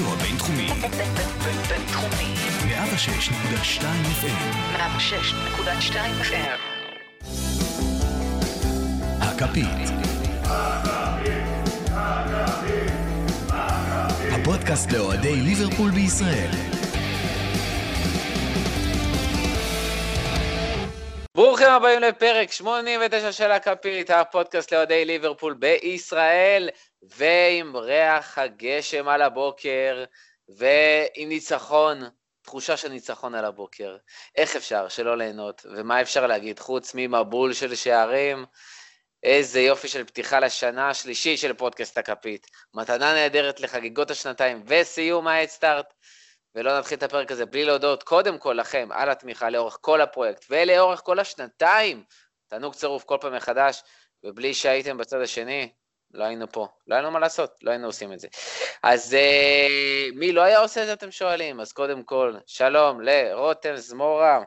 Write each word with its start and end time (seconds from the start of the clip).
הרדיו 0.00 0.14
הבינתחומי. 0.14 0.68
בינתחומי. 1.68 2.34
106.2 2.68 3.82
FM. 4.22 4.76
106.2 4.76 5.94
FM. 6.22 6.58
הכפית. 9.20 9.66
הפודקאסט 14.32 14.92
לאוהדי 14.92 15.36
ליברפול 15.36 15.90
בישראל. 15.90 16.50
ברוכים 21.36 21.68
הבאים 21.68 22.00
לפרק 22.00 22.52
89 22.52 23.32
של 23.32 23.52
הכפית, 23.52 24.10
הפודקאסט 24.10 24.72
לאוהדי 24.72 25.04
ליברפול 25.04 25.54
בישראל, 25.54 26.68
ועם 27.02 27.76
ריח 27.76 28.38
הגשם 28.38 29.08
על 29.08 29.22
הבוקר, 29.22 30.04
ועם 30.48 31.28
ניצחון, 31.28 32.02
תחושה 32.42 32.76
של 32.76 32.88
ניצחון 32.88 33.34
על 33.34 33.44
הבוקר. 33.44 33.96
איך 34.36 34.56
אפשר 34.56 34.88
שלא 34.88 35.16
ליהנות, 35.16 35.66
ומה 35.74 36.00
אפשר 36.00 36.26
להגיד 36.26 36.58
חוץ 36.58 36.92
ממבול 36.94 37.52
של 37.52 37.74
שערים? 37.74 38.44
איזה 39.22 39.60
יופי 39.60 39.88
של 39.88 40.04
פתיחה 40.04 40.40
לשנה 40.40 40.90
השלישית 40.90 41.38
של 41.38 41.54
פודקאסט 41.54 41.98
הכפית. 41.98 42.46
מתנה 42.74 43.14
נהדרת 43.14 43.60
לחגיגות 43.60 44.10
השנתיים 44.10 44.62
וסיום 44.66 45.28
ההדסטארט. 45.28 45.94
ולא 46.54 46.78
נתחיל 46.78 46.98
את 46.98 47.02
הפרק 47.02 47.32
הזה 47.32 47.46
בלי 47.46 47.64
להודות 47.64 48.02
קודם 48.02 48.38
כל 48.38 48.52
לכם 48.52 48.88
על 48.92 49.10
התמיכה 49.10 49.50
לאורך 49.50 49.78
כל 49.80 50.00
הפרויקט 50.00 50.44
ולאורך 50.50 51.00
כל 51.04 51.18
השנתיים. 51.18 52.04
תענוג 52.48 52.74
צירוף 52.74 53.04
כל 53.04 53.16
פעם 53.20 53.36
מחדש, 53.36 53.82
ובלי 54.24 54.54
שהייתם 54.54 54.98
בצד 54.98 55.20
השני, 55.20 55.72
לא 56.14 56.24
היינו 56.24 56.52
פה. 56.52 56.68
לא 56.86 56.94
היינו 56.94 57.10
מה 57.10 57.18
לעשות, 57.18 57.50
לא 57.62 57.70
היינו 57.70 57.86
עושים 57.86 58.12
את 58.12 58.20
זה. 58.20 58.28
אז 58.82 59.14
אה, 59.14 60.06
מי 60.14 60.32
לא 60.32 60.42
היה 60.42 60.58
עושה 60.58 60.82
את 60.82 60.86
זה 60.86 60.92
אתם 60.92 61.10
שואלים? 61.10 61.60
אז 61.60 61.72
קודם 61.72 62.02
כל, 62.02 62.34
שלום 62.46 63.00
לרותם 63.00 63.76
זמורה. 63.76 64.40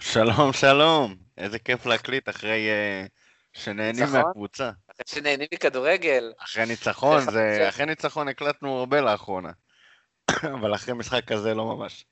שלום, 0.00 0.52
שלום. 0.52 1.16
איזה 1.38 1.58
כיף 1.58 1.86
להקליט 1.86 2.28
אחרי 2.28 2.68
uh, 2.68 3.08
שנהנים 3.60 4.04
ניצחון? 4.04 4.22
מהקבוצה. 4.22 4.70
אחרי 4.90 5.04
שנהנים 5.06 5.48
מכדורגל. 5.54 6.32
אחרי 6.38 6.66
ניצחון, 6.66 7.20
זה? 7.30 7.68
אחרי 7.68 7.86
ניצחון 7.86 8.28
הקלטנו 8.28 8.78
הרבה 8.78 9.00
לאחרונה. 9.00 9.50
אבל 10.60 10.74
אחרי 10.74 10.94
משחק 10.94 11.24
כזה 11.24 11.54
לא 11.54 11.64
ממש. 11.64 12.04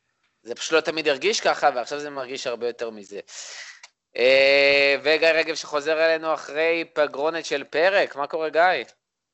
זה 0.43 0.55
פשוט 0.55 0.73
לא 0.73 0.81
תמיד 0.81 1.09
הרגיש 1.09 1.41
ככה, 1.41 1.71
ועכשיו 1.75 2.01
זה 2.01 2.11
מרגיש 2.11 2.47
הרבה 2.47 2.67
יותר 2.67 2.91
מזה. 2.91 3.21
אה, 4.17 4.97
וגיא 5.03 5.29
רגב 5.29 5.55
שחוזר 5.55 6.05
אלינו 6.05 6.35
אחרי 6.35 6.85
פגרונת 6.93 7.45
של 7.45 7.65
פרק, 7.65 8.17
מה 8.17 8.27
קורה 8.27 8.49
גיא? 8.49 8.85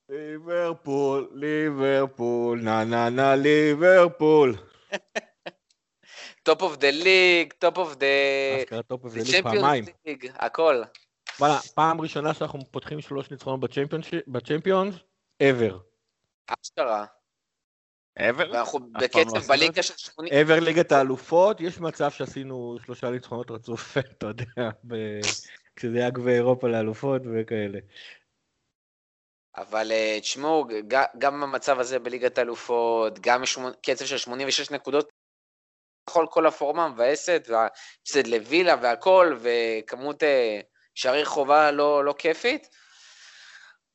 ליברפול, 0.08 1.30
ליברפול, 1.34 2.60
נה 2.62 2.84
נה 2.84 3.10
נה 3.10 3.36
ליברפול. 3.36 4.54
top 6.42 6.62
of 6.62 6.76
the 6.76 6.90
league, 6.90 7.52
top 7.58 7.78
of 7.78 7.94
the... 7.94 8.06
אשכרה 8.58 8.82
top 8.82 9.04
of 9.04 9.14
league 9.14 9.42
פעמיים. 9.42 9.84
הכל. 10.34 10.82
וואלה, 11.40 11.58
פעם 11.74 12.00
ראשונה 12.00 12.34
שאנחנו 12.34 12.60
פותחים 12.70 13.00
שלוש 13.00 13.30
ניצחונות 13.30 13.60
בצ'מפיונס, 14.26 14.94
ever. 15.42 15.74
אשכרה. 16.46 17.04
אבל? 18.18 18.50
ואנחנו 18.50 18.78
פעם 18.78 18.90
לא 18.94 19.00
בקצב 19.00 19.48
בליגה 19.48 19.82
של 19.82 19.94
80... 19.96 20.32
ever 20.32 20.60
ליגת 20.60 20.92
האלופות, 20.92 21.60
יש 21.60 21.80
מצב 21.80 22.10
שעשינו 22.10 22.76
שלושה 22.84 23.10
ניצחונות 23.10 23.50
רצוף, 23.50 23.98
אתה 23.98 24.26
יודע, 24.26 24.70
כשזה 25.76 25.98
היה 25.98 26.10
גביע 26.10 26.34
אירופה 26.34 26.68
לאלופות 26.68 27.22
וכאלה. 27.24 27.78
אבל 29.56 29.92
אה, 29.92 30.18
תשמעו, 30.20 30.66
גם 31.18 31.40
במצב 31.40 31.80
הזה 31.80 31.98
בליגת 31.98 32.38
האלופות, 32.38 33.18
גם 33.18 33.42
קצב 33.82 34.04
של 34.04 34.18
86 34.18 34.70
נקודות, 34.70 35.08
בכל 36.08 36.26
כל 36.30 36.46
הפורמה 36.46 36.88
מבאסת, 36.88 37.48
והפסד 37.48 38.26
לווילה 38.26 38.74
והכל, 38.82 39.38
וכמות 39.40 40.22
אה, 40.22 40.60
שערי 40.94 41.24
חובה 41.24 41.70
לא, 41.70 42.04
לא 42.04 42.14
כיפית. 42.18 42.68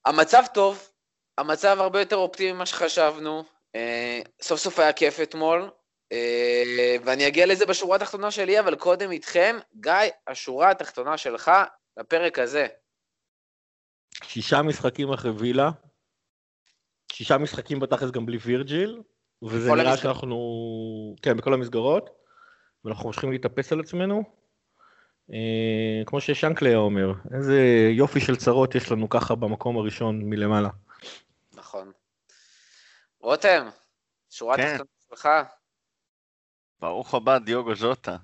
המצב 0.06 0.44
טוב, 0.54 0.90
המצב 1.38 1.78
הרבה 1.80 2.00
יותר 2.00 2.16
אופטימי 2.16 2.52
ממה 2.52 2.66
שחשבנו. 2.66 3.44
אה, 3.76 4.22
סוף 4.42 4.60
סוף 4.60 4.80
היה 4.80 4.94
כיף 4.94 5.20
אתמול, 5.20 5.70
אה, 6.12 6.96
ואני 7.06 7.28
אגיע 7.28 7.46
לזה 7.46 7.66
בשורה 7.66 7.96
התחתונה 7.96 8.32
שלי, 8.32 8.60
אבל 8.60 8.76
קודם 8.76 9.12
איתכם, 9.12 9.58
גיא, 9.76 9.92
השורה 10.28 10.72
התחתונה 10.72 11.18
שלך 11.18 11.52
לפרק 11.98 12.40
הזה. 12.40 12.68
שישה 14.24 14.62
משחקים 14.62 15.14
אחרי 15.14 15.32
וילה, 15.32 15.70
שישה 17.12 17.38
משחקים 17.38 17.80
בתכלס 17.80 18.12
גם 18.12 18.26
בלי 18.26 18.38
וירג'יל, 18.38 19.02
וזה 19.44 19.72
נראה 19.72 19.92
המסגרות. 19.92 20.00
שאנחנו, 20.00 21.16
כן, 21.22 21.38
בכל 21.38 21.54
המסגרות, 21.54 22.10
ואנחנו 22.86 23.08
ממשיכים 23.08 23.32
להתאפס 23.32 23.72
על 23.72 23.80
עצמנו. 23.80 24.24
אה, 25.34 26.06
כמו 26.06 26.22
ששנקלי 26.22 26.70
היה 26.70 26.78
אומר, 26.78 27.14
איזה 27.34 27.88
יופי 27.92 28.20
של 28.20 28.36
צרות 28.36 28.76
יש 28.76 28.92
לנו 28.92 29.10
ככה 29.10 29.36
במקום 29.36 29.78
הראשון 29.78 30.22
מלמעלה. 30.24 30.70
רותם, 33.24 33.70
שורה 34.30 34.58
כן. 34.58 34.72
תחתונה 34.72 34.90
שלך. 35.10 35.30
ברוך 36.80 37.14
הבא, 37.14 37.38
דיוגו 37.38 37.76
ז'וטה. 37.76 38.18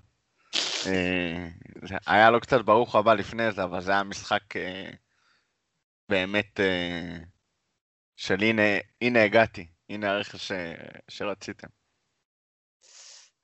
אה, 0.88 1.48
היה 2.08 2.30
לו 2.30 2.42
קצת 2.42 2.62
ברוך 2.66 2.96
הבא 2.96 3.14
לפני 3.14 3.52
זה, 3.52 3.64
אבל 3.64 3.82
זה 3.82 3.92
היה 3.92 4.04
משחק 4.04 4.56
אה, 4.56 4.90
באמת 6.10 6.60
אה, 6.60 7.18
של 8.16 8.40
הנה, 8.42 8.62
הנה 9.02 9.24
הגעתי, 9.24 9.68
הנה 9.90 10.12
הרכש 10.12 10.52
שרציתם. 11.08 11.68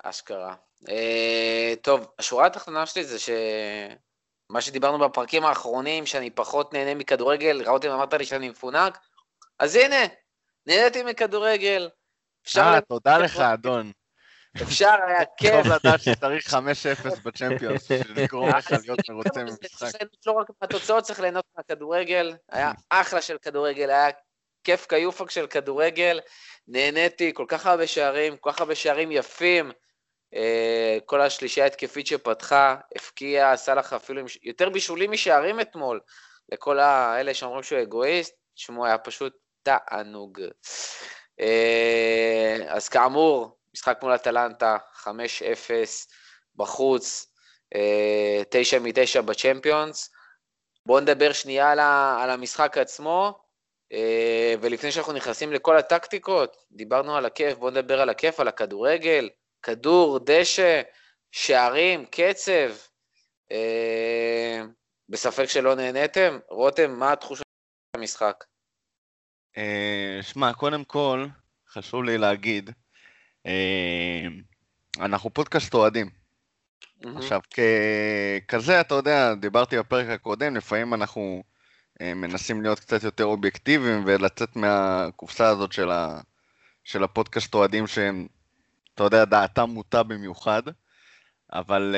אשכרה. 0.04 0.56
טוב, 1.82 2.14
השורה 2.20 2.46
התחתונה 2.46 2.86
שלי 2.86 3.04
זה 3.04 3.20
ש... 3.20 3.30
מה 4.50 4.62
שדיברנו 4.62 5.10
בפרקים 5.10 5.46
האחרונים, 5.46 6.06
שאני 6.06 6.30
פחות 6.30 6.74
נהנה 6.74 6.96
מכדורגל, 6.96 7.70
רותם 7.70 7.90
אמרת 7.90 8.14
לי 8.14 8.26
שאני 8.26 8.50
מפונק, 8.50 8.98
אז 9.60 9.76
הנה, 9.76 10.06
נהניתי 10.68 11.04
מכדורגל. 11.04 11.90
אפשר, 12.46 12.62
אה, 12.62 12.82
תודה 12.82 13.18
לך, 13.24 13.40
אדון. 13.40 13.92
אפשר, 14.62 14.96
היה 15.08 15.26
כיף. 15.38 15.52
טוב 15.52 15.74
לדעת 15.74 16.02
שצריך 16.02 16.54
5-0 16.54 16.58
בצ'מפיונס, 17.24 17.92
לגרום 18.16 18.50
לך 18.50 18.72
להיות 18.84 19.10
מרוצה 19.10 19.44
ממשחק. 19.44 20.02
לא 20.26 20.32
רק 20.32 20.48
מהתוצאות, 20.62 21.04
צריך 21.04 21.20
ליהנות 21.20 21.46
מהכדורגל. 21.58 22.36
היה 22.52 22.72
אחלה 22.90 23.22
של 23.22 23.38
כדורגל, 23.38 23.90
היה 23.90 24.10
כיף 24.64 24.86
כיופק 24.90 25.30
של 25.30 25.48
כדורגל. 25.48 26.20
נהניתי, 26.68 27.32
כל 27.34 27.46
כך 27.48 27.66
הרבה 27.66 27.88
שערים, 27.88 28.38
כל 28.38 28.52
כך 28.52 28.60
הרבה 28.60 28.76
שערים 28.76 29.12
יפים. 29.12 29.72
אה, 30.36 30.98
כל 31.06 31.22
השלישייה 31.22 31.66
ההתקפית 31.66 32.08
שפתחה, 32.08 32.76
הפקיע, 32.96 33.52
עשה 33.52 33.76
לך 33.76 33.94
אפילו 33.94 34.20
עם 34.20 34.26
יותר 34.44 34.70
בישולים 34.70 35.12
משערים 35.12 35.60
אתמול. 35.60 36.00
לכל 36.52 36.80
האלה 36.80 37.34
שאומרים 37.34 37.64
שהוא 37.64 37.82
אגואיסט, 37.82 38.36
תשמעו, 38.56 38.86
היה 38.86 38.98
פשוט 38.98 39.34
תענוג. 39.66 40.42
אה, 41.40 42.58
אז 42.68 42.90
כאמור, 42.90 43.58
משחק 43.74 44.00
מול 44.02 44.16
אטלנטה, 44.16 44.78
5-0 45.04 45.08
בחוץ, 46.56 47.34
אה, 47.76 48.42
9 48.50 48.80
מ-9 48.80 49.22
בצ'מפיונס. 49.22 50.10
בואו 50.86 51.00
נדבר 51.00 51.34
שנייה 51.34 51.72
על, 52.22 52.30
המשחק 52.30 52.78
עצמו, 52.78 53.40
אה, 53.94 54.56
ולפני 54.62 54.92
שאנחנו 54.92 55.14
נכנסים 55.14 55.54
לכל 55.54 55.78
הטקטיקות, 55.78 56.58
דיברנו 56.72 57.18
על 57.18 57.26
הכיף, 57.26 57.58
בואו 57.58 57.72
נדבר 57.72 58.02
על 58.02 58.10
הכיף, 58.10 58.40
על 58.40 58.48
הכדורגל, 58.48 59.30
כדור, 59.64 60.20
דשא, 60.20 60.82
שערים, 61.32 62.06
קצב. 62.06 62.72
אה, 63.52 64.62
בספק 65.10 65.46
שלא 65.46 65.76
נהניתם? 65.76 66.40
רותם, 66.50 66.92
מה 66.92 67.12
התחושה 67.12 67.44
של 67.96 68.00
המשחק? 68.02 68.44
אה, 69.58 70.20
שמע, 70.22 70.54
קודם 70.54 70.84
כל, 70.84 71.28
חשוב 71.70 72.04
לי 72.04 72.18
להגיד, 72.18 72.70
אה, 73.46 74.28
אנחנו 75.00 75.30
פודקאסט 75.30 75.74
אוהדים. 75.74 76.10
עכשיו, 77.16 77.40
ככזה, 78.48 78.82
אתה 78.82 78.96
יודע, 78.96 79.34
דיברתי 79.34 79.80
בפרק 79.80 80.10
הקודם, 80.10 80.56
לפעמים 80.56 80.94
אנחנו 80.94 81.44
אה, 82.02 82.14
מנסים 82.14 82.62
להיות 82.62 82.80
קצת 82.80 83.04
יותר 83.04 83.26
אובייקטיביים 83.26 84.04
ולצאת 84.06 84.56
מהקופסה 84.56 85.50
הזאת 85.50 85.72
של, 85.72 85.92
ה, 85.92 86.22
של 86.84 87.04
הפודקאסט 87.04 87.54
אוהדים 87.54 87.88
שהם, 87.88 88.28
אתה 88.94 89.04
יודע, 89.04 89.26
דעתם 89.26 89.70
מוטה 89.70 90.04
במיוחד, 90.04 90.64
אבל 91.54 91.96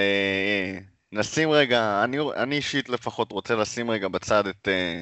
נשים 1.12 1.52
רגע, 1.52 2.04
אני, 2.04 2.18
אני 2.36 2.56
אישית 2.56 2.90
לפחות 2.90 3.32
רוצה 3.32 3.56
לשים 3.56 3.92
רגע 3.92 4.08
בצד 4.08 4.48
את 4.48 4.68
אה, 4.68 5.02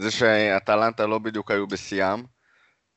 זה 0.00 0.10
שאטלנטה 0.10 1.06
לא 1.06 1.18
בדיוק 1.18 1.50
היו 1.50 1.66
בשיאם, 1.66 2.24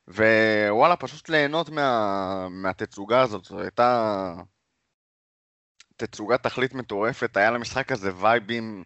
ווואלה, 0.08 0.96
פשוט 0.96 1.28
ליהנות 1.28 1.68
מה, 1.68 2.48
מהתצוגה 2.50 3.20
הזאת, 3.20 3.44
זו 3.44 3.60
הייתה 3.60 4.34
תצוגת 5.96 6.42
תכלית 6.42 6.74
מטורפת, 6.74 7.36
היה 7.36 7.50
למשחק 7.50 7.92
הזה 7.92 8.16
וייבים 8.16 8.84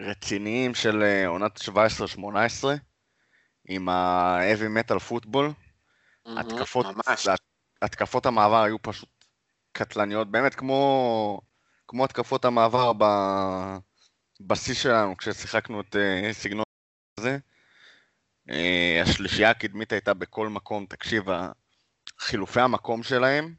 רציניים 0.00 0.74
של 0.74 1.02
אה, 1.02 1.26
עונת 1.26 1.60
17-18, 2.16 2.22
עם 3.68 3.88
ה-heavy 3.88 4.78
metal 4.78 5.10
football, 5.10 5.52
התקפות, 6.26 6.86
ממש. 6.86 7.28
התקפות 7.82 8.26
המעבר 8.26 8.62
היו 8.62 8.82
פשוט 8.82 9.24
קטלניות, 9.72 10.30
באמת 10.30 10.54
כמו, 10.54 11.40
כמו 11.88 12.04
התקפות 12.04 12.44
המעבר 12.44 12.92
ב, 12.98 13.04
בשיא 14.40 14.74
שלנו 14.74 15.16
כששיחקנו 15.16 15.80
את 15.80 15.96
אה, 15.96 16.32
סגנון 16.32 16.64
הזה. 17.18 17.38
אה, 18.50 19.00
השלישייה 19.02 19.50
הקדמית 19.50 19.92
הייתה 19.92 20.14
בכל 20.14 20.48
מקום, 20.48 20.86
תקשיב, 20.86 21.24
חילופי 22.18 22.60
המקום 22.60 23.02
שלהם, 23.02 23.54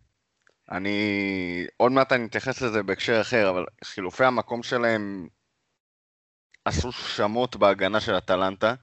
אני, 0.72 1.68
עוד 1.78 1.92
מעט 1.92 2.12
אני 2.12 2.26
אתייחס 2.26 2.62
לזה 2.62 2.84
בהקשר 2.84 3.22
אחר, 3.22 3.50
אבל 3.50 3.66
חילופי 3.84 4.24
המקום 4.24 4.64
שלהם 4.64 5.28
עשו 6.66 6.92
שמות 6.92 7.56
בהגנה 7.56 8.00
של 8.00 8.18
אטלנטה, 8.18 8.74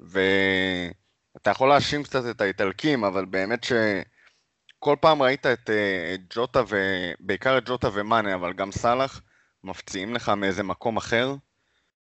ואתה 0.00 1.50
יכול 1.50 1.68
להאשים 1.68 2.02
קצת 2.02 2.22
את 2.30 2.40
האיטלקים, 2.40 3.04
אבל 3.04 3.24
באמת 3.24 3.64
שכל 3.64 4.96
פעם 5.00 5.22
ראית 5.22 5.46
את 5.46 5.70
אה, 5.70 6.16
ג'וטה, 6.30 6.62
ו... 6.68 6.76
בעיקר 7.20 7.58
את 7.58 7.68
ג'וטה 7.68 7.88
ומאנה, 7.94 8.34
אבל 8.34 8.52
גם 8.52 8.72
סאלח, 8.72 9.20
מפציעים 9.64 10.14
לך 10.14 10.28
מאיזה 10.28 10.62
מקום 10.62 10.96
אחר. 10.96 11.34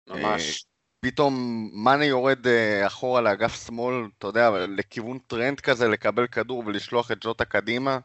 ממש. 0.09 0.65
פתאום 1.05 1.35
מאנה 1.73 2.05
יורד 2.05 2.47
אה, 2.47 2.87
אחורה 2.87 3.21
לאגף 3.21 3.67
שמאל, 3.67 3.95
אתה 4.19 4.27
יודע, 4.27 4.51
לכיוון 4.51 5.19
טרנד 5.19 5.61
כזה, 5.61 5.89
לקבל 5.89 6.27
כדור 6.27 6.63
ולשלוח 6.67 7.11
את 7.11 7.19
ג'וטה 7.21 7.45
קדימה. 7.45 7.99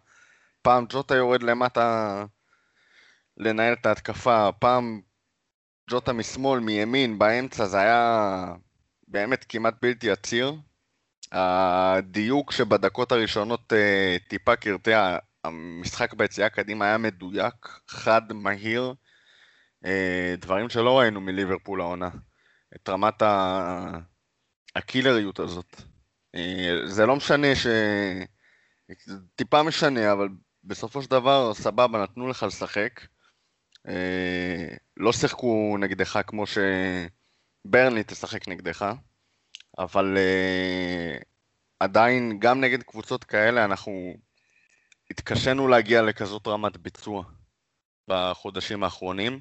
פעם 0.61 0.85
ג'וטה 0.89 1.15
יורד 1.15 1.43
למטה 1.43 2.25
לנהל 3.37 3.73
את 3.73 3.85
ההתקפה, 3.85 4.51
פעם 4.59 5.01
ג'וטה 5.89 6.13
משמאל, 6.13 6.59
מימין, 6.59 7.19
באמצע, 7.19 7.65
זה 7.65 7.77
היה 7.79 8.53
באמת 9.07 9.45
כמעט 9.49 9.73
בלתי 9.81 10.11
עציר. 10.11 10.55
הדיוק 11.31 12.51
שבדקות 12.51 13.11
הראשונות 13.11 13.73
אה, 13.73 14.17
טיפה 14.27 14.55
קרטע, 14.55 15.17
המשחק 15.43 16.13
ביציאה 16.13 16.49
קדימה 16.49 16.85
היה 16.85 16.97
מדויק, 16.97 17.67
חד, 17.87 18.33
מהיר, 18.33 18.93
אה, 19.85 20.35
דברים 20.37 20.69
שלא 20.69 20.99
ראינו 20.99 21.21
מליברפול 21.21 21.81
העונה. 21.81 22.09
את 22.75 22.89
רמת 22.89 23.21
ה... 23.21 23.99
הקילריות 24.75 25.39
הזאת. 25.39 25.81
אה, 26.35 26.75
זה 26.85 27.05
לא 27.05 27.15
משנה 27.15 27.55
ש... 27.55 27.67
טיפה 29.35 29.63
משנה, 29.63 30.11
אבל 30.11 30.27
בסופו 30.63 31.01
של 31.01 31.09
דבר, 31.09 31.53
סבבה, 31.53 32.03
נתנו 32.03 32.27
לך 32.27 32.43
לשחק. 32.43 33.01
אה, 33.87 34.67
לא 34.97 35.13
שיחקו 35.13 35.77
נגדך 35.79 36.19
כמו 36.27 36.43
שברנלי 36.47 38.03
תשחק 38.03 38.47
נגדך, 38.47 38.93
אבל 39.77 40.17
אה, 40.17 41.17
עדיין, 41.79 42.39
גם 42.39 42.61
נגד 42.61 42.83
קבוצות 42.83 43.23
כאלה, 43.23 43.65
אנחנו 43.65 44.13
התקשינו 45.11 45.67
להגיע 45.67 46.01
לכזאת 46.01 46.47
רמת 46.47 46.77
ביצוע 46.77 47.23
בחודשים 48.07 48.83
האחרונים, 48.83 49.39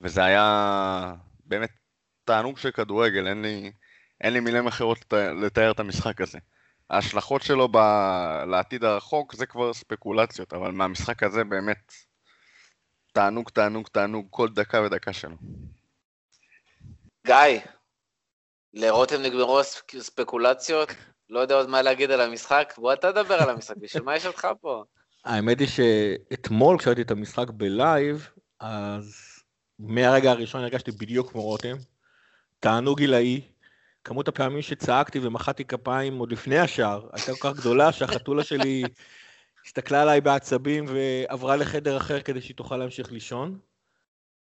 וזה 0.00 0.24
היה 0.24 1.14
באמת 1.44 1.79
תענוג 2.30 2.58
של 2.58 2.70
כדורגל, 2.70 3.28
אין 3.28 3.42
לי, 3.42 3.72
אין 4.20 4.32
לי 4.32 4.40
מילים 4.40 4.66
אחרות 4.66 5.12
לתאר 5.42 5.70
את 5.70 5.80
המשחק 5.80 6.20
הזה. 6.20 6.38
ההשלכות 6.90 7.42
שלו 7.42 7.68
ב... 7.68 7.76
לעתיד 8.50 8.84
הרחוק 8.84 9.34
זה 9.34 9.46
כבר 9.46 9.72
ספקולציות, 9.72 10.52
אבל 10.52 10.70
מהמשחק 10.70 11.22
הזה 11.22 11.44
באמת 11.44 11.92
תענוג, 13.12 13.50
תענוג, 13.50 13.88
תענוג 13.92 14.26
כל 14.30 14.48
דקה 14.48 14.82
ודקה 14.82 15.12
שלו. 15.12 15.36
גיא, 17.26 17.60
לרותם 18.74 19.22
נגמרו 19.22 19.60
ספקולציות? 19.98 20.88
לא 21.30 21.40
יודע 21.40 21.54
עוד 21.54 21.68
מה 21.68 21.82
להגיד 21.82 22.10
על 22.10 22.20
המשחק? 22.20 22.74
בוא 22.78 22.92
אתה 22.92 23.12
תדבר 23.12 23.34
על 23.34 23.50
המשחק, 23.50 23.76
בשביל 23.76 24.02
מה 24.02 24.16
יש 24.16 24.26
אותך 24.26 24.48
פה? 24.60 24.84
האמת 25.24 25.60
היא 25.60 25.68
שאתמול 25.68 26.78
כשראיתי 26.78 27.02
את 27.02 27.10
המשחק 27.10 27.50
בלייב, 27.50 28.28
אז 28.60 29.14
מהרגע 29.78 30.30
הראשון 30.30 30.60
הרגשתי 30.60 30.90
בדיוק 30.90 31.30
כמו 31.30 31.42
רותם. 31.42 31.76
תענוג 32.60 32.98
גילאי, 32.98 33.40
כמות 34.04 34.28
הפעמים 34.28 34.62
שצעקתי 34.62 35.18
ומחאתי 35.22 35.64
כפיים 35.64 36.18
עוד 36.18 36.32
לפני 36.32 36.58
השער 36.58 37.08
הייתה 37.12 37.32
כל 37.32 37.48
כך 37.48 37.60
גדולה 37.60 37.92
שהחתולה 37.92 38.44
שלי 38.44 38.82
הסתכלה 39.66 40.02
עליי 40.02 40.20
בעצבים 40.20 40.84
ועברה 40.88 41.56
לחדר 41.56 41.96
אחר 41.96 42.20
כדי 42.20 42.40
שהיא 42.40 42.56
תוכל 42.56 42.76
להמשיך 42.76 43.12
לישון. 43.12 43.58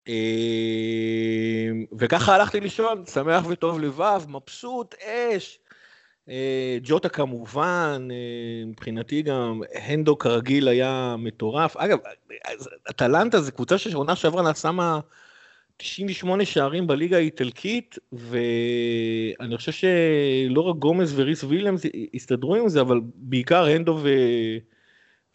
אמ, 0.07 0.13
וככה 1.99 2.35
הלכתי 2.35 2.59
לישון, 2.59 3.05
שמח 3.05 3.45
וטוב 3.49 3.79
לבב, 3.79 4.23
מבסוט, 4.27 4.95
אש. 4.95 5.59
אה, 6.29 6.77
ג'וטה 6.83 7.09
כמובן, 7.09 8.07
אה, 8.11 8.65
מבחינתי 8.65 9.21
גם 9.21 9.61
הנדו 9.73 10.17
כרגיל 10.17 10.67
היה 10.67 11.15
מטורף. 11.17 11.77
אגב, 11.77 11.99
אטלנטה 12.89 13.41
זה 13.41 13.51
קבוצה 13.51 13.77
שעונה 13.77 14.15
שעברה 14.15 14.43
נעשה 14.43 14.71
מה... 14.71 14.99
98 15.77 16.45
שערים 16.45 16.87
בליגה 16.87 17.17
האיטלקית, 17.17 17.95
ואני 18.11 19.57
חושב 19.57 19.71
שלא 19.71 20.61
רק 20.61 20.75
גומז 20.75 21.19
וריס 21.19 21.43
וויליאמס 21.43 21.81
הסתדרו 22.13 22.55
עם 22.55 22.69
זה, 22.69 22.81
אבל 22.81 23.01
בעיקר 23.15 23.65
הנדו 23.65 23.99
ו... 24.03 24.09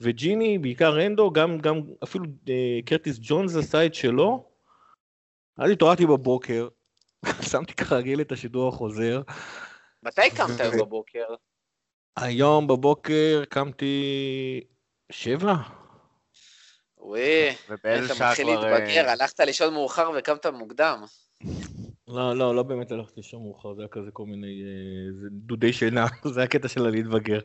וג'יני, 0.00 0.58
בעיקר 0.58 0.98
הנדו, 0.98 1.30
גם, 1.30 1.58
גם 1.58 1.80
אפילו 2.04 2.24
אה, 2.48 2.78
קרטיס 2.84 3.18
ג'ונס 3.22 3.56
עשה 3.56 3.86
את 3.86 3.94
שלו. 3.94 4.44
אז 5.56 5.70
התעוררתי 5.70 6.06
בבוקר, 6.06 6.68
שמתי 7.50 7.74
כרגיל 7.74 8.20
את 8.20 8.32
השידור 8.32 8.68
החוזר. 8.68 9.22
מתי 10.02 10.30
קמת 10.36 10.60
ו... 10.74 10.78
בבוקר? 10.78 11.24
היום 12.16 12.66
בבוקר 12.66 13.42
קמתי 13.48 14.60
שבע, 15.12 15.54
וואי, 17.02 17.54
אתה 17.74 17.98
מתחיל 18.10 18.46
כבר... 18.46 18.70
להתבגר, 18.70 19.06
אה, 19.06 19.12
הלכת 19.12 19.40
לישון 19.40 19.74
מאוחר 19.74 20.10
וקמת 20.18 20.46
מוקדם. 20.46 21.04
לא, 22.08 22.36
לא, 22.36 22.54
לא 22.54 22.62
באמת 22.62 22.92
הלכתי 22.92 23.14
לישון 23.16 23.42
מאוחר, 23.42 23.74
זה 23.74 23.82
היה 23.82 23.88
כזה 23.88 24.10
כל 24.12 24.26
מיני 24.26 24.62
אה, 24.62 25.28
דודי 25.30 25.72
שינה, 25.72 26.06
זה 26.34 26.42
הקטע 26.42 26.68
של 26.68 26.86
הלהתבגר. 26.86 27.40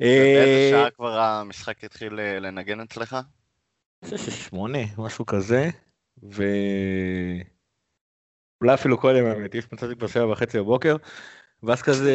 ובאיזה 0.00 0.64
אה, 0.64 0.70
שעה 0.70 0.90
כבר 0.90 1.18
המשחק 1.18 1.84
התחיל 1.84 2.20
אה, 2.20 2.38
לנגן 2.38 2.80
אצלך? 2.80 3.16
אני 4.02 4.10
חושב 4.10 4.30
ששמונה, 4.30 4.78
משהו 4.98 5.26
כזה, 5.26 5.68
ו... 6.22 6.44
אולי 8.60 8.74
אפילו 8.74 8.98
קודם 8.98 9.26
האמת, 9.26 9.54
יש 9.54 9.64
מצב 9.72 9.94
כבר 9.94 10.06
שבע 10.06 10.32
וחצי 10.32 10.58
בבוקר, 10.58 10.96
ואז 11.62 11.82
כזה, 11.82 12.12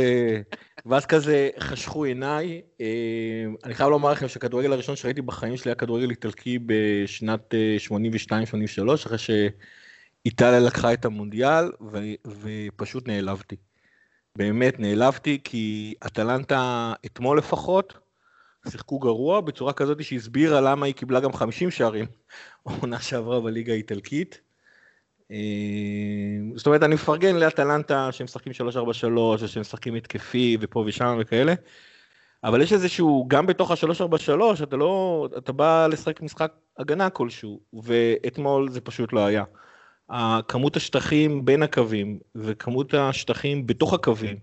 ואז 0.86 1.06
כזה 1.06 1.50
חשכו 1.60 2.04
עיניי. 2.04 2.62
אה, 2.82 3.46
אני 3.64 3.74
חייב 3.74 3.90
לומר 3.90 4.12
לכם 4.12 4.28
שהכדורגל 4.28 4.74
הראשון 4.74 4.96
שראיתי 4.96 5.22
בחיים 5.22 5.58
שלי 5.58 5.70
היה 5.72 5.76
כדורגל 5.76 6.10
איטלקי 6.10 6.60
בשנת 6.66 7.54
82-83, 7.90 8.96
אחרי 8.96 9.18
שאיטליה 9.18 10.60
לקחה 10.60 10.94
את 10.94 11.06
המונדיאל, 11.06 11.72
ו... 11.92 11.98
ופשוט 12.42 13.08
נעלבתי. 13.08 13.56
באמת 14.36 14.80
נעלבתי, 14.80 15.40
כי 15.44 15.94
אטלנטה 16.06 16.94
אתמול 17.06 17.38
לפחות, 17.38 17.94
שיחקו 18.70 19.00
גרוע 19.00 19.42
בצורה 19.42 19.74
כזאת 19.74 20.04
שהסבירה 20.04 20.62
למה 20.62 20.86
היא 20.86 20.96
קיבלה 20.96 21.20
גם 21.20 21.34
50 21.34 21.72
שערים 21.72 22.06
עונה 22.64 23.02
שעברה 23.02 23.42
בליגה 23.42 23.74
האיטלקית. 23.74 24.42
אה, 25.32 25.38
זאת 26.56 26.66
אומרת, 26.68 26.84
אני 26.84 26.96
מפרגן 26.96 27.36
לאטלנטה 27.36 28.12
שהם 28.12 28.26
משחקים 28.26 28.54
3-4-3, 28.54 29.20
ושהם 29.40 29.62
משחקים 29.62 29.96
התקפי 29.96 30.58
ופה 30.60 30.84
ושם 30.88 31.18
וכאלה, 31.20 31.54
אבל 32.44 32.62
יש 32.62 32.74
איזשהו, 32.74 33.26
גם 33.28 33.46
בתוך 33.46 33.72
ה-3-4-3, 33.72 34.64
אתה 34.64 34.78
לא, 34.78 35.28
אתה 35.38 35.52
בא 35.52 35.88
לשחק 35.88 36.22
משחק 36.22 36.52
הגנה 36.78 37.10
כלשהו, 37.10 37.60
ואתמול 37.74 38.70
זה 38.70 38.82
פשוט 38.82 39.14
לא 39.14 39.26
היה. 39.26 39.44
כמות 40.48 40.76
השטחים 40.76 41.46
בין 41.46 41.64
הקווים 41.64 42.20
וכמות 42.36 42.94
השטחים 42.94 43.68
בתוך 43.68 43.94
הקווים 43.94 44.38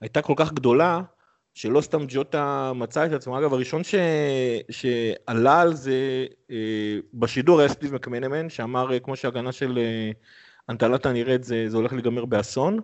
הייתה 0.00 0.22
כל 0.22 0.32
כך 0.36 0.52
גדולה, 0.52 1.00
שלא 1.58 1.80
סתם 1.80 2.04
ג'וטה 2.08 2.72
מצא 2.74 3.06
את 3.06 3.12
עצמו. 3.12 3.38
אגב, 3.38 3.52
הראשון 3.52 3.84
ש... 3.84 3.94
שעלה 4.70 5.60
על 5.60 5.74
זה 5.74 6.26
אה, 6.50 6.56
בשידור 7.14 7.60
היה 7.60 7.68
סטיב 7.68 7.94
מקמנמן, 7.94 8.50
שאמר, 8.50 8.92
אה, 8.92 9.00
כמו 9.00 9.16
שהגנה 9.16 9.52
של 9.52 9.78
אה, 9.78 10.10
אנטלטה 10.68 11.12
נראית, 11.12 11.44
זה, 11.44 11.64
זה 11.68 11.76
הולך 11.76 11.92
להיגמר 11.92 12.24
באסון. 12.24 12.80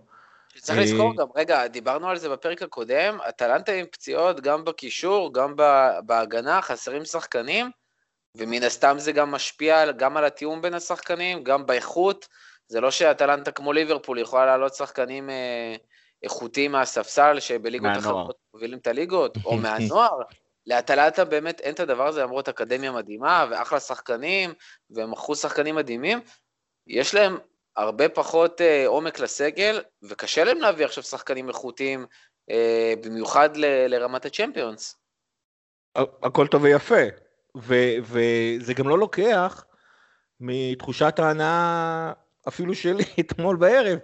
צריך 0.59 0.79
לזכור 0.79 1.17
גם, 1.17 1.27
רגע, 1.37 1.67
דיברנו 1.67 2.09
על 2.09 2.19
זה 2.19 2.29
בפרק 2.29 2.63
הקודם, 2.63 3.19
אטלנטה 3.29 3.73
עם 3.73 3.87
פציעות 3.87 4.41
גם 4.41 4.65
בקישור, 4.65 5.35
גם 5.35 5.55
בהגנה, 6.07 6.63
חסרים 6.63 7.05
שחקנים, 7.05 7.71
ומן 8.37 8.63
הסתם 8.63 8.95
זה 8.99 9.13
גם 9.13 9.31
משפיע 9.31 9.93
גם 9.93 10.17
על 10.17 10.25
התיאום 10.25 10.63
בין 10.63 10.75
השחקנים, 10.75 11.45
גם 11.45 11.67
באיכות. 11.67 12.29
זה 12.69 12.81
לא 12.81 12.91
שאטלנטה 12.91 13.51
כמו 13.51 13.73
ליברפול 13.73 14.19
יכולה 14.19 14.47
לעלות 14.47 14.75
שחקנים... 14.75 15.31
אה, 15.31 15.77
איכותיים 16.25 16.73
מהספסל 16.73 17.41
שבליגות 17.41 17.91
אחרות 17.99 18.37
מובילים 18.55 18.79
את 18.79 18.87
הליגות, 18.87 19.39
או 19.45 19.57
מהנוער. 19.63 20.21
לאטלנטה 20.67 21.25
באמת 21.25 21.61
אין 21.61 21.75
את 21.75 21.81
הדבר 21.81 22.07
הזה, 22.07 22.23
למרות 22.23 22.49
אקדמיה 22.49 22.93
מדהימה 22.93 23.47
ואחלה 23.51 23.81
שחקנים, 23.81 24.55
והם 24.91 25.11
מכרו 25.11 25.37
שחקנים 25.37 25.75
מדהימים. 25.75 26.21
יש 26.87 27.15
להם 27.15 27.39
הרבה 27.77 28.09
פחות 28.09 28.61
אה, 28.61 28.87
עומק 28.87 29.21
לסגל, 29.21 29.83
וקשה 30.03 30.45
להם 30.45 30.59
להביא 30.59 30.85
עכשיו 30.85 31.03
שחקנים 31.03 31.49
איכותיים 31.49 32.07
אה, 32.51 32.95
במיוחד 33.05 33.57
ל- 33.57 33.87
לרמת 33.87 34.25
הצ'מפיונס. 34.27 34.97
הכל 36.23 36.47
טוב 36.47 36.63
ויפה, 36.63 37.03
ו- 37.57 37.97
וזה 38.03 38.75
גם 38.75 38.89
לא 38.89 38.99
לוקח 38.99 39.65
מתחושת 40.41 41.19
ההנאה 41.19 42.13
אפילו 42.49 42.75
שלי 42.75 43.05
אתמול 43.21 43.57
בערב, 43.57 43.99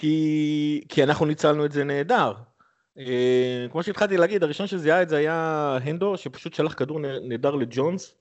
כי, 0.00 0.80
כי 0.88 1.02
אנחנו 1.02 1.26
ניצלנו 1.26 1.64
את 1.64 1.72
זה 1.72 1.84
נהדר. 1.84 2.32
אה, 2.98 3.66
כמו 3.72 3.82
שהתחלתי 3.82 4.16
להגיד, 4.16 4.42
הראשון 4.42 4.66
שזיהה 4.66 5.02
את 5.02 5.08
זה 5.08 5.16
היה 5.16 5.78
הנדו, 5.82 6.16
שפשוט 6.16 6.54
שלח 6.54 6.74
כדור 6.74 7.00
נהדר 7.00 7.54
לג'ונס, 7.54 8.14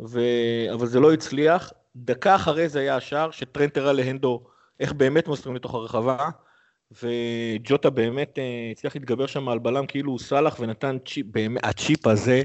ו... 0.00 0.20
אבל 0.74 0.86
זה 0.86 1.00
לא 1.00 1.12
הצליח. 1.12 1.72
דקה 1.96 2.34
אחרי 2.34 2.68
זה 2.68 2.80
היה 2.80 2.96
השער, 2.96 3.30
שטרנט 3.30 3.76
הראה 3.76 3.92
להנדו 3.92 4.44
איך 4.80 4.92
באמת 4.92 5.28
מוסרים 5.28 5.56
לתוך 5.56 5.74
הרחבה, 5.74 6.28
וג'וטה 7.02 7.90
באמת 7.90 8.38
אה, 8.38 8.68
הצליח 8.72 8.94
להתגבר 8.94 9.26
שם 9.26 9.48
על 9.48 9.58
בלם 9.58 9.86
כאילו 9.86 10.10
הוא 10.10 10.18
סאלח 10.18 10.56
ונתן 10.60 10.96
צ'יפ, 11.06 11.26
באמת, 11.30 11.60
הצ'יפ 11.64 12.06
הזה 12.06 12.42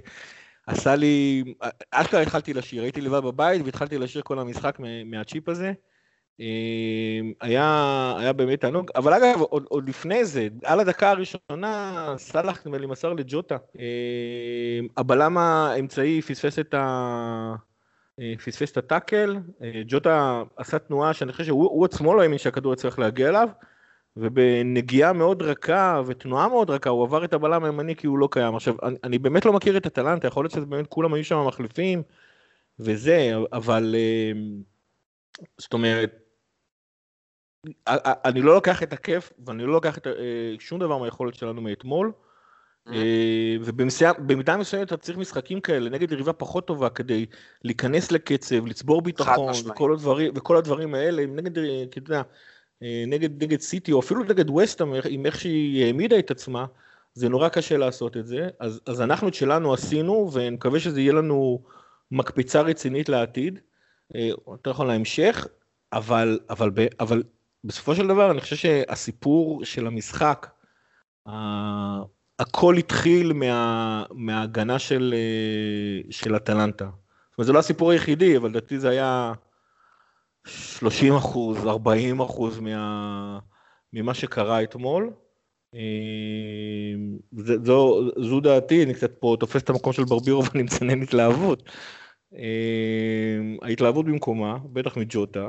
עשה 0.68 0.96
לי, 0.96 1.44
אשכרה 1.92 2.22
התחלתי 2.22 2.54
לשיר, 2.54 2.84
הייתי 2.84 3.01
לבד 3.01 3.20
בבית 3.20 3.62
והתחלתי 3.66 3.98
לשיר 3.98 4.22
כל 4.22 4.40
המשחק 4.40 4.78
מהצ'יפ 5.06 5.50
הזה. 5.50 5.74
אה, 6.40 7.20
היה, 7.42 8.16
היה 8.20 8.34
באמת 8.34 8.62
תענוג, 8.62 8.92
אבל 8.96 9.14
אגב, 9.14 9.42
עוד, 9.42 9.66
עוד 9.70 9.90
לפני 9.90 10.26
זה, 10.26 10.48
על 10.64 10.80
הדקה 10.80 11.10
הראשונה, 11.10 12.14
סאלח 12.18 12.62
נדמה 12.66 12.78
לי 12.78 12.88
מסר 12.88 13.14
לג'וטה. 13.14 13.58
אה, 13.80 14.80
הבלם 14.98 15.38
האמצעי 15.38 16.22
פספס 16.22 16.60
את 16.60 16.74
ה... 16.74 17.56
פספס 18.46 18.72
את 18.72 18.78
הטאקל, 18.78 19.38
ג'וטה 19.88 20.44
עשה 20.58 20.80
תנועה 20.80 21.14
שאני 21.14 21.32
חושב 21.32 21.44
שהוא 21.44 21.86
עצמו 21.86 22.14
לא 22.16 22.22
האמין 22.22 22.38
שהכדור 22.38 22.74
יצטרך 22.74 23.00
להגיע 23.00 23.30
אליו, 23.30 23.50
ובנגיעה 24.18 25.14
מאוד 25.14 25.42
רכה 25.42 26.02
ותנועה 26.06 26.48
מאוד 26.48 26.70
רכה 26.70 26.90
הוא 26.90 27.04
עבר 27.04 27.26
את 27.26 27.34
הבלם 27.34 27.64
הימני 27.64 27.96
כי 27.96 28.08
הוא 28.08 28.20
לא 28.20 28.28
קיים. 28.32 28.56
עכשיו, 28.56 28.76
אני, 28.84 28.98
אני 29.04 29.20
באמת 29.20 29.46
לא 29.46 29.54
מכיר 29.54 29.78
את 29.78 29.86
הטלנטה, 29.86 30.28
יכול 30.28 30.44
להיות 30.44 30.52
שזה 30.52 30.66
באמת 30.66 30.88
כולם 30.88 31.14
היו 31.14 31.24
שם 31.24 31.48
מחליפים 31.48 32.04
וזה, 32.80 33.34
אבל 33.54 33.96
אה, 33.98 34.32
זאת 35.58 35.74
אומרת, 35.74 36.12
אני 38.26 38.42
לא 38.42 38.54
לוקח 38.54 38.84
את 38.84 38.94
הכיף 38.94 39.34
ואני 39.46 39.64
לא 39.64 39.74
לוקח 39.74 39.98
את, 39.98 40.08
אה, 40.08 40.14
שום 40.60 40.80
דבר 40.80 40.98
מהיכולת 40.98 41.36
שלנו 41.36 41.62
מאתמול. 41.62 42.12
Mm-hmm. 42.12 42.94
אה, 42.94 43.56
ובמידה 43.62 44.58
מסוימת 44.58 44.88
אתה 44.88 44.98
צריך 44.98 45.18
משחקים 45.18 45.62
כאלה 45.62 45.90
נגד 45.90 46.12
יריבה 46.12 46.34
פחות 46.34 46.68
טובה 46.68 46.90
כדי 46.90 47.26
להיכנס 47.64 48.12
לקצב, 48.12 48.66
לצבור 48.66 49.02
ביטחון 49.02 49.54
וכל 49.66 49.94
הדברים, 49.94 50.32
וכל 50.36 50.58
הדברים 50.58 50.96
האלה, 50.96 51.26
נגד, 51.26 51.58
אתה 51.58 51.98
יודע, 51.98 52.22
אה, 52.84 53.04
נגד, 53.08 53.44
נגד 53.44 53.60
סיטי, 53.60 53.92
או 53.92 54.00
אפילו 54.00 54.24
נגד 54.24 54.50
ווסטהאם, 54.50 54.94
עם 55.10 55.26
איך 55.26 55.40
שהיא 55.40 55.86
העמידה 55.86 56.20
את 56.20 56.32
עצמה, 56.32 56.66
זה 57.14 57.30
נורא 57.30 57.50
קשה 57.50 57.78
לעשות 57.78 58.18
את 58.18 58.28
זה. 58.28 58.50
אז, 58.60 58.82
אז 58.86 59.02
אנחנו 59.02 59.28
את 59.28 59.34
שלנו 59.34 59.74
עשינו, 59.74 60.30
ואני 60.34 60.50
מקווה 60.50 60.80
שזה 60.80 61.02
יהיה 61.02 61.14
לנו 61.14 61.64
מקפצה 62.12 62.62
רצינית 62.62 63.10
לעתיד, 63.10 63.60
יותר 64.48 64.70
נכון 64.70 64.88
להמשך, 64.88 65.48
אבל, 65.94 66.39
אבל, 66.50 66.70
אבל, 66.70 66.88
אבל 67.00 67.24
בסופו 67.63 67.96
של 67.96 68.08
דבר 68.08 68.32
אני 68.32 68.41
חושב 68.41 68.56
שהסיפור 68.56 69.65
של 69.65 69.88
המשחק, 69.88 70.48
הכל 72.39 72.77
התחיל 72.77 73.34
מה, 73.34 74.03
מההגנה 74.12 74.80
של, 74.80 75.13
אה, 75.18 76.12
של 76.12 76.36
אטלנטה. 76.36 76.86
זאת 76.86 77.38
אומרת, 77.38 77.48
זה 77.48 77.53
לא 77.53 77.60
הסיפור 77.60 77.91
היחידי, 77.91 78.38
אבל 78.38 78.50
לדעתי 78.50 78.80
זה 78.80 78.89
היה 78.89 79.34
30 80.46 81.15
אחוז, 81.15 81.65
40 81.65 82.20
אחוז 82.20 82.60
מה, 82.60 83.39
ממה 83.94 84.13
שקרה 84.13 84.63
אתמול. 84.63 85.13
אה, 85.75 85.80
זו, 87.63 88.10
זו 88.18 88.39
דעתי, 88.39 88.84
אני 88.84 88.94
קצת 88.94 89.12
פה 89.20 89.36
תופס 89.39 89.63
את 89.63 89.70
המקום 89.70 89.94
של 89.94 90.03
ברבירו 90.03 90.44
ואני 90.46 90.63
מצנן 90.68 91.01
התלהבות. 91.01 91.70
אה, 92.36 93.68
ההתלהבות 93.68 94.06
במקומה, 94.06 94.58
בטח 94.64 94.98
מג'וטה, 94.98 95.48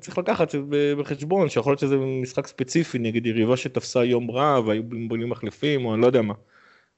צריך 0.00 0.18
לקחת 0.18 0.54
בחשבון 0.98 1.48
שיכול 1.48 1.70
להיות 1.70 1.80
שזה 1.80 1.96
משחק 1.96 2.46
ספציפי 2.46 2.98
נגד 2.98 3.26
יריבה 3.26 3.56
שתפסה 3.56 4.04
יום 4.04 4.30
רע 4.30 4.60
והיו 4.66 4.82
בולים 5.08 5.30
מחליפים 5.30 5.84
או 5.84 5.94
אני 5.94 6.02
לא 6.02 6.06
יודע 6.06 6.22
מה. 6.22 6.34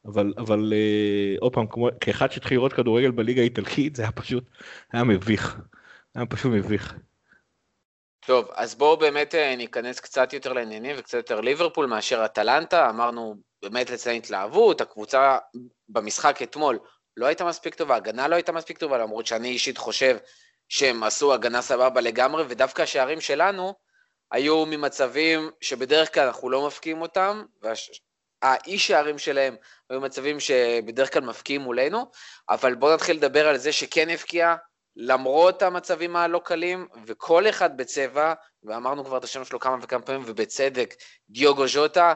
אבל, 0.07 0.35
אבל 0.39 0.73
אה, 0.73 1.37
עוד 1.41 1.53
פעם, 1.53 1.67
כאחד 2.01 2.31
שהתחיל 2.31 2.57
לראות 2.57 2.73
כדורגל 2.73 3.11
בליגה 3.11 3.41
האיטלקית 3.41 3.97
זה 3.97 4.03
היה 4.03 4.13
פשוט, 4.13 4.45
היה 4.93 5.05
מביך, 5.05 5.57
היה 6.15 6.27
פשוט 6.27 6.53
מביך. 6.53 6.95
טוב, 8.27 8.49
אז 8.55 8.75
בואו 8.75 8.97
באמת 8.97 9.35
אה, 9.35 9.57
ניכנס 9.57 10.01
קצת 10.01 10.33
יותר 10.33 10.53
לעניינים 10.53 10.97
וקצת 10.99 11.19
יותר 11.19 11.41
ליברפול 11.41 11.87
מאשר 11.87 12.25
אטלנטה, 12.25 12.91
אמרנו 12.91 13.37
באמת 13.63 13.91
לציין 13.91 14.17
התלהבות, 14.17 14.81
הקבוצה 14.81 15.39
במשחק 15.89 16.43
אתמול 16.43 16.79
לא 17.17 17.27
הייתה 17.27 17.45
מספיק 17.45 17.75
טובה, 17.75 17.95
ההגנה 17.95 18.29
לא 18.29 18.35
הייתה 18.35 18.53
מספיק 18.53 18.79
טובה, 18.79 18.99
למרות 18.99 19.27
שאני 19.27 19.49
אישית 19.49 19.79
חושב 19.79 20.17
שהם 20.69 21.03
עשו 21.03 21.35
הגנה 21.35 21.63
סבבה 21.63 22.01
לגמרי, 22.01 22.45
ודווקא 22.49 22.83
השערים 22.83 23.21
שלנו 23.21 23.75
היו 24.31 24.67
ממצבים 24.67 25.51
שבדרך 25.61 26.15
כלל 26.15 26.27
אנחנו 26.27 26.51
לא 26.51 26.67
מפקיעים 26.67 27.03
אותם, 27.03 27.45
והאי 27.63 28.79
שערים 28.79 29.19
שלהם 29.19 29.57
היו 29.91 30.01
מצבים 30.01 30.41
שבדרך 30.41 31.13
כלל 31.13 31.23
מפקיעים 31.23 31.61
מולנו, 31.61 32.11
אבל 32.49 32.75
בואו 32.75 32.95
נתחיל 32.95 33.17
לדבר 33.17 33.49
על 33.49 33.57
זה 33.57 33.73
שכן 33.73 34.11
הבקיע, 34.11 34.55
למרות 34.97 35.63
המצבים 35.63 36.17
הלא 36.17 36.41
קלים, 36.45 36.89
וכל 37.07 37.49
אחד 37.49 37.77
בצבע, 37.77 38.33
ואמרנו 38.65 39.05
כבר 39.05 39.17
את 39.17 39.25
השם 39.25 39.45
שלו 39.45 39.61
כמה 39.61 39.77
וכמה 39.83 40.03
פעמים, 40.03 40.23
ובצדק, 40.27 40.95
דיוגו 41.31 41.69
ז'וטה, 41.69 42.13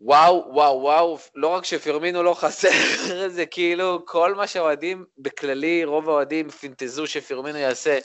וואו, 0.00 0.44
וואו, 0.48 0.80
וואו, 0.80 1.18
לא 1.34 1.48
רק 1.48 1.64
שפרמינו 1.64 2.22
לא 2.22 2.34
חסר, 2.34 2.68
זה 3.28 3.46
כאילו 3.46 4.02
כל 4.06 4.34
מה 4.34 4.46
שהאוהדים, 4.46 5.04
בכללי, 5.18 5.84
רוב 5.84 6.08
האוהדים 6.08 6.50
פינטזו 6.50 7.06
שפרמינו 7.06 7.58
יעשה 7.58 7.98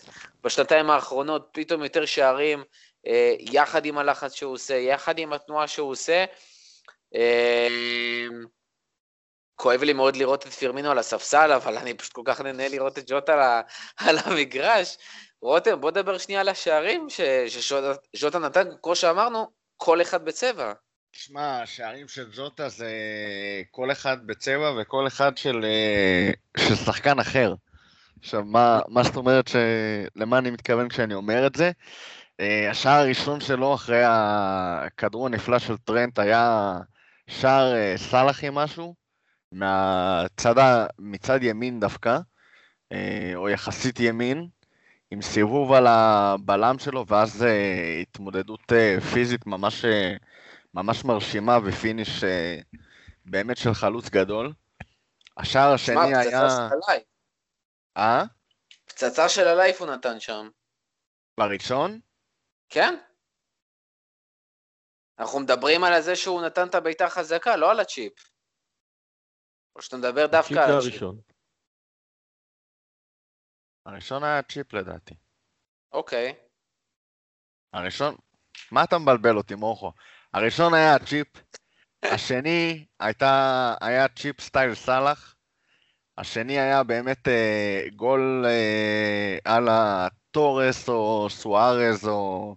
בשנתיים 0.43 0.89
האחרונות, 0.89 1.49
פתאום 1.51 1.83
יותר 1.83 2.05
שערים, 2.05 2.63
אה, 3.07 3.35
יחד 3.39 3.85
עם 3.85 3.97
הלחץ 3.97 4.33
שהוא 4.33 4.53
עושה, 4.53 4.73
יחד 4.73 5.19
עם 5.19 5.33
התנועה 5.33 5.67
שהוא 5.67 5.89
עושה. 5.89 6.25
אה, 7.15 7.67
כואב 9.55 9.83
לי 9.83 9.93
מאוד 9.93 10.15
לראות 10.15 10.47
את 10.47 10.51
פירמינו 10.51 10.91
על 10.91 10.97
הספסל, 10.97 11.51
אבל 11.51 11.77
אני 11.77 11.93
פשוט 11.93 12.13
כל 12.13 12.21
כך 12.25 12.41
נהנה 12.41 12.67
לראות 12.67 12.97
את 12.97 13.03
ג'וטה 13.07 13.61
על 13.97 14.17
המגרש. 14.25 14.97
רותם, 15.41 15.81
בוא 15.81 15.91
נדבר 15.91 16.17
שנייה 16.17 16.41
על 16.41 16.49
השערים 16.49 17.07
שז'וטה 17.47 18.39
נתן, 18.39 18.67
כמו 18.81 18.95
שאמרנו, 18.95 19.47
כל 19.77 20.01
אחד 20.01 20.25
בצבע. 20.25 20.73
שמע, 21.13 21.61
השערים 21.61 22.07
של 22.07 22.29
ג'וטה 22.35 22.69
זה 22.69 22.91
כל 23.71 23.91
אחד 23.91 24.27
בצבע 24.27 24.71
וכל 24.81 25.07
אחד 25.07 25.37
של, 25.37 25.65
אה, 25.65 26.31
של 26.57 26.75
שחקן 26.75 27.19
אחר. 27.19 27.53
עכשיו, 28.19 28.43
מה, 28.45 28.79
מה 28.87 29.03
זאת 29.03 29.15
אומרת, 29.15 29.47
ש... 29.47 29.55
למה 30.15 30.37
אני 30.37 30.51
מתכוון 30.51 30.89
כשאני 30.89 31.13
אומר 31.13 31.47
את 31.47 31.55
זה? 31.55 31.71
אה, 32.39 32.69
השער 32.69 32.99
הראשון 32.99 33.41
שלו 33.41 33.73
אחרי 33.73 34.01
הכדור 34.05 35.25
הנפלא 35.25 35.59
של 35.59 35.77
טרנט 35.77 36.19
היה 36.19 36.77
שער 37.27 37.73
אה, 37.75 37.93
סאלחי 37.97 38.47
משהו, 38.51 38.95
מהצד, 39.51 40.85
מצד 40.99 41.43
ימין 41.43 41.79
דווקא, 41.79 42.17
או 43.35 43.49
יחסית 43.49 43.99
ימין, 43.99 44.47
עם 45.11 45.21
סיבוב 45.21 45.73
על 45.73 45.87
הבלם 45.87 46.79
שלו, 46.79 47.05
ואז 47.07 47.45
התמודדות 48.01 48.71
פיזית 49.13 49.47
ממש, 49.47 49.85
ממש 50.73 51.05
מרשימה 51.05 51.57
ו 51.67 51.75
finish 51.75 52.23
באמת 53.25 53.57
של 53.57 53.73
חלוץ 53.73 54.09
גדול. 54.09 54.53
השער 55.37 55.73
השני 55.73 55.95
שמה, 55.95 56.03
היה... 56.03 56.21
פצצה 56.21 56.49
של 56.49 56.73
ה 56.73 56.79
life. 56.79 57.07
אה? 57.97 58.23
פצצה 58.85 59.29
של 59.29 59.47
הלייף 59.47 59.81
הוא 59.81 59.87
נתן 59.87 60.19
שם. 60.19 60.49
בראשון? 61.39 61.99
כן. 62.69 62.95
אנחנו 65.19 65.39
מדברים 65.39 65.83
על 65.83 66.01
זה 66.01 66.15
שהוא 66.15 66.41
נתן 66.41 66.67
את 66.67 66.75
הבעיטה 66.75 67.09
חזקה, 67.09 67.55
לא 67.55 67.71
על 67.71 67.79
הצ'יפ. 67.79 68.13
או 69.75 69.81
שאתה 69.81 69.97
מדבר 69.97 70.27
דווקא 70.27 70.53
על 70.53 70.77
הצ'יפ. 70.77 70.91
הראשון. 70.91 71.21
הראשון 73.85 74.23
היה 74.23 74.43
צ'יפ 74.43 74.73
לדעתי. 74.73 75.13
אוקיי. 75.91 76.35
הראשון, 77.73 78.15
מה 78.71 78.83
אתה 78.83 78.97
מבלבל 78.97 79.37
אותי 79.37 79.55
מורכו? 79.55 79.93
הראשון 80.33 80.73
היה 80.73 80.99
צ'יפ, 80.99 81.27
השני 82.03 82.85
הייתה, 82.99 83.73
היה 83.81 84.07
צ'יפ 84.07 84.41
סטייל 84.41 84.75
סאלח, 84.75 85.35
השני 86.17 86.59
היה 86.59 86.83
באמת 86.83 87.27
אה, 87.27 87.83
גול 87.95 88.45
אה, 88.47 89.37
על 89.45 89.67
הטורס 89.71 90.89
או 90.89 91.27
סוארז 91.29 92.07
או 92.07 92.55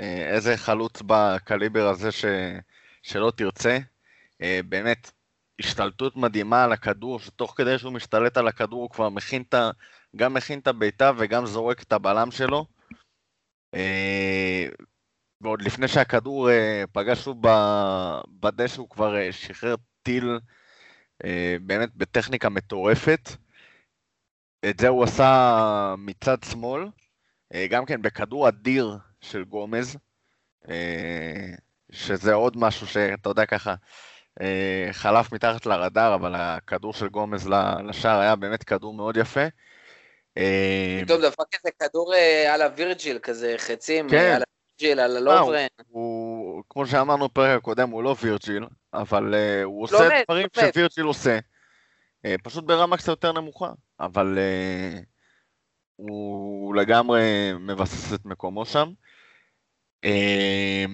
אה, 0.00 0.34
איזה 0.34 0.56
חלוץ 0.56 1.02
בקליבר 1.06 1.88
הזה 1.88 2.12
ש, 2.12 2.24
שלא 3.02 3.32
תרצה. 3.36 3.78
אה, 4.42 4.60
באמת, 4.68 5.10
השתלטות 5.60 6.16
מדהימה 6.16 6.64
על 6.64 6.72
הכדור, 6.72 7.20
שתוך 7.20 7.54
כדי 7.56 7.78
שהוא 7.78 7.92
משתלט 7.92 8.36
על 8.36 8.48
הכדור 8.48 8.82
הוא 8.82 8.90
כבר 8.90 9.08
מכין 9.08 9.42
את 9.42 9.54
ה... 9.54 9.70
גם 10.16 10.34
מכין 10.34 10.58
את 10.58 10.66
הבעיטה 10.66 11.12
וגם 11.18 11.46
זורק 11.46 11.82
את 11.82 11.92
הבלם 11.92 12.30
שלו. 12.30 12.66
ועוד 15.40 15.62
לפני 15.62 15.88
שהכדור 15.88 16.50
אה, 16.50 16.84
פגע 16.92 17.16
שוב 17.16 17.36
בדשא, 18.40 18.80
הוא 18.80 18.88
כבר 18.90 19.16
אה, 19.16 19.32
שחרר 19.32 19.74
טיל 20.02 20.38
אה, 21.24 21.56
באמת 21.60 21.88
בטכניקה 21.96 22.48
מטורפת. 22.48 23.30
את 24.70 24.80
זה 24.80 24.88
הוא 24.88 25.04
עשה 25.04 25.94
מצד 25.98 26.36
שמאל, 26.50 26.82
גם 27.70 27.86
כן 27.86 28.02
בכדור 28.02 28.48
אדיר 28.48 28.98
של 29.20 29.44
גומז, 29.44 29.96
שזה 31.92 32.32
עוד 32.32 32.56
משהו 32.56 32.86
שאתה 32.86 33.28
יודע 33.28 33.46
ככה, 33.46 33.74
חלף 34.92 35.32
מתחת 35.32 35.66
לרדאר, 35.66 36.14
אבל 36.14 36.34
הכדור 36.34 36.92
של 36.92 37.08
גומז 37.08 37.48
לשער 37.88 38.20
היה 38.20 38.36
באמת 38.36 38.64
כדור 38.64 38.94
מאוד 38.94 39.16
יפה. 39.16 39.44
פתאום 41.04 41.22
דפק 41.22 41.54
איזה 41.54 41.70
כדור 41.78 42.14
על 42.48 42.62
הווירג'יל, 42.62 43.18
כזה 43.18 43.54
חצים, 43.58 44.08
כן. 44.08 44.40
אה, 44.84 45.04
על 45.04 45.28
אה, 45.28 45.34
הלוברן. 45.34 45.66
הוא, 45.88 46.62
כמו 46.70 46.86
שאמרנו 46.86 47.28
בפרק 47.28 47.58
הקודם, 47.58 47.90
הוא 47.90 48.02
לא 48.02 48.16
וירג'יל, 48.22 48.66
אבל 48.94 49.34
uh, 49.34 49.64
הוא 49.64 49.82
עושה 49.82 50.08
דברים. 50.24 50.46
שווירג'יל 50.54 51.04
עושה, 51.04 51.38
uh, 52.26 52.30
פשוט 52.42 52.64
ברמה 52.64 52.96
קצת 52.96 53.08
יותר 53.08 53.32
נמוכה, 53.32 53.70
אבל 54.00 54.38
uh, 54.38 55.04
הוא 55.96 56.74
לגמרי 56.74 57.52
מבסס 57.60 58.14
את 58.14 58.24
מקומו 58.24 58.64
שם. 58.64 58.92
Uh, 60.06 60.90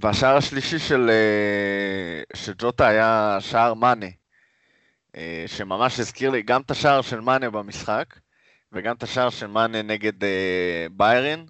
והשער 0.00 0.36
השלישי 0.36 0.78
של, 0.78 1.10
uh, 1.10 2.36
של 2.36 2.52
ג'וטה 2.58 2.88
היה 2.88 3.36
שער 3.40 3.74
מאנה, 3.74 4.06
uh, 4.06 5.18
שממש 5.46 6.00
הזכיר 6.00 6.30
לי 6.30 6.42
גם 6.42 6.60
את 6.60 6.70
השער 6.70 7.02
של 7.02 7.20
מאנה 7.20 7.50
במשחק, 7.50 8.14
וגם 8.72 8.96
את 8.96 9.02
השער 9.02 9.30
של 9.30 9.46
מאנה 9.46 9.82
נגד 9.82 10.22
uh, 10.22 10.26
ביירן. 10.90 11.44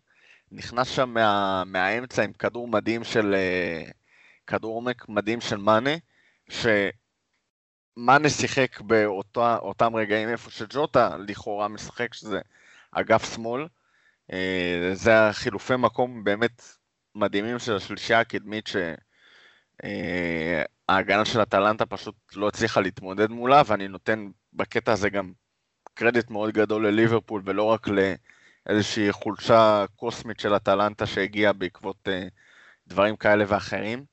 נכנס 0.54 0.88
שם 0.88 1.08
מה, 1.08 1.62
מהאמצע 1.66 2.22
עם 2.22 2.32
כדור 2.32 2.68
מדהים 2.68 3.04
של... 3.04 3.34
אה, 3.34 3.90
כדור 4.46 4.74
עומק 4.74 5.08
מדהים 5.08 5.40
של 5.40 5.56
מאנה, 5.56 5.90
שמאנה 6.48 8.28
שיחק 8.28 8.80
באותם 8.80 9.96
רגעים 9.96 10.28
איפה 10.28 10.50
שג'וטה 10.50 11.16
לכאורה 11.28 11.68
משחק, 11.68 12.14
שזה 12.14 12.40
אגף 12.90 13.34
שמאל. 13.34 13.66
אה, 14.32 14.90
זה 14.92 15.28
החילופי 15.28 15.76
מקום 15.76 16.24
באמת 16.24 16.62
מדהימים 17.14 17.58
של 17.58 17.76
השלישייה 17.76 18.20
הקדמית, 18.20 18.70
שההגנה 20.88 21.24
של 21.24 21.42
אטלנטה 21.42 21.86
פשוט 21.86 22.14
לא 22.34 22.48
הצליחה 22.48 22.80
להתמודד 22.80 23.30
מולה, 23.30 23.62
ואני 23.66 23.88
נותן 23.88 24.30
בקטע 24.52 24.92
הזה 24.92 25.10
גם 25.10 25.32
קרדיט 25.94 26.30
מאוד 26.30 26.54
גדול 26.54 26.86
לליברפול, 26.86 27.42
ולא 27.44 27.62
רק 27.62 27.88
ל... 27.88 28.14
איזושהי 28.68 29.12
חולשה 29.12 29.84
קוסמית 29.96 30.40
של 30.40 30.56
אטלנטה 30.56 31.06
שהגיעה 31.06 31.52
בעקבות 31.52 32.08
uh, 32.08 32.30
דברים 32.86 33.16
כאלה 33.16 33.44
ואחרים. 33.48 34.04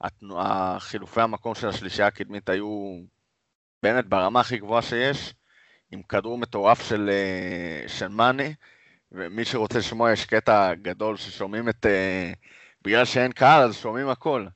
התנועה, 0.00 0.76
חילופי 0.80 1.20
המקום 1.20 1.54
של 1.54 1.68
השלישייה 1.68 2.08
הקדמית 2.08 2.48
היו 2.48 3.00
באמת 3.82 4.06
ברמה 4.06 4.40
הכי 4.40 4.58
גבוהה 4.58 4.82
שיש, 4.82 5.34
עם 5.90 6.02
כדור 6.02 6.38
מטורף 6.38 6.88
של, 6.88 7.10
uh, 7.10 7.88
של 7.88 8.08
מאנה, 8.08 8.48
ומי 9.12 9.44
שרוצה 9.44 9.78
לשמוע 9.78 10.12
יש 10.12 10.24
קטע 10.24 10.74
גדול 10.74 11.16
ששומעים 11.16 11.68
את... 11.68 11.86
Uh, 11.86 12.36
בגלל 12.82 13.04
שאין 13.04 13.32
קהל 13.32 13.62
אז 13.62 13.76
שומעים 13.76 14.08
הכל. 14.08 14.46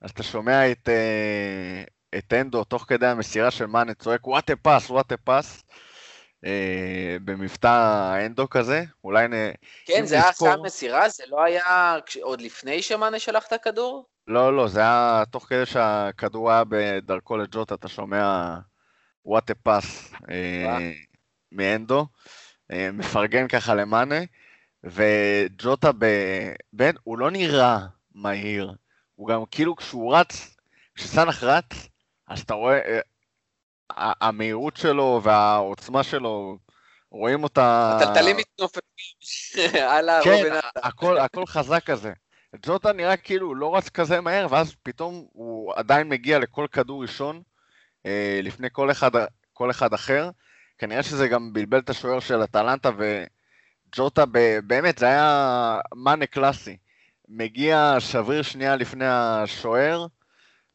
אז 0.00 0.10
אתה 0.10 0.22
שומע 0.22 0.70
את, 0.70 0.88
uh, 0.88 2.18
את 2.18 2.32
אנדו 2.32 2.64
תוך 2.64 2.84
כדי 2.88 3.06
המסירה 3.06 3.50
של 3.50 3.66
מאנה 3.66 3.94
צועק 3.94 4.26
וואט 4.26 4.50
פס, 4.50 4.90
וואט 4.90 5.12
פס. 5.12 5.64
אה, 6.46 7.16
במבטא 7.24 8.26
אנדו 8.26 8.50
כזה, 8.50 8.84
אולי 9.04 9.28
נ... 9.28 9.32
כן, 9.84 10.06
זה 10.06 10.14
היה 10.14 10.28
נזכור- 10.30 10.48
הצעה 10.48 10.62
מסירה, 10.62 11.08
זה 11.08 11.24
לא 11.28 11.44
היה 11.44 11.96
עוד 12.22 12.40
לפני 12.40 12.82
שמאנה 12.82 13.18
שלח 13.18 13.46
את 13.46 13.52
הכדור? 13.52 14.06
לא, 14.26 14.56
לא, 14.56 14.68
זה 14.68 14.80
היה 14.80 15.22
תוך 15.30 15.46
כדי 15.48 15.66
שהכדור 15.66 16.50
היה 16.50 16.62
בדרכו 16.68 17.36
לג'וטה, 17.36 17.74
אתה 17.74 17.88
שומע 17.88 18.56
וואט 19.24 19.50
א 19.50 19.54
פס 19.62 20.12
וואו. 20.64 20.80
מאנדו, 21.52 22.06
אה, 22.72 22.88
מפרגן 22.92 23.48
ככה 23.48 23.74
למאנה, 23.74 24.20
וג'וטה 24.84 25.90
ב... 25.98 26.06
בין, 26.72 26.96
הוא 27.02 27.18
לא 27.18 27.30
נראה 27.30 27.78
מהיר, 28.14 28.72
הוא 29.14 29.28
גם 29.28 29.42
כאילו 29.50 29.76
כשהוא 29.76 30.16
רץ, 30.16 30.56
כשסאנח 30.94 31.42
רץ, 31.42 31.88
אז 32.28 32.40
אתה 32.40 32.54
רואה, 32.54 32.78
אה, 32.78 33.00
המהירות 33.96 34.76
שלו 34.76 35.20
והעוצמה 35.22 36.02
שלו, 36.02 36.58
רואים 37.10 37.42
אותה... 37.42 37.98
הטלטלים 38.00 38.36
מתנופפים 38.36 38.82
על 39.90 40.10
כן, 40.24 40.30
הרובין. 40.30 40.52
הכל, 40.76 41.18
הכל 41.18 41.46
חזק 41.46 41.84
כזה. 41.84 42.12
ג'וטה 42.62 42.92
נראה 42.92 43.16
כאילו 43.16 43.54
לא 43.54 43.76
רץ 43.76 43.88
כזה 43.88 44.20
מהר, 44.20 44.46
ואז 44.50 44.74
פתאום 44.82 45.26
הוא 45.32 45.72
עדיין 45.76 46.08
מגיע 46.08 46.38
לכל 46.38 46.66
כדור 46.72 47.02
ראשון, 47.02 47.42
אה, 48.06 48.40
לפני 48.42 48.68
כל 48.72 48.90
אחד, 48.90 49.10
כל 49.52 49.70
אחד 49.70 49.94
אחר. 49.94 50.30
כנראה 50.78 51.02
שזה 51.02 51.28
גם 51.28 51.52
בלבל 51.52 51.78
את 51.78 51.90
השוער 51.90 52.20
של 52.20 52.44
אטלנטה, 52.44 52.90
וג'וטה 52.98 54.24
ב- 54.26 54.58
באמת, 54.66 54.98
זה 54.98 55.06
היה 55.06 55.78
מאנה 55.94 56.26
קלאסי. 56.26 56.76
מגיע 57.28 57.96
שבריר 57.98 58.42
שנייה 58.42 58.76
לפני 58.76 59.06
השוער, 59.08 60.06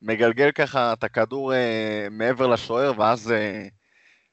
מגלגל 0.02 0.52
ככה 0.52 0.94
את 0.94 1.04
הכדור 1.04 1.54
אה, 1.54 2.08
מעבר 2.12 2.48
לשוער, 2.48 3.00
ואז 3.00 3.32
אה, 3.32 3.68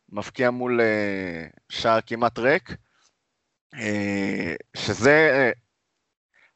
מפקיע 0.09 0.51
מול 0.51 0.81
אה, 0.81 1.47
שער 1.69 2.01
כמעט 2.07 2.39
ריק. 2.39 2.77
אה, 3.75 4.55
שזה, 4.77 5.31
אה, 5.33 5.51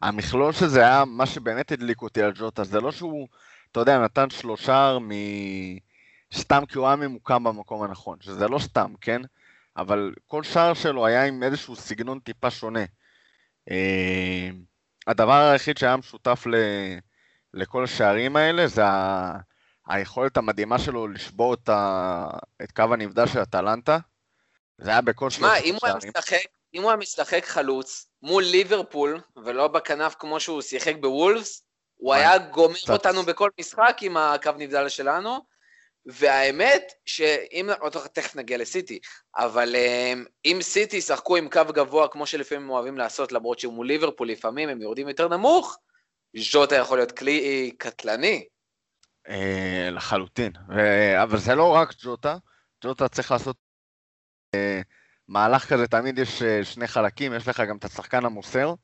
המכלול 0.02 0.52
של 0.52 0.66
זה 0.66 0.80
היה 0.80 1.04
מה 1.04 1.26
שבאמת 1.26 1.72
הדליק 1.72 2.02
אותי 2.02 2.22
על 2.22 2.32
ג'וטה, 2.34 2.64
זה 2.64 2.80
לא 2.80 2.92
שהוא, 2.92 3.28
אתה 3.72 3.80
יודע, 3.80 3.98
נתן 3.98 4.30
שלושה 4.30 4.98
מ... 5.00 5.10
סתם 6.34 6.66
כי 6.68 6.78
הוא 6.78 6.86
היה 6.86 6.96
ממוקם 6.96 7.44
במקום 7.44 7.82
הנכון, 7.82 8.18
שזה 8.20 8.48
לא 8.48 8.58
סתם, 8.58 8.94
כן? 9.00 9.22
אבל 9.76 10.14
כל 10.26 10.42
שער 10.42 10.74
שלו 10.74 11.06
היה 11.06 11.24
עם 11.24 11.42
איזשהו 11.42 11.76
סגנון 11.76 12.18
טיפה 12.20 12.50
שונה. 12.50 12.84
אה, 13.70 14.50
הדבר 15.06 15.32
היחיד 15.32 15.78
שהיה 15.78 15.96
משותף 15.96 16.46
ל... 16.46 16.54
לכל 17.54 17.84
השערים 17.84 18.36
האלה 18.36 18.66
זה 18.66 18.84
ה... 18.84 19.32
היכולת 19.88 20.36
המדהימה 20.36 20.78
שלו 20.78 21.08
לשבור 21.08 21.54
את, 21.54 21.68
ה... 21.68 22.26
את 22.62 22.72
קו 22.72 22.82
הנבדל 22.82 23.26
של 23.26 23.42
אטלנטה. 23.42 23.98
זה 24.78 24.90
היה 24.90 25.00
בכל 25.00 25.30
שמע, 25.30 25.52
היה 25.52 25.74
השערים. 25.76 26.12
משחק, 26.16 26.36
אם 26.74 26.82
הוא 26.82 26.90
היה 26.90 26.96
משחק 26.96 27.44
חלוץ 27.44 28.06
מול 28.22 28.42
ליברפול, 28.42 29.20
ולא 29.44 29.68
בכנף 29.68 30.14
כמו 30.18 30.40
שהוא 30.40 30.62
שיחק 30.62 30.94
בוולפס, 31.00 31.62
הוא 31.96 32.14
היה 32.14 32.38
גומר. 32.38 32.76
אותנו 32.90 33.22
בכל 33.22 33.50
משחק 33.60 33.96
עם 34.00 34.16
הקו 34.16 34.50
נבדל 34.58 34.88
שלנו, 34.88 35.38
והאמת 36.06 36.92
שאם, 37.06 37.70
עוד 37.80 37.92
תכף 37.92 38.36
נגיע 38.36 38.58
לסיטי, 38.58 38.98
אבל 39.36 39.76
אמ, 39.76 40.24
אם 40.44 40.58
סיטי 40.62 40.96
ישחקו 40.96 41.36
עם 41.36 41.48
קו 41.48 41.60
גבוה 41.68 42.08
כמו 42.08 42.26
שלפעמים 42.26 42.64
הם 42.64 42.70
אוהבים 42.70 42.98
לעשות, 42.98 43.32
למרות 43.32 43.58
שהוא 43.58 43.74
מול 43.74 43.86
ליברפול 43.86 44.28
לפעמים 44.28 44.68
הם 44.68 44.82
יורדים 44.82 45.08
יותר 45.08 45.28
נמוך, 45.28 45.78
ז'וטה 46.36 46.76
יכול 46.76 46.98
להיות 46.98 47.12
כלי 47.12 47.70
קטלני. 47.78 48.44
אה, 49.28 49.88
לחלוטין. 49.90 50.52
ו... 50.68 50.74
אבל 51.22 51.38
זה 51.38 51.54
לא 51.54 51.74
רק 51.74 51.94
ג'וטה, 52.02 52.36
ג'וטה 52.84 53.08
צריך 53.08 53.30
לעשות 53.30 53.56
אה, 54.54 54.80
מהלך 55.28 55.68
כזה, 55.68 55.86
תמיד 55.86 56.18
יש 56.18 56.42
אה, 56.42 56.64
שני 56.64 56.86
חלקים, 56.86 57.34
יש 57.34 57.48
לך 57.48 57.62
גם 57.68 57.76
את 57.76 57.84
השחקן 57.84 58.24
המוסר, 58.24 58.74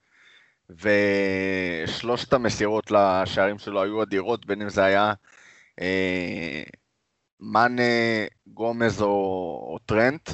ושלושת 0.71 2.33
המסירות 2.33 2.91
לשערים 2.91 3.59
שלו 3.59 3.83
היו 3.83 4.03
אדירות, 4.03 4.47
בין 4.47 4.63
אם 4.63 4.69
זה 4.69 4.85
היה 4.85 5.13
אה, 5.81 6.63
מאנה, 7.41 7.83
גומז 8.47 9.03
או, 9.03 9.09
או 9.73 9.79
טרנט. 9.87 10.31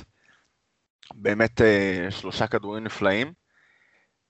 באמת 1.14 1.60
אה, 1.60 2.06
שלושה 2.10 2.46
כדורים 2.46 2.84
נפלאים. 2.84 3.32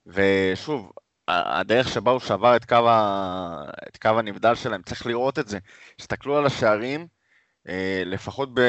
ושוב, 0.05 0.91
הדרך 1.27 1.87
שבה 1.89 2.11
הוא 2.11 2.19
שבר 2.19 2.55
את 2.55 2.65
קו, 2.65 2.89
ה... 2.89 3.63
את 3.87 3.97
קו 3.97 4.09
הנבדל 4.19 4.55
שלהם, 4.55 4.81
צריך 4.81 5.05
לראות 5.05 5.39
את 5.39 5.47
זה. 5.47 5.59
תסתכלו 5.97 6.37
על 6.37 6.45
השערים, 6.45 7.07
אה, 7.67 8.03
לפחות 8.05 8.49
ב... 8.53 8.61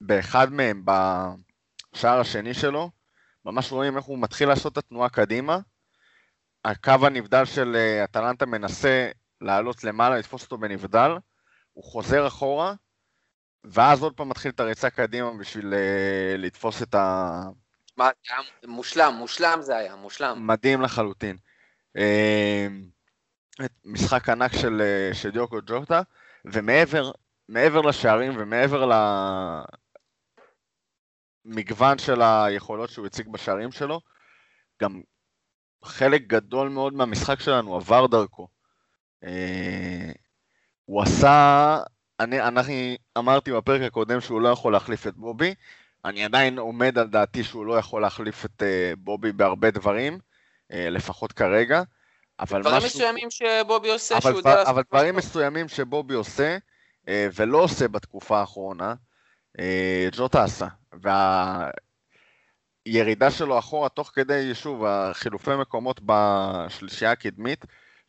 באחד 0.00 0.52
מהם, 0.52 0.84
בשער 0.84 2.20
השני 2.20 2.54
שלו, 2.54 2.90
ממש 3.44 3.72
רואים 3.72 3.96
איך 3.96 4.04
הוא 4.04 4.18
מתחיל 4.18 4.48
לעשות 4.48 4.72
את 4.72 4.78
התנועה 4.78 5.08
קדימה. 5.08 5.58
הקו 6.64 7.06
הנבדל 7.06 7.44
של 7.44 7.76
אה, 7.76 8.04
אטלנטה 8.04 8.46
מנסה 8.46 9.10
לעלות 9.40 9.84
למעלה, 9.84 10.18
לתפוס 10.18 10.42
אותו 10.44 10.58
בנבדל, 10.58 11.10
הוא 11.72 11.84
חוזר 11.84 12.26
אחורה, 12.26 12.74
ואז 13.64 14.02
עוד 14.02 14.16
פעם 14.16 14.28
מתחיל 14.28 14.50
את 14.50 14.60
הריצה 14.60 14.90
קדימה 14.90 15.30
בשביל 15.40 15.74
אה, 15.74 16.36
לתפוס 16.38 16.82
את 16.82 16.94
ה... 16.94 17.42
היה 18.00 18.38
מושלם, 18.66 19.14
מושלם 19.18 19.58
זה 19.62 19.76
היה, 19.76 19.96
מושלם. 19.96 20.46
מדהים 20.46 20.82
לחלוטין. 20.82 21.36
אה, 21.96 22.66
משחק 23.84 24.28
ענק 24.28 24.52
של, 24.52 24.82
אה, 25.24 25.30
דיוקו 25.30 25.58
ג'וטה, 25.66 26.02
ומעבר 26.44 27.10
מעבר 27.48 27.80
לשערים 27.80 28.32
ומעבר 28.38 28.90
למגוון 31.44 31.98
של 31.98 32.22
היכולות 32.22 32.90
שהוא 32.90 33.06
הציג 33.06 33.28
בשערים 33.28 33.72
שלו, 33.72 34.00
גם 34.82 35.02
חלק 35.84 36.22
גדול 36.26 36.68
מאוד 36.68 36.94
מהמשחק 36.94 37.40
שלנו 37.40 37.76
עבר 37.76 38.06
דרכו. 38.06 38.48
אה, 39.24 40.12
הוא 40.84 41.02
עשה, 41.02 41.78
אני, 42.20 42.42
אני 42.42 42.96
אמרתי 43.18 43.52
בפרק 43.52 43.82
הקודם 43.82 44.20
שהוא 44.20 44.40
לא 44.40 44.48
יכול 44.48 44.72
להחליף 44.72 45.06
את 45.06 45.14
בובי, 45.14 45.54
אני 46.04 46.24
עדיין 46.24 46.58
עומד 46.58 46.98
על 46.98 47.06
דעתי 47.06 47.44
שהוא 47.44 47.66
לא 47.66 47.78
יכול 47.78 48.02
להחליף 48.02 48.44
את 48.44 48.62
uh, 48.62 48.96
בובי 48.98 49.32
בהרבה 49.32 49.70
דברים, 49.70 50.18
uh, 50.72 50.76
לפחות 50.76 51.32
כרגע, 51.32 51.82
אבל 52.40 52.60
דברים 52.60 52.76
משהו... 52.76 52.88
מסוימים 52.88 53.28
שבובי 53.30 53.90
עושה, 53.90 54.14
אבל, 54.14 54.22
שהוא 54.22 54.36
יודע 54.36 54.50
דבר, 54.50 54.58
לעשות 54.58 54.68
אבל 54.68 54.82
דברים. 54.90 55.16
מסוימים 55.16 55.68
שבובי 55.68 56.14
עושה, 56.14 56.56
uh, 57.06 57.08
ולא 57.34 57.58
עושה 57.58 57.88
בתקופה 57.88 58.40
האחרונה, 58.40 58.94
ג'וטה 60.12 60.44
עשה. 60.44 60.66
והירידה 62.86 63.30
שלו 63.30 63.58
אחורה, 63.58 63.88
תוך 63.88 64.10
כדי, 64.14 64.54
שוב, 64.54 64.84
החילופי 64.84 65.50
מקומות 65.60 66.00
בשלישייה 66.04 67.10
הקדמית, 67.10 67.64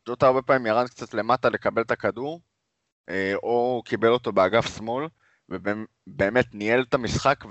ג'וטה 0.07 0.27
הרבה 0.27 0.41
פעמים 0.41 0.65
ירד 0.65 0.87
קצת 0.87 1.13
למטה 1.13 1.49
לקבל 1.49 1.81
את 1.81 1.91
הכדור, 1.91 2.41
אה, 3.09 3.33
או 3.43 3.81
קיבל 3.85 4.09
אותו 4.09 4.31
באגף 4.31 4.77
שמאל, 4.77 5.07
ובאמת 5.51 6.45
ניהל 6.53 6.81
את 6.81 6.93
המשחק 6.93 7.43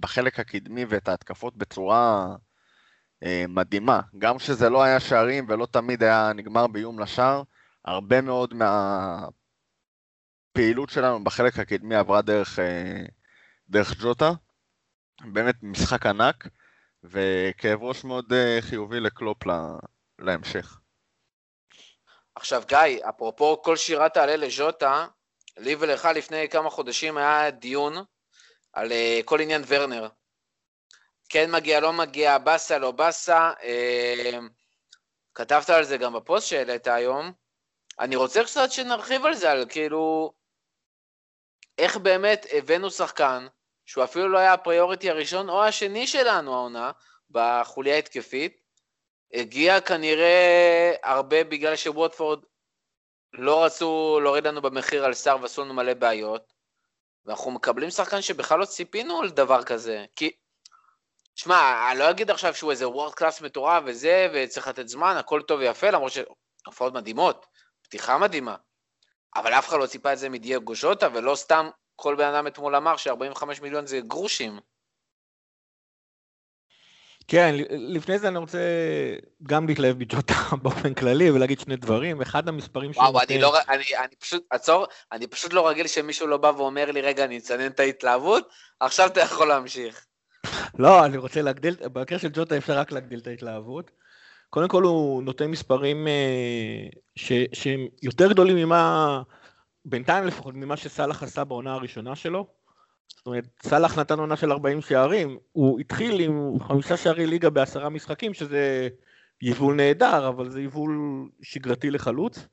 בחלק 0.00 0.40
הקדמי 0.40 0.84
ואת 0.88 1.08
ההתקפות 1.08 1.56
בצורה 1.56 2.26
אה, 3.22 3.44
מדהימה. 3.48 4.00
גם 4.18 4.38
כשזה 4.38 4.68
לא 4.70 4.82
היה 4.82 5.00
שערים 5.00 5.46
ולא 5.48 5.66
תמיד 5.66 6.02
היה 6.02 6.32
נגמר 6.34 6.66
באיום 6.66 7.00
לשער, 7.00 7.42
הרבה 7.84 8.20
מאוד 8.20 8.54
מהפעילות 10.54 10.90
שלנו 10.90 11.24
בחלק 11.24 11.58
הקדמי 11.58 11.94
עברה 11.94 12.22
דרך, 12.22 12.58
אה, 12.58 13.04
דרך 13.68 14.00
ג'וטה. 14.02 14.30
באמת 15.32 15.54
משחק 15.62 16.06
ענק, 16.06 16.48
וכאב 17.04 17.82
ראש 17.82 18.04
מאוד 18.04 18.32
חיובי 18.60 19.00
לקלופ 19.00 19.42
להמשך. 20.18 20.80
עכשיו, 22.34 22.62
גיא, 22.68 23.08
אפרופו 23.08 23.62
כל 23.62 23.76
שירה 23.76 24.08
תעלה 24.08 24.36
לז'וטה, 24.36 25.06
לי 25.58 25.74
ולך 25.78 26.08
לפני 26.14 26.48
כמה 26.48 26.70
חודשים 26.70 27.16
היה 27.16 27.50
דיון 27.50 28.04
על 28.72 28.92
uh, 28.92 29.24
כל 29.24 29.40
עניין 29.40 29.62
ורנר. 29.66 30.08
כן 31.28 31.50
מגיע, 31.50 31.80
לא 31.80 31.92
מגיע, 31.92 32.38
באסה, 32.38 32.78
לא 32.78 32.90
באסה. 32.90 33.52
Uh, 33.60 34.36
כתבת 35.34 35.70
על 35.70 35.84
זה 35.84 35.96
גם 35.96 36.12
בפוסט 36.12 36.46
שהעלית 36.46 36.86
היום. 36.86 37.32
אני 38.00 38.16
רוצה 38.16 38.44
קצת 38.44 38.72
שנרחיב 38.72 39.26
על 39.26 39.34
זה, 39.34 39.50
על 39.50 39.64
כאילו, 39.68 40.32
איך 41.78 41.96
באמת 41.96 42.46
הבאנו 42.52 42.90
שחקן, 42.90 43.46
שהוא 43.86 44.04
אפילו 44.04 44.28
לא 44.28 44.38
היה 44.38 44.52
הפריוריטי 44.52 45.10
הראשון 45.10 45.48
או 45.48 45.64
השני 45.64 46.06
שלנו 46.06 46.54
העונה, 46.54 46.90
בחוליה 47.30 47.98
התקפית, 47.98 48.60
הגיע 49.34 49.80
כנראה 49.80 50.94
הרבה 51.02 51.44
בגלל 51.44 51.76
שווטפורד 51.76 52.40
לא 53.38 53.64
רצו 53.64 54.20
להוריד 54.22 54.46
לנו 54.46 54.62
במחיר 54.62 55.04
על 55.04 55.14
שר 55.14 55.36
ועשו 55.42 55.64
לנו 55.64 55.74
מלא 55.74 55.94
בעיות, 55.94 56.52
ואנחנו 57.24 57.50
מקבלים 57.50 57.90
שחקן 57.90 58.22
שבכלל 58.22 58.58
לא 58.58 58.64
ציפינו 58.64 59.20
על 59.20 59.30
דבר 59.30 59.62
כזה, 59.62 60.04
כי... 60.16 60.30
שמע, 61.34 61.88
אני 61.90 61.98
לא 61.98 62.10
אגיד 62.10 62.30
עכשיו 62.30 62.54
שהוא 62.54 62.70
איזה 62.70 62.88
וורד 62.88 63.14
קלאס 63.14 63.40
מטורף 63.40 63.82
וזה, 63.86 64.28
וצריך 64.32 64.68
לתת 64.68 64.88
זמן, 64.88 65.16
הכל 65.16 65.42
טוב 65.42 65.60
ויפה, 65.60 65.90
למרות 65.90 66.12
שהופעות 66.12 66.92
מדהימות, 66.92 67.46
פתיחה 67.82 68.18
מדהימה, 68.18 68.56
אבל 69.36 69.52
אף 69.52 69.68
אחד 69.68 69.78
לא 69.80 69.86
ציפה 69.86 70.12
את 70.12 70.18
זה 70.18 70.28
מדייגו 70.28 70.74
ז'וטה, 70.74 71.08
ולא 71.14 71.34
סתם 71.34 71.70
כל 71.96 72.14
בן 72.14 72.34
אדם 72.34 72.46
אתמול 72.46 72.76
אמר 72.76 72.96
ש-45 72.96 73.62
מיליון 73.62 73.86
זה 73.86 74.00
גרושים. 74.00 74.60
כן, 77.30 77.54
לפני 77.70 78.18
זה 78.18 78.28
אני 78.28 78.38
רוצה 78.38 78.58
גם 79.42 79.66
להתלהב 79.66 79.98
בג'וטה 79.98 80.34
באופן 80.62 80.94
כללי 80.94 81.30
ולהגיד 81.30 81.60
שני 81.60 81.76
דברים. 81.76 82.22
אחד 82.22 82.48
המספרים 82.48 82.92
שהוא 82.92 83.04
וואו, 83.04 83.20
אני, 83.28 83.38
לא, 83.38 83.58
אני, 83.68 83.84
אני 83.98 84.16
פשוט, 84.18 84.46
עצור, 84.50 84.86
אני 85.12 85.26
פשוט 85.26 85.52
לא 85.52 85.68
רגיל 85.68 85.86
שמישהו 85.86 86.26
לא 86.26 86.36
בא 86.36 86.52
ואומר 86.56 86.90
לי, 86.90 87.00
רגע, 87.00 87.24
אני 87.24 87.38
אצנן 87.38 87.66
את 87.66 87.80
ההתלהבות, 87.80 88.48
עכשיו 88.80 89.06
אתה 89.06 89.20
יכול 89.20 89.48
להמשיך. 89.48 90.06
לא, 90.78 91.04
אני 91.04 91.16
רוצה 91.16 91.42
להגדיל, 91.42 91.76
במקרה 91.92 92.18
של 92.18 92.28
ג'וטה 92.32 92.56
אפשר 92.56 92.78
רק 92.78 92.92
להגדיל 92.92 93.18
את 93.18 93.26
ההתלהבות. 93.26 93.90
קודם 94.50 94.68
כל 94.68 94.82
הוא 94.82 95.22
נותן 95.22 95.46
מספרים 95.46 96.08
אה, 96.08 96.88
ש, 97.16 97.32
שהם 97.52 97.86
יותר 98.02 98.32
גדולים 98.32 98.56
ממה, 98.56 99.22
בינתיים 99.84 100.24
לפחות, 100.24 100.54
ממה 100.54 100.76
שסאלח 100.76 101.22
עשה 101.22 101.44
בעונה 101.44 101.74
הראשונה 101.74 102.16
שלו. 102.16 102.57
זאת 103.16 103.26
אומרת, 103.26 103.44
סאלח 103.62 103.98
נתן 103.98 104.18
עונה 104.18 104.36
של 104.36 104.52
40 104.52 104.80
שערים, 104.80 105.38
הוא 105.52 105.80
התחיל 105.80 106.20
עם 106.20 106.60
חמישה 106.60 106.96
שערי 106.96 107.26
ליגה 107.26 107.50
בעשרה 107.50 107.88
משחקים, 107.88 108.34
שזה 108.34 108.88
יבול 109.42 109.74
נהדר, 109.74 110.28
אבל 110.28 110.48
זה 110.50 110.62
יבול 110.62 111.28
שגרתי 111.42 111.90
לחלוץ. 111.90 112.46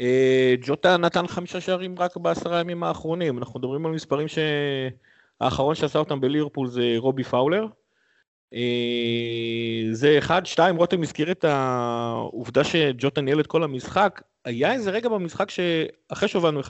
אה, 0.00 0.54
ג'וטה 0.62 0.96
נתן 0.96 1.26
חמישה 1.26 1.60
שערים 1.60 1.98
רק 1.98 2.16
בעשרה 2.16 2.60
ימים 2.60 2.84
האחרונים, 2.84 3.38
אנחנו 3.38 3.60
מדברים 3.60 3.86
על 3.86 3.92
מספרים 3.92 4.26
שהאחרון 4.28 5.74
שעשה 5.74 5.98
אותם 5.98 6.20
בליברפול 6.20 6.68
זה 6.68 6.94
רובי 6.96 7.24
פאולר. 7.24 7.66
אה, 8.54 9.88
זה 9.92 10.18
אחד, 10.18 10.46
שתיים, 10.46 10.76
רותם 10.76 11.02
הזכיר 11.02 11.30
את 11.30 11.44
העובדה 11.44 12.64
שג'וטה 12.64 13.20
ניהל 13.20 13.40
את 13.40 13.46
כל 13.46 13.62
המשחק, 13.62 14.22
היה 14.44 14.72
איזה 14.72 14.90
רגע 14.90 15.08
במשחק 15.08 15.50
שאחרי 15.50 16.28
שהובלנו 16.28 16.60
1-0, 16.60 16.64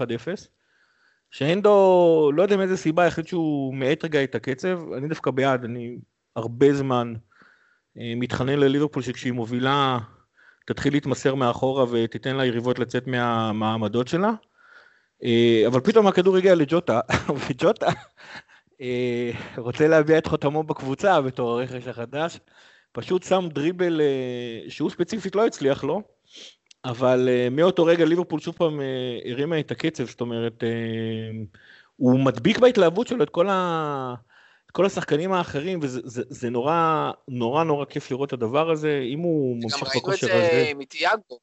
שהנדו, 1.33 2.31
לא 2.35 2.43
יודע 2.43 2.57
מאיזה 2.57 2.77
סיבה, 2.77 3.07
החליט 3.07 3.27
שהוא 3.27 3.75
מאט 3.75 4.05
רגע 4.05 4.25
את 4.25 4.35
הקצב, 4.35 4.93
אני 4.93 5.09
דווקא 5.09 5.31
בעד, 5.31 5.65
אני 5.65 5.99
הרבה 6.37 6.75
זמן 6.75 7.15
אה, 7.99 8.13
מתחנן 8.17 8.59
לליברפול 8.59 9.03
שכשהיא 9.03 9.33
מובילה, 9.33 9.99
תתחיל 10.67 10.93
להתמסר 10.93 11.35
מאחורה 11.35 11.85
ותיתן 11.91 12.37
לה 12.37 12.47
יריבות 12.47 12.79
לצאת 12.79 13.07
מהמעמדות 13.07 14.09
שלה. 14.09 14.33
אה, 15.25 15.63
אבל 15.67 15.81
פתאום 15.81 16.07
הכדור 16.07 16.37
הגיע 16.37 16.55
לג'וטה, 16.55 17.01
וג'וטה 17.49 17.89
אה, 18.81 19.31
רוצה 19.57 19.89
להביע 19.89 20.19
את 20.19 20.27
חותמו 20.27 20.63
בקבוצה 20.63 21.21
בתור 21.21 21.51
הרכש 21.51 21.87
החדש, 21.87 22.39
פשוט 22.93 23.23
שם 23.23 23.49
דריבל 23.53 24.01
שהוא 24.69 24.91
ספציפית 24.91 25.35
לא 25.35 25.47
הצליח 25.47 25.85
לו, 25.85 26.03
אבל 26.85 27.29
uh, 27.29 27.51
מאותו 27.51 27.85
רגע 27.85 28.05
ליברפול 28.05 28.41
שוב 28.41 28.55
פעם 28.55 28.81
uh, 28.81 29.31
הרימה 29.31 29.61
את 29.61 29.71
הקצב, 29.71 30.05
זאת 30.05 30.21
אומרת, 30.21 30.63
uh, 30.63 31.59
הוא 31.97 32.21
מדביק 32.21 32.59
בהתלהבות 32.59 33.07
שלו 33.07 33.23
את 33.23 33.31
כל, 33.31 33.49
ה... 33.49 34.15
את 34.67 34.71
כל 34.71 34.87
השחקנים 34.87 35.33
האחרים, 35.33 35.79
וזה 35.83 36.01
זה, 36.05 36.23
זה 36.29 36.51
נורא, 36.51 37.11
נורא 37.29 37.65
נורא 37.65 37.85
כיף 37.85 38.11
לראות 38.11 38.29
את 38.29 38.33
הדבר 38.33 38.71
הזה, 38.71 39.01
אם 39.05 39.19
הוא 39.19 39.57
ממשיך 39.63 39.97
בכושר 39.97 40.27
הזה. 40.27 40.35
גם 40.35 40.41
ראינו 40.41 40.63
את 40.63 40.67
זה 40.67 40.75
מתיאגו. 40.75 41.39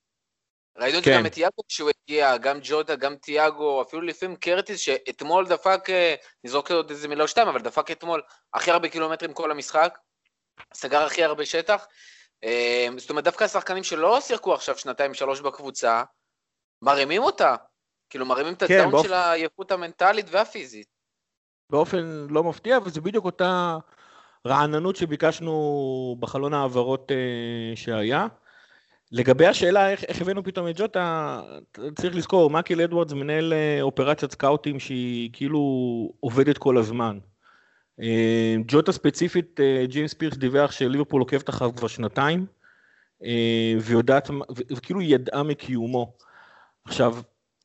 ראינו 0.78 0.98
את 1.00 1.04
זה 1.04 1.12
גם 1.12 1.24
מתיאגו 1.24 1.64
כשהוא 1.68 1.90
הגיע, 2.04 2.38
גם 2.38 2.60
ג'וטה, 2.64 2.96
גם 2.96 3.16
תיאגו, 3.16 3.82
אפילו 3.82 4.02
לפעמים 4.02 4.36
קרטיס, 4.36 4.80
שאתמול 4.80 5.48
דפק, 5.48 5.90
נזרוק 6.44 6.72
עוד 6.72 6.90
איזה 6.90 7.08
מילה 7.08 7.24
או 7.24 7.28
שתיים, 7.28 7.48
אבל 7.48 7.62
דפק 7.62 7.92
אתמול 7.92 8.22
הכי 8.54 8.72
הרבה 8.72 8.90
קילומטרים 8.90 9.34
כל 9.34 9.52
המשחק, 9.52 9.98
סגר 10.74 11.02
הכי 11.02 11.24
הרבה 11.24 11.46
שטח. 11.46 11.86
אמ, 12.44 13.00
זאת 13.00 13.10
אומרת, 13.10 13.24
דווקא 13.24 13.44
השחקנים 13.44 13.84
שלא 13.84 14.22
שיחקו 14.22 14.54
עכשיו 14.54 14.78
שנתיים-שלוש 14.78 15.42
בקבוצה, 15.42 16.04
מרימים 16.82 17.22
אותה. 17.22 17.56
כאילו, 18.10 18.26
מרימים 18.26 18.54
את 18.54 18.64
כן, 18.64 18.86
הדאון 18.88 19.04
של 19.04 19.14
העייפות 19.14 19.72
המנטלית 19.72 20.26
והפיזית. 20.32 20.88
באופן 21.70 22.28
לא 22.30 22.44
מפתיע, 22.44 22.78
וזה 22.86 23.02
בדיוק 23.02 23.26
אותה 23.26 23.78
רעננות 24.48 24.96
שביקשנו 24.96 26.16
בחלון 26.20 26.54
ההעברות 26.54 27.12
אה, 27.12 27.76
שהיה. 27.76 28.28
לגבי 29.12 29.48
השאלה 29.48 29.92
איך, 29.92 30.04
איך 30.04 30.22
הבאנו 30.22 30.44
פתאום 30.44 30.68
את 30.68 30.76
ג'וטה, 30.78 31.42
צריך 31.96 32.16
לזכור, 32.16 32.50
מקיל 32.50 32.82
אדוארדס 32.82 33.14
מנהל 33.14 33.54
אה, 33.54 33.82
אופרציית 33.82 34.32
סקאוטים 34.32 34.80
שהיא 34.80 35.30
כאילו 35.34 35.60
עובדת 36.20 36.58
כל 36.58 36.78
הזמן. 36.78 37.20
אה, 38.02 38.56
ג'וטה 38.68 38.92
ספציפית, 38.92 39.60
אה, 39.60 39.86
ג'יימס 39.86 40.14
פירס 40.14 40.38
דיווח 40.38 40.72
שליברפול 40.72 41.22
עוקבת 41.22 41.50
אחריו 41.50 41.76
כבר 41.76 41.88
שנתיים, 41.88 42.46
אה, 43.24 43.74
ויודעת, 43.82 44.30
וכאילו 44.72 45.02
ידעה 45.02 45.44
מקיומו. 45.44 46.14
עכשיו, 46.86 47.18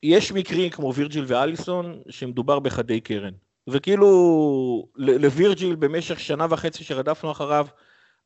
יש 0.03 0.31
מקרים 0.31 0.69
כמו 0.69 0.93
וירג'יל 0.93 1.25
ואליסון, 1.27 2.01
שמדובר 2.09 2.59
בחדי 2.59 3.01
קרן. 3.01 3.33
וכאילו, 3.69 4.87
לווירג'יל 4.95 5.75
במשך 5.75 6.19
שנה 6.19 6.45
וחצי 6.49 6.83
שרדפנו 6.83 7.31
אחריו, 7.31 7.67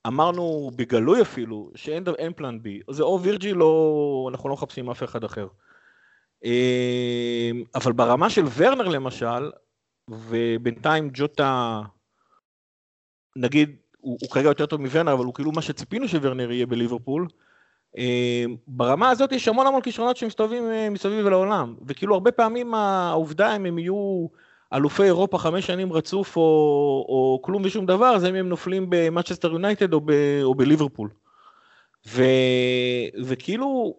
אמרנו 0.08 0.72
בגלוי 0.76 1.22
אפילו, 1.22 1.72
שאין 1.76 2.04
פלן 2.36 2.62
בי. 2.62 2.80
זה 2.90 3.04
או 3.04 3.22
וירג'יל 3.22 3.64
או 3.64 4.30
אנחנו 4.32 4.50
לא 4.50 4.56
מחפשים 4.56 4.90
אף 4.90 5.04
אחד 5.04 5.24
אחר. 5.24 5.48
אבל 7.76 7.92
ברמה 7.92 8.30
של 8.30 8.46
ורנר 8.56 8.88
למשל, 8.88 9.52
ובינתיים 10.10 11.10
ג'וטה 11.14 11.82
נגיד, 13.36 13.76
הוא, 14.00 14.18
הוא 14.22 14.30
כרגע 14.30 14.50
יותר 14.50 14.66
טוב 14.66 14.82
מוורנר, 14.82 15.14
אבל 15.14 15.26
הוא 15.26 15.34
כאילו 15.34 15.52
מה 15.52 15.62
שציפינו 15.62 16.08
שוורנר 16.08 16.52
יהיה 16.52 16.66
בליברפול. 16.66 17.28
אה, 17.98 18.46
ברמה 18.68 19.10
הזאת 19.10 19.32
יש 19.32 19.48
המון 19.48 19.68
המון 19.68 19.82
כישרונות 19.82 20.18
שמסתובבים 20.18 20.72
אה, 20.72 20.90
מסביב 20.90 21.28
לעולם, 21.28 21.76
וכאילו 21.88 22.14
הרבה 22.14 22.32
פעמים 22.32 22.74
העובדה 22.74 23.56
אם 23.56 23.66
הם 23.66 23.80
יהיו 23.80 24.28
אלופי 24.74 25.04
אירופה 25.04 25.38
חמש 25.38 25.68
שנים 25.68 25.94
רצוף 25.94 26.38
או, 26.38 26.42
או 27.10 27.40
כלום 27.44 27.62
ושום 27.66 27.86
דבר, 27.86 28.16
אז 28.16 28.26
אם 28.26 28.36
הם 28.36 28.50
נופלים 28.50 28.86
במאצ'סטר 28.90 29.52
יונייטד 29.52 29.94
או, 29.94 30.02
או 30.44 30.56
בליברפול. 30.56 31.10
ו, 32.08 32.24
וכאילו, 33.26 33.98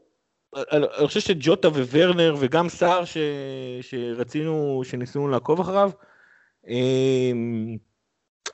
אני 0.72 1.06
חושב 1.06 1.20
שג'וטה 1.20 1.68
וורנר 1.68 2.36
וגם 2.38 2.68
סער 2.68 3.04
ש, 3.04 3.16
שרצינו, 3.80 4.82
שניסינו 4.84 5.28
לעקוב 5.28 5.60
אחריו, 5.60 5.90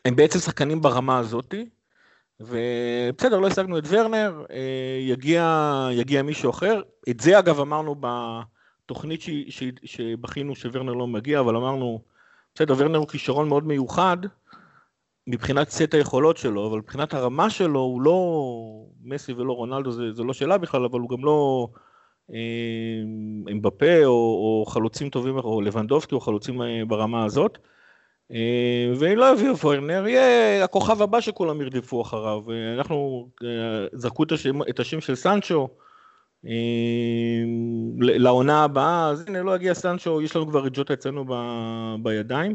הם, 0.04 0.16
בעצם 0.16 0.38
שחקנים 0.38 0.80
ברמה 0.80 1.18
הזאתי, 1.18 1.68
ובסדר, 2.40 3.38
לא 3.38 3.46
השגנו 3.46 3.78
את 3.78 3.84
ורנר, 3.88 4.44
אה, 4.50 4.98
יגיע, 5.00 5.88
יגיע 5.92 6.22
מישהו 6.22 6.50
אחר. 6.50 6.82
את 7.10 7.20
זה 7.20 7.38
אגב 7.38 7.60
אמרנו 7.60 7.94
בתוכנית 8.00 9.22
ש, 9.22 9.30
ש, 9.48 9.62
שבכינו 9.84 10.54
שוורנר 10.54 10.92
לא 10.92 11.06
מגיע, 11.06 11.40
אבל 11.40 11.56
אמרנו, 11.56 12.00
בסדר, 12.54 12.74
ורנר 12.78 12.98
הוא 12.98 13.08
כישרון 13.08 13.48
מאוד 13.48 13.66
מיוחד 13.66 14.16
מבחינת 15.26 15.70
סט 15.70 15.94
היכולות 15.94 16.36
שלו, 16.36 16.66
אבל 16.66 16.78
מבחינת 16.78 17.14
הרמה 17.14 17.50
שלו 17.50 17.80
הוא 17.80 18.02
לא 18.02 18.42
מסי 19.04 19.32
ולא 19.32 19.52
רונלדו, 19.52 19.90
זה, 19.90 20.12
זה 20.12 20.22
לא 20.22 20.32
שאלה 20.32 20.58
בכלל, 20.58 20.84
אבל 20.84 21.00
הוא 21.00 21.08
גם 21.08 21.24
לא 21.24 21.68
אה, 22.32 22.38
אמבפה 23.52 24.04
או, 24.04 24.10
או 24.10 24.64
חלוצים 24.68 25.10
טובים, 25.10 25.38
או 25.38 25.60
לבנדובסקי 25.60 26.14
או 26.14 26.20
חלוצים 26.20 26.62
אה, 26.62 26.82
ברמה 26.88 27.24
הזאת. 27.24 27.58
אה, 28.32 28.92
ואם 28.98 29.18
לא 29.18 29.32
יביאו 29.32 29.56
פוירנר, 29.56 30.08
יהיה 30.08 30.64
הכוכב 30.64 31.02
הבא 31.02 31.20
שכולם 31.20 31.60
ירדפו 31.60 32.02
אחריו. 32.02 32.42
אנחנו 32.78 33.28
זרקו 33.92 34.22
את 34.22 34.32
השם, 34.32 34.62
את 34.62 34.80
השם 34.80 35.00
של 35.00 35.14
סנצ'ו 35.14 35.68
לעונה 37.98 38.64
הבאה, 38.64 39.08
אז 39.08 39.24
הנה 39.28 39.42
לא 39.42 39.56
יגיע 39.56 39.74
סנצ'ו, 39.74 40.22
יש 40.22 40.36
לנו 40.36 40.46
כבר 40.46 40.66
את 40.66 40.72
ג'וטה 40.74 40.94
אצלנו 40.94 41.24
ב, 41.28 41.34
בידיים. 42.02 42.54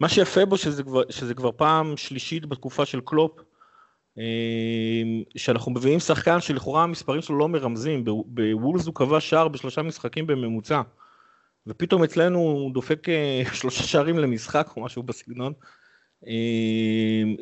מה 0.00 0.08
שיפה 0.08 0.44
בו 0.44 0.56
שזה 0.56 0.82
כבר, 0.82 1.02
שזה 1.10 1.34
כבר 1.34 1.50
פעם 1.52 1.96
שלישית 1.96 2.46
בתקופה 2.46 2.86
של 2.86 3.00
קלופ, 3.00 3.40
שאנחנו 5.36 5.72
מביאים 5.72 6.00
שחקן 6.00 6.40
שלכאורה 6.40 6.82
המספרים 6.82 7.22
שלו 7.22 7.38
לא 7.38 7.48
מרמזים, 7.48 8.04
בוולס 8.04 8.86
הוא 8.86 8.94
קבע 8.94 9.20
שער 9.20 9.48
בשלושה 9.48 9.82
משחקים 9.82 10.26
בממוצע. 10.26 10.82
ופתאום 11.68 12.04
אצלנו 12.04 12.38
הוא 12.38 12.74
דופק 12.74 13.08
אה, 13.08 13.42
שלושה 13.60 13.82
שערים 13.82 14.18
למשחק 14.18 14.68
או 14.76 14.82
משהו 14.82 15.02
בסגנון. 15.02 15.52
אה, 16.26 16.32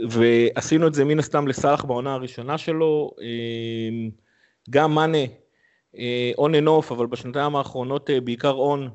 ועשינו 0.08 0.86
את 0.86 0.94
זה 0.94 1.04
מן 1.04 1.18
הסתם 1.18 1.48
לסאלח 1.48 1.84
בעונה 1.84 2.14
הראשונה 2.14 2.58
שלו. 2.58 3.10
אה, 3.20 4.08
גם 4.70 4.94
מאנה, 4.94 5.18
און 6.38 6.54
אנ 6.54 6.66
אוף, 6.66 6.92
אבל 6.92 7.06
בשנתיים 7.06 7.56
האחרונות 7.56 8.10
בעיקר 8.24 8.50
און, 8.52 8.90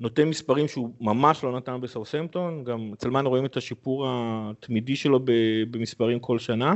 נותן 0.00 0.22
מספרים 0.28 0.68
שהוא 0.68 0.94
ממש 1.00 1.44
לא 1.44 1.56
נתן 1.56 1.80
בסאוסמפטון, 1.80 2.64
גם 2.64 2.90
אצל 2.94 3.10
מאנה 3.10 3.28
רואים 3.28 3.46
את 3.46 3.56
השיפור 3.56 4.06
התמידי 4.08 4.96
שלו 4.96 5.20
במספרים 5.70 6.20
כל 6.20 6.38
שנה. 6.38 6.74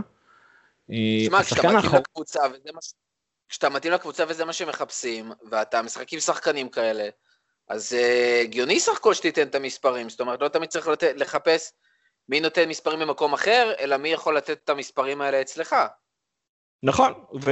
תשמע, 0.86 1.42
כשאתה 1.42 1.72
מתאים 1.72 1.94
לקבוצה 1.94 2.40
וזה 2.50 2.72
מה... 2.74 2.80
כשאתה 3.48 3.68
מתאים 3.68 3.92
לקבוצה 3.92 4.24
וזה 4.28 4.44
מה 4.44 4.52
שמחפשים, 4.52 5.32
ואתה 5.50 5.82
משחק 5.82 6.12
עם 6.12 6.20
שחקנים 6.20 6.68
כאלה, 6.68 7.08
אז 7.68 7.92
אה, 7.92 8.44
הגיוני 8.44 8.80
סך 8.80 8.96
הכל 8.96 9.14
שתיתן 9.14 9.42
את 9.42 9.54
המספרים, 9.54 10.08
זאת 10.08 10.20
אומרת, 10.20 10.42
לא 10.42 10.48
תמיד 10.48 10.68
צריך 10.68 10.88
לת... 10.88 11.02
לחפש 11.02 11.72
מי 12.28 12.40
נותן 12.40 12.68
מספרים 12.68 12.98
במקום 12.98 13.32
אחר, 13.32 13.72
אלא 13.80 13.96
מי 13.96 14.08
יכול 14.08 14.36
לתת 14.36 14.58
את 14.64 14.70
המספרים 14.70 15.20
האלה 15.20 15.40
אצלך. 15.40 15.76
נכון, 16.82 17.12
ו... 17.44 17.50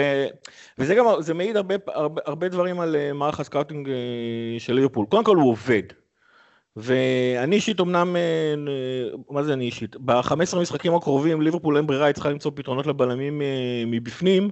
וזה 0.79 0.95
גם, 0.95 1.07
זה 1.21 1.35
מעיד 1.35 1.57
הרבה, 1.57 1.75
הרבה, 1.87 2.23
הרבה 2.25 2.49
דברים 2.49 2.81
על 2.81 2.97
אה, 2.97 3.13
מערך 3.13 3.41
ה 3.41 3.46
scouting 3.46 3.89
אה, 3.89 3.91
של 4.59 4.73
ליברפול. 4.73 5.07
קודם 5.07 5.25
כל 5.25 5.37
הוא 5.37 5.51
עובד. 5.51 5.83
ואני 6.77 7.57
אישית 7.57 7.81
אמנם, 7.81 8.17
מה 9.31 9.43
זה 9.43 9.53
אני 9.53 9.65
אישית? 9.65 9.97
ב-15 9.97 10.57
המשחקים 10.57 10.95
הקרובים 10.95 11.43
ליברפול 11.43 11.77
אין 11.77 11.87
ברירה, 11.87 12.07
היא 12.07 12.15
צריכה 12.15 12.31
למצוא 12.31 12.51
פתרונות 12.55 12.87
לבלמים 12.87 13.43
מבפנים. 13.87 14.51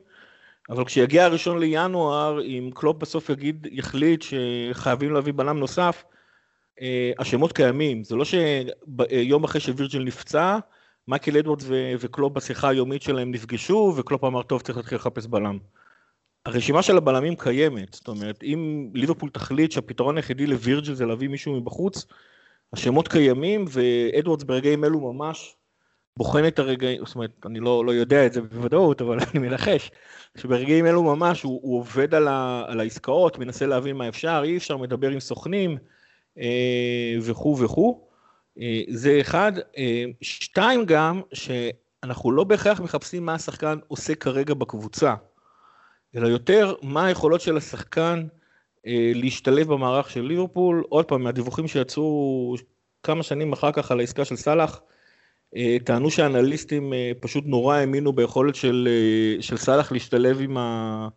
אבל 0.71 0.85
כשיגיע 0.85 1.25
הראשון 1.25 1.59
לינואר, 1.59 2.43
אם 2.43 2.71
קלופ 2.75 2.97
בסוף 2.97 3.31
יגיד, 3.31 3.67
יחליט 3.71 4.23
שחייבים 4.23 5.13
להביא 5.13 5.33
בלם 5.37 5.59
נוסף, 5.59 6.05
אה, 6.81 7.13
השמות 7.19 7.53
קיימים. 7.53 8.05
זה 8.05 8.17
לא 8.17 8.25
שיום 8.25 9.45
אחרי 9.45 9.61
שווירג'ל 9.61 10.03
נפצע, 10.05 10.59
מייקל 11.09 11.39
אדוורדס 11.39 11.65
וקלופ 12.01 12.33
בשיחה 12.33 12.69
היומית 12.69 13.03
שלהם 13.03 13.31
נפגשו, 13.31 13.95
וקלופ 13.97 14.25
אמר, 14.25 14.43
טוב, 14.43 14.63
צריך 14.63 14.77
להתחיל 14.77 14.99
לחפש 14.99 15.27
בלם. 15.27 15.59
הרשימה 16.47 16.83
של 16.83 16.97
הבלמים 16.97 17.37
קיימת, 17.37 17.95
זאת 17.95 18.09
אומרת, 18.09 18.43
אם 18.43 18.91
ליברפול 18.95 19.31
תחליט 19.31 19.73
שהפתרון 19.73 20.17
היחידי 20.17 20.47
לווירג'ל 20.47 20.95
זה 20.95 21.07
להביא 21.07 21.29
מישהו 21.29 21.61
מבחוץ, 21.61 22.07
השמות 22.73 23.09
קיימים, 23.09 23.65
ואדוורדס 23.69 24.45
ברגעים 24.45 24.85
אלו 24.85 25.13
ממש 25.13 25.57
בוחן 26.17 26.47
את 26.47 26.59
הרגעים, 26.59 27.07
זאת 27.07 27.15
אומרת, 27.15 27.31
אני 27.47 27.61
לא, 27.61 27.85
לא 27.85 27.93
יודע 27.93 28.27
את 28.27 28.33
זה 28.33 28.43
בוודאות, 28.43 29.03
אבל 29.03 29.19
אני 29.31 29.49
מנחש, 29.49 29.91
שברגעים 30.37 30.87
אלו 30.87 31.03
ממש 31.03 31.43
הוא, 31.43 31.61
הוא 31.63 31.79
עובד 31.79 32.15
על, 32.15 32.29
ה, 32.29 32.65
על 32.67 32.81
העסקאות, 32.81 33.39
מנסה 33.39 33.67
להבין 33.67 33.97
מה 33.97 34.09
אפשר, 34.09 34.43
אי 34.45 34.57
אפשר, 34.57 34.77
מדבר 34.77 35.11
עם 35.11 35.21
סוכנים 35.21 35.79
אה, 36.39 37.17
וכו' 37.23 37.59
וכו'. 37.59 38.09
אה, 38.61 38.83
זה 38.89 39.19
אחד. 39.21 39.53
אה, 39.79 40.05
שתיים 40.21 40.85
גם, 40.87 41.21
שאנחנו 41.33 42.33
לא 42.33 42.45
בהכרח 42.45 42.81
מחפשים 42.81 43.27
מה 43.27 43.35
השחקן 43.35 43.79
עושה 43.89 44.15
כרגע 44.15 44.55
בקבוצה, 44.55 45.15
אלא 46.17 46.29
יותר 46.29 46.75
מה 46.83 47.07
היכולות 47.07 47.41
של 47.41 47.57
השחקן 47.57 48.27
אה, 48.87 49.13
להשתלב 49.15 49.67
במערך 49.73 50.11
של 50.11 50.23
ליברפול. 50.23 50.85
עוד 50.89 51.05
פעם, 51.05 51.23
מהדיווחים 51.23 51.69
שיצאו 51.69 52.55
כמה 53.03 53.23
שנים 53.23 53.53
אחר 53.53 53.73
כך 53.73 53.91
על 53.91 54.01
העסקה 54.01 54.25
של 54.25 54.37
סאלח, 54.37 54.81
טענו 55.85 56.11
שהאנליסטים 56.11 56.93
אה, 56.93 57.13
פשוט 57.21 57.45
נורא 57.47 57.77
האמינו 57.77 58.13
ביכולת 58.13 58.55
של, 58.55 58.89
אה, 58.91 59.43
של 59.43 59.57
סאלח 59.57 59.93
להשתלב 59.93 60.41
עם 60.41 60.57
ה... 60.57 61.09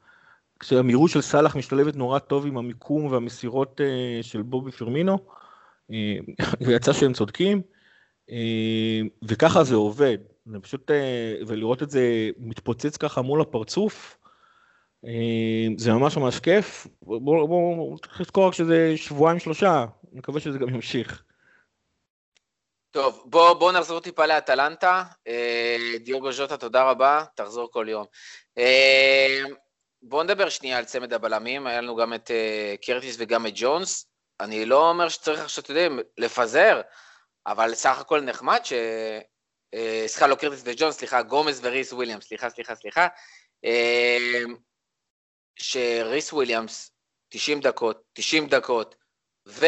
כשהמהירות 0.60 1.10
של 1.10 1.21
סאלח 1.21 1.56
משתלבת 1.56 1.95
נורא 1.95 2.19
טוב 2.19 2.45
עם 2.45 2.58
המיקום 2.58 3.06
והמסירות 3.06 3.82
של 4.21 4.41
בובי 4.41 4.71
פרמינו, 4.71 5.17
ויצא 6.65 6.93
שהם 6.93 7.13
צודקים, 7.13 7.62
וככה 9.23 9.63
זה 9.63 9.76
עובד. 9.76 10.17
זה 10.45 10.60
פשוט, 10.60 10.91
ולראות 11.47 11.84
את 11.84 11.89
זה 11.89 12.30
מתפוצץ 12.39 12.97
ככה 12.97 13.21
מול 13.21 13.41
הפרצוף, 13.41 14.17
זה 15.78 15.93
ממש 15.93 16.17
ממש 16.17 16.39
כיף. 16.39 16.88
בואו 17.02 17.19
בוא, 17.26 17.47
בוא, 17.47 17.97
צריך 17.97 18.21
לזכור 18.21 18.47
רק 18.47 18.54
שזה 18.54 18.93
שבועיים 18.95 19.39
שלושה, 19.39 19.86
אני 20.12 20.19
מקווה 20.19 20.39
שזה 20.39 20.58
גם 20.58 20.69
ימשיך. 20.69 21.23
טוב, 22.98 23.24
בואו 23.26 23.60
בוא 23.60 23.72
נחזור 23.72 24.00
טיפה 24.00 24.26
לאטלנטה. 24.26 25.04
אה, 25.28 25.78
דיוגו 26.00 26.32
ז'וטה, 26.32 26.58
תודה 26.58 26.84
רבה, 26.84 27.24
תחזור 27.36 27.72
כל 27.72 27.86
יום. 27.90 28.06
אה, 28.58 29.44
בואו 30.02 30.24
נדבר 30.24 30.50
שנייה 30.50 30.78
על 30.78 30.86
צמד 30.86 31.14
הבלמים, 31.14 31.68
היה 31.68 31.82
לנו 31.82 31.96
גם 31.96 32.14
את 32.14 32.32
אה, 32.32 32.76
קרטיס 32.82 33.16
וגם 33.20 33.48
את 33.48 33.52
ג'ונס. 33.56 34.10
אני 34.40 34.66
לא 34.66 34.90
אומר 34.90 35.10
שצריך 35.10 35.40
עכשיו, 35.40 35.64
אתם 35.64 35.74
יודעים, 35.74 36.00
לפזר, 36.18 36.82
אבל 37.48 37.76
סך 37.76 38.00
הכל 38.00 38.22
נחמד 38.22 38.60
ש... 38.64 38.74
סליחה, 40.08 40.28
לא 40.28 40.36
קרטיס 40.36 40.62
וג'ונס, 40.66 40.98
סליחה, 40.98 41.22
גומז 41.22 41.60
וריס 41.64 41.94
וויליאמס, 41.94 42.28
סליחה, 42.28 42.50
סליחה, 42.50 42.76
סליחה. 42.76 43.08
שריס 45.60 46.34
וויליאמס, 46.34 46.92
90 47.30 47.60
דקות, 47.60 48.04
90 48.14 48.48
דקות, 48.48 48.96
ו... 49.48 49.66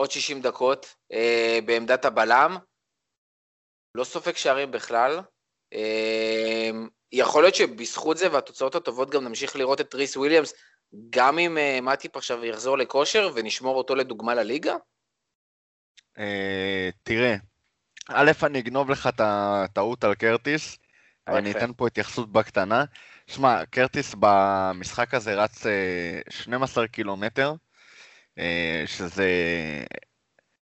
עוד 0.00 0.10
60 0.10 0.40
דקות 0.40 0.94
אה, 1.12 1.58
בעמדת 1.64 2.04
הבלם. 2.04 2.56
לא 3.94 4.04
סופג 4.04 4.36
שערים 4.36 4.70
בכלל. 4.70 5.20
אה, 5.74 6.70
יכול 7.12 7.42
להיות 7.42 7.54
שבזכות 7.54 8.16
זה 8.16 8.32
והתוצאות 8.32 8.74
הטובות 8.74 9.10
גם 9.10 9.24
נמשיך 9.24 9.56
לראות 9.56 9.80
את 9.80 9.94
ריס 9.94 10.16
וויליאמס, 10.16 10.54
גם 11.10 11.38
אם 11.38 11.58
אה, 11.58 11.78
מטיפ 11.82 12.16
עכשיו 12.16 12.44
יחזור 12.44 12.78
לכושר 12.78 13.30
ונשמור 13.34 13.76
אותו 13.76 13.94
לדוגמה 13.94 14.34
לליגה? 14.34 14.76
אה, 16.18 16.88
תראה, 17.02 17.36
א', 18.08 18.30
אני 18.42 18.58
אגנוב 18.58 18.90
לך 18.90 19.06
את 19.06 19.20
הטעות 19.24 20.04
על 20.04 20.14
קרטיס, 20.14 20.78
ואני 21.26 21.50
אתן 21.50 21.72
פה 21.76 21.86
התייחסות 21.86 22.32
בקטנה. 22.32 22.84
שמע, 23.26 23.64
קרטיס 23.66 24.14
במשחק 24.20 25.14
הזה 25.14 25.34
רץ 25.34 25.62
12 26.28 26.84
אה, 26.84 26.88
קילומטר, 26.88 27.54
שזה 28.86 29.26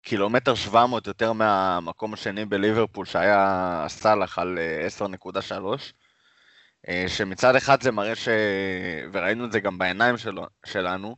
קילומטר 0.03 0.55
700 0.55 1.07
יותר 1.07 1.33
מהמקום 1.33 2.13
השני 2.13 2.45
בליברפול, 2.45 3.05
שהיה 3.05 3.85
סאלח 3.87 4.39
על 4.39 4.59
10.3, 4.99 5.51
אה, 5.51 5.75
אה, 6.89 7.05
שמצד 7.07 7.55
אחד 7.55 7.81
זה 7.81 7.91
מראה 7.91 8.15
ש... 8.15 8.27
וראינו 9.13 9.45
את 9.45 9.51
זה 9.51 9.59
גם 9.59 9.77
בעיניים 9.77 10.17
שלו, 10.17 10.47
שלנו, 10.65 11.15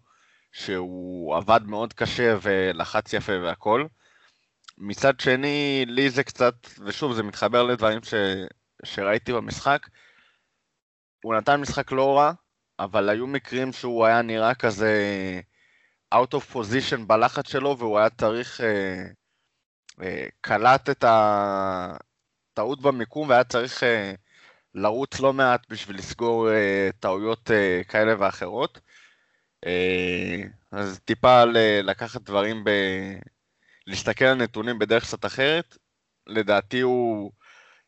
שהוא 0.51 1.35
עבד 1.35 1.61
מאוד 1.65 1.93
קשה 1.93 2.37
ולחץ 2.41 3.13
יפה 3.13 3.39
והכל. 3.43 3.85
מצד 4.77 5.19
שני, 5.19 5.85
לי 5.87 6.09
זה 6.09 6.23
קצת, 6.23 6.55
ושוב, 6.85 7.13
זה 7.13 7.23
מתחבר 7.23 7.63
לדברים 7.63 8.03
ש... 8.03 8.13
שראיתי 8.83 9.33
במשחק, 9.33 9.87
הוא 11.23 11.35
נתן 11.35 11.61
משחק 11.61 11.91
לא 11.91 12.17
רע, 12.17 12.31
אבל 12.79 13.09
היו 13.09 13.27
מקרים 13.27 13.73
שהוא 13.73 14.05
היה 14.05 14.21
נראה 14.21 14.55
כזה 14.55 14.91
out 16.13 16.33
of 16.33 16.55
position 16.55 17.05
בלחץ 17.07 17.47
שלו, 17.51 17.77
והוא 17.77 17.99
היה 17.99 18.09
צריך, 18.09 18.61
אה, 18.61 19.03
אה, 20.01 20.27
קלט 20.41 20.89
את 20.89 21.05
הטעות 21.07 22.81
במיקום, 22.81 23.29
והיה 23.29 23.43
צריך 23.43 23.83
אה, 23.83 24.13
לרוץ 24.75 25.19
לא 25.19 25.33
מעט 25.33 25.69
בשביל 25.69 25.97
לסגור 25.97 26.49
אה, 26.51 26.89
טעויות 26.99 27.51
אה, 27.51 27.81
כאלה 27.87 28.13
ואחרות. 28.19 28.79
אה, 29.65 30.41
אז 30.71 30.99
טיפה 31.05 31.43
ל- 31.45 31.89
לקחת 31.89 32.21
דברים 32.21 32.63
ב... 32.63 32.69
להסתכל 33.87 34.25
על 34.25 34.37
נתונים 34.37 34.79
בדרך 34.79 35.03
קצת 35.03 35.25
אחרת. 35.25 35.77
לדעתי 36.27 36.79
הוא 36.81 37.31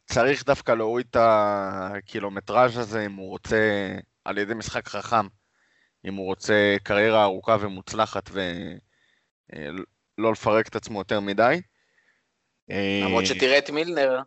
צריך 0.06 0.46
דווקא 0.46 0.72
להוריד 0.72 1.06
את 1.10 1.18
הקילומטראז' 1.20 2.78
הזה 2.78 3.06
אם 3.06 3.14
הוא 3.14 3.30
רוצה, 3.30 3.58
על 4.26 4.38
ידי 4.38 4.54
משחק 4.54 4.88
חכם, 4.88 5.28
אם 6.06 6.16
הוא 6.16 6.26
רוצה 6.26 6.76
קריירה 6.84 7.24
ארוכה 7.24 7.58
ומוצלחת 7.60 8.30
ולא 8.32 10.32
לפרק 10.32 10.68
את 10.68 10.76
עצמו 10.76 11.00
יותר 11.00 11.20
מדי. 11.20 11.62
למרות 12.70 13.24
אה, 13.24 13.30
שתראה 13.30 13.58
את 13.58 13.70
מילנר, 13.70 14.22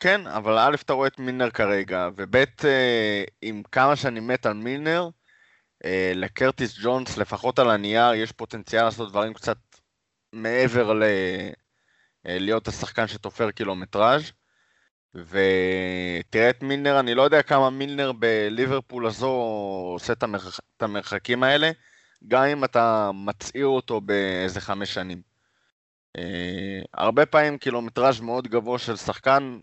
כן, 0.00 0.26
אבל 0.26 0.58
א', 0.58 0.74
אתה 0.74 0.92
רואה 0.92 1.08
את 1.08 1.18
מילנר 1.18 1.50
כרגע, 1.50 2.08
וב', 2.16 2.36
אה, 2.64 3.24
עם 3.42 3.62
כמה 3.72 3.96
שאני 3.96 4.20
מת 4.20 4.46
על 4.46 4.54
מילנר, 4.54 5.08
אה, 5.84 6.12
לקרטיס 6.14 6.78
ג'ונס, 6.82 7.16
לפחות 7.16 7.58
על 7.58 7.70
הנייר, 7.70 8.14
יש 8.14 8.32
פוטנציאל 8.32 8.84
לעשות 8.84 9.10
דברים 9.10 9.34
קצת 9.34 9.58
מעבר 10.32 10.92
ל... 10.92 11.02
אה, 11.02 11.50
להיות 12.38 12.68
השחקן 12.68 13.08
שתופר 13.08 13.50
קילומטראז'. 13.50 14.32
ותראה 15.14 16.50
את 16.50 16.62
מילנר, 16.62 17.00
אני 17.00 17.14
לא 17.14 17.22
יודע 17.22 17.42
כמה 17.42 17.70
מילנר 17.70 18.12
בליברפול 18.12 19.06
הזו 19.06 19.30
עושה 19.92 20.12
את, 20.12 20.22
המרח... 20.22 20.60
את 20.76 20.82
המרחקים 20.82 21.42
האלה, 21.42 21.70
גם 22.28 22.44
אם 22.44 22.64
אתה 22.64 23.10
מצעיר 23.14 23.66
אותו 23.66 24.00
באיזה 24.00 24.60
חמש 24.60 24.94
שנים. 24.94 25.22
אה, 26.16 26.80
הרבה 26.94 27.26
פעמים 27.26 27.58
קילומטראז' 27.58 28.20
מאוד 28.20 28.48
גבוה 28.48 28.78
של 28.78 28.96
שחקן 28.96 29.58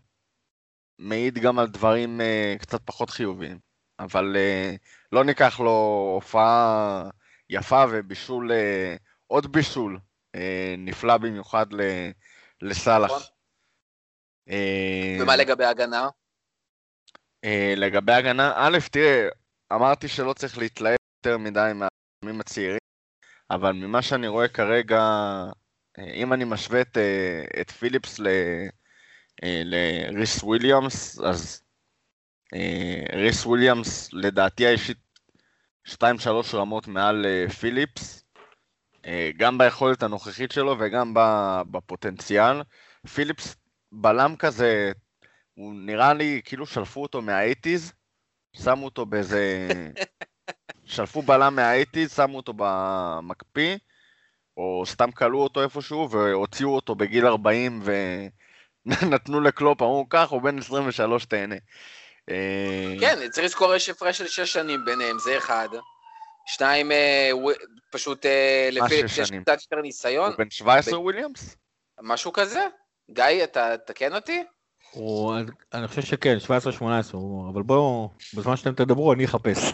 מעיד 0.99 1.39
גם 1.39 1.59
על 1.59 1.67
דברים 1.67 2.21
אה, 2.21 2.55
קצת 2.59 2.81
פחות 2.85 3.09
חיוביים, 3.09 3.59
אבל 3.99 4.35
אה, 4.37 4.75
לא 5.11 5.23
ניקח 5.23 5.59
לו 5.59 6.11
הופעה 6.15 7.09
יפה 7.49 7.85
ובישול, 7.91 8.51
אה, 8.51 8.95
עוד 9.27 9.51
בישול 9.51 9.99
אה, 10.35 10.75
נפלא 10.77 11.17
במיוחד 11.17 11.73
ל- 11.73 12.11
לסאלח. 12.61 13.31
אה, 14.49 15.17
ומה 15.21 15.36
לגבי 15.36 15.65
ההגנה? 15.65 16.10
אה, 17.43 17.73
לגבי 17.77 18.13
הגנה, 18.13 18.54
א', 18.56 18.77
תראה, 18.91 19.27
אמרתי 19.73 20.08
שלא 20.08 20.34
צריך 20.34 20.58
להתלהב 20.58 20.97
יותר 21.17 21.38
מדי 21.38 21.71
מהימים 21.73 22.41
הצעירים, 22.41 22.77
אבל 23.51 23.71
ממה 23.71 24.01
שאני 24.01 24.27
רואה 24.27 24.47
כרגע, 24.47 24.99
אה, 25.99 26.13
אם 26.13 26.34
אני 26.34 26.43
משווה 26.43 26.82
את, 26.82 26.97
את 27.62 27.71
פיליפס 27.71 28.19
ל, 28.19 28.27
לריס 29.43 30.43
וויליאמס, 30.43 31.19
אז 31.19 31.62
ריס 33.13 33.45
וויליאמס 33.45 34.13
לדעתי 34.13 34.67
האישית 34.67 34.97
2-3 35.88 35.93
רמות 36.54 36.88
מעל 36.88 37.25
פיליפס, 37.60 38.23
גם 39.38 39.58
ביכולת 39.58 40.04
הנוכחית 40.04 40.51
שלו 40.51 40.75
וגם 40.80 41.13
בפוטנציאל. 41.71 42.62
פיליפס 43.13 43.56
בלם 43.91 44.36
כזה, 44.36 44.91
הוא 45.54 45.73
נראה 45.75 46.13
לי 46.13 46.41
כאילו 46.45 46.65
שלפו 46.65 47.01
אותו 47.01 47.21
מה-80's, 47.21 47.93
שמו 48.54 48.86
אותו 48.86 49.06
באיזה... 49.06 49.67
שלפו 50.86 51.21
בלם 51.21 51.56
מה-80's, 51.56 52.10
שמו 52.15 52.38
אותו 52.38 52.54
במקפיא, 52.58 53.77
או 54.58 54.84
סתם 54.86 55.12
כלאו 55.12 55.43
אותו 55.43 55.63
איפשהו 55.63 56.10
והוציאו 56.10 56.75
אותו 56.75 56.95
בגיל 56.95 57.25
40 57.25 57.84
ונתנו 58.86 59.41
לקלופ, 59.47 59.82
אמרו 59.82 60.06
קח, 60.10 60.27
הוא 60.30 60.41
בן 60.41 60.58
23, 60.58 61.25
תהנה. 61.25 61.56
אה, 62.30 62.95
כן, 62.99 63.30
צריך 63.30 63.45
לזכור, 63.45 63.75
יש 63.75 63.89
הפרש 63.89 64.17
של 64.17 64.27
שש 64.27 64.54
שנים 64.54 64.86
ביניהם, 64.86 65.19
זה 65.19 65.38
אחד. 65.38 65.69
שניים, 66.45 66.91
אה, 66.91 67.32
פשוט 67.91 68.25
אה, 68.25 68.69
מה 68.80 68.86
לפיליפס 68.86 69.15
שש 69.15 69.27
שנים? 69.27 69.43
קצת 69.43 69.58
יותר 69.62 69.82
ניסיון, 69.82 70.30
הוא 70.30 70.38
בן 70.38 70.49
17 70.49 70.99
וויליאמס? 70.99 71.56
משהו 72.01 72.34
כזה. 72.34 72.67
גיא, 73.13 73.43
אתה 73.43 73.78
תקן 73.78 74.15
אותי? 74.15 74.43
הוא, 74.91 75.34
אני 75.74 75.88
חושב 75.88 76.02
שכן, 76.02 76.38
17-18, 76.47 76.84
הוא- 77.13 77.50
אבל 77.54 77.62
בואו, 77.63 78.10
בזמן 78.38 78.56
שאתם 78.58 78.74
תדברו 78.74 79.13
אני 79.13 79.26
אחפש. 79.26 79.58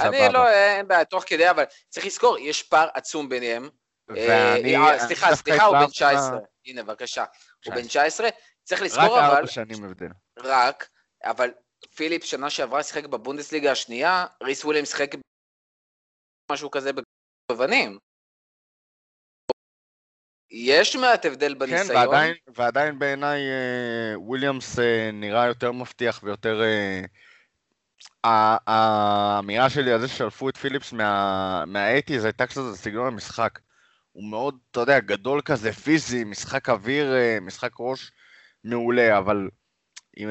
אני. 0.00 0.32
לא, 0.32 0.48
אין 0.50 0.88
בעיה, 0.88 1.04
תוך 1.04 1.24
כדי, 1.26 1.50
אבל 1.50 1.64
צריך 1.88 2.06
לזכור, 2.06 2.38
יש 2.38 2.62
פער 2.62 2.88
עצום 2.94 3.28
ביניהם. 3.28 3.68
אה, 4.16 4.54
אני 4.56 4.74
סליחה, 5.06 5.34
סליחה, 5.36 5.64
הוא 5.64 5.72
בן 5.72 5.76
התלהבתי 5.76 5.92
19. 5.92 6.30
מה- 6.30 6.38
הנה, 6.66 6.82
בבקשה. 6.82 7.20
הוא 7.64 7.72
19. 7.72 7.74
בן 7.82 7.88
19. 7.88 8.28
צריך 8.64 8.80
רק 8.80 8.86
לזכור, 8.86 9.04
אבל, 9.20 9.34
ארבע 9.36 9.46
שנים 9.46 9.84
הבדל. 9.84 10.08
רק, 10.38 10.88
אבל 11.24 11.50
פיליפ 11.96 12.24
שנה 12.24 12.50
שעברה 12.50 12.82
שיחק 12.82 13.04
בבונדסליגה 13.06 13.72
השנייה, 13.72 14.26
ריס 14.42 14.64
וויליאם 14.64 14.84
שיחק 14.84 15.10
משהו 16.52 16.70
כזה 16.70 16.90
בבנים. 17.52 17.98
יש 20.50 20.96
מעט 20.96 21.26
הבדל 21.26 21.52
כן, 21.52 21.58
בניסיון. 21.58 21.96
ועדיין, 21.96 22.34
ועדיין 22.56 22.98
בעיניי 22.98 23.40
אה, 23.40 24.18
וויליאמס 24.20 24.78
אה, 24.78 25.10
נראה 25.12 25.46
יותר 25.46 25.72
מבטיח 25.72 26.20
ויותר... 26.22 26.62
אה, 26.62 27.00
האמירה 28.66 29.70
שלי 29.70 29.92
על 29.92 30.00
זה 30.00 30.08
ששלפו 30.08 30.48
את 30.48 30.56
פיליפס 30.56 30.92
מה- 30.92 31.64
מה-80's 31.66 32.24
הייתה 32.24 32.46
קצת 32.46 32.60
סגנון 32.74 33.06
המשחק. 33.06 33.58
הוא 34.12 34.30
מאוד, 34.30 34.58
אתה 34.70 34.80
יודע, 34.80 35.00
גדול 35.00 35.40
כזה, 35.40 35.72
פיזי, 35.72 36.24
משחק 36.24 36.68
אוויר, 36.68 37.12
משחק 37.40 37.70
ראש 37.80 38.10
מעולה, 38.64 39.18
אבל 39.18 39.48
עם, 40.16 40.28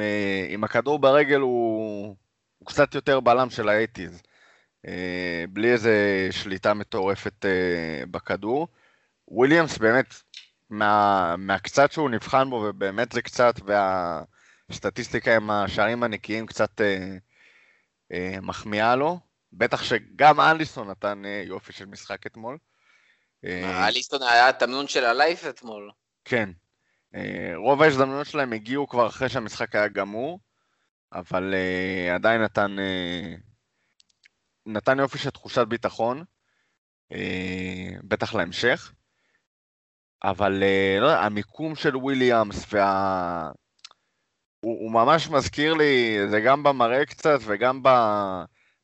עם 0.49 0.63
הכדור 0.63 0.99
ברגל 0.99 1.39
הוא, 1.39 2.15
הוא 2.57 2.67
קצת 2.67 2.95
יותר 2.95 3.19
בלם 3.19 3.49
של 3.49 3.69
ה-80's. 3.69 4.27
אה, 4.87 5.45
בלי 5.49 5.71
איזה 5.71 6.27
שליטה 6.31 6.73
מטורפת 6.73 7.45
בכדור. 8.11 8.67
וויליאמס 9.27 9.77
באמת, 9.77 10.13
מה, 10.69 11.35
מהקצת 11.37 11.91
שהוא 11.91 12.09
נבחן 12.09 12.49
בו, 12.49 12.55
ובאמת 12.55 13.11
זה 13.11 13.21
קצת, 13.21 13.55
והסטטיסטיקה 14.69 15.35
עם 15.35 15.49
השערים 15.49 16.03
הנקיים 16.03 16.45
קצת 16.45 16.81
אה, 16.81 17.17
אה, 18.11 18.35
מחמיאה 18.41 18.95
לו. 18.95 19.19
בטח 19.53 19.83
שגם 19.83 20.39
אליסון 20.39 20.89
נתן 20.89 21.25
אה, 21.25 21.43
יופי 21.45 21.73
של 21.73 21.85
משחק 21.85 22.25
אתמול. 22.25 22.57
אה, 23.45 23.87
אליסטון 23.87 24.23
היה 24.23 24.49
התמנון 24.49 24.87
של 24.87 25.05
הלייף 25.05 25.45
אתמול. 25.49 25.91
כן. 26.25 26.49
אה, 27.15 27.51
רוב 27.55 27.81
ההזדמנויות 27.81 28.27
שלהם 28.27 28.53
הגיעו 28.53 28.87
כבר 28.87 29.07
אחרי 29.07 29.29
שהמשחק 29.29 29.75
היה 29.75 29.87
גמור, 29.87 30.39
אבל 31.13 31.53
אה, 31.53 32.15
עדיין 32.15 32.41
נתן, 32.41 32.79
אה, 32.79 33.35
נתן 34.65 34.99
יופי 34.99 35.17
של 35.17 35.29
תחושת 35.29 35.67
ביטחון, 35.67 36.23
אה, 37.11 37.89
בטח 38.03 38.33
להמשך. 38.33 38.93
אבל 40.23 40.63
אה, 40.63 40.97
לא 41.01 41.05
יודע, 41.05 41.19
המיקום 41.21 41.75
של 41.75 41.97
וויליאמס 41.97 42.65
וה... 42.73 43.51
הוא, 44.59 44.79
הוא 44.79 44.91
ממש 44.91 45.29
מזכיר 45.29 45.73
לי, 45.73 46.17
זה 46.29 46.39
גם 46.41 46.63
במראה 46.63 47.05
קצת 47.05 47.39
וגם 47.45 47.83
ב... 47.83 47.89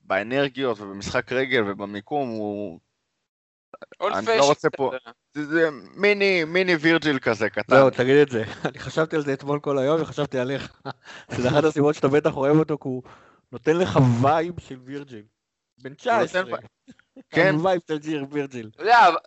באנרגיות 0.01 0.79
ובמשחק 0.79 1.31
רגל 1.31 1.63
ובמיקום, 1.67 2.29
הוא... 2.29 2.79
אני 4.01 4.25
לא 4.37 4.45
רוצה 4.45 4.69
פה- 4.69 4.91
זה, 5.33 5.45
זה 5.45 5.69
מיני, 5.95 6.43
מיני 6.43 6.75
וירג'יל 6.75 7.19
כזה 7.19 7.49
קטן. 7.49 7.75
זהו, 7.75 7.89
תגיד 7.89 8.15
את 8.15 8.29
זה. 8.29 8.43
אני 8.69 8.79
חשבתי 8.79 9.15
על 9.15 9.21
זה 9.21 9.33
אתמול 9.33 9.59
כל 9.59 9.77
היום 9.77 10.01
וחשבתי 10.01 10.39
עליך. 10.39 10.81
זה 11.41 11.49
אחת 11.49 11.63
הסיבות 11.63 11.95
שאתה 11.95 12.07
בטח 12.07 12.37
אוהב 12.37 12.57
אותו, 12.57 12.77
כי 12.77 12.87
הוא 12.87 13.03
נותן 13.51 13.77
לך 13.77 13.99
vibe 14.21 14.59
של 14.59 14.77
וירג'יל. 14.85 15.23
בן 15.81 15.93
19. 15.93 16.43
כן. 17.29 17.55
vibe 17.65 17.81
של 17.87 17.97
ג'יר 17.97 18.25
וירג'יל. 18.31 18.69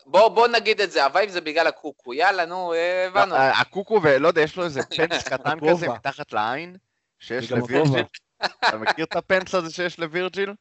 בוא 0.06 0.48
נגיד 0.48 0.80
את 0.80 0.90
זה, 0.92 1.04
ה 1.04 1.09
vibe 1.09 1.30
זה 1.30 1.40
בגלל 1.40 1.66
הקוקו. 1.66 2.14
יאללה, 2.14 2.44
נו, 2.44 2.72
הבנו. 3.06 3.34
לא, 3.34 3.40
הקוקו, 3.40 4.00
ולא 4.02 4.28
יודע, 4.28 4.40
יש 4.40 4.56
לו 4.56 4.64
איזה 4.64 4.80
פנס 4.96 5.28
קטן. 5.28 5.58
כזה 5.70 5.88
מתחת 5.88 6.32
לעין, 6.32 6.76
שיש 7.18 7.52
לווירג'יל. 7.52 8.04
אתה 8.44 8.76
מכיר 8.76 9.04
את 9.04 9.16
הפנס 9.16 9.54
הזה 9.54 9.72
שיש 9.74 9.98
לווירג'יל? 9.98 10.52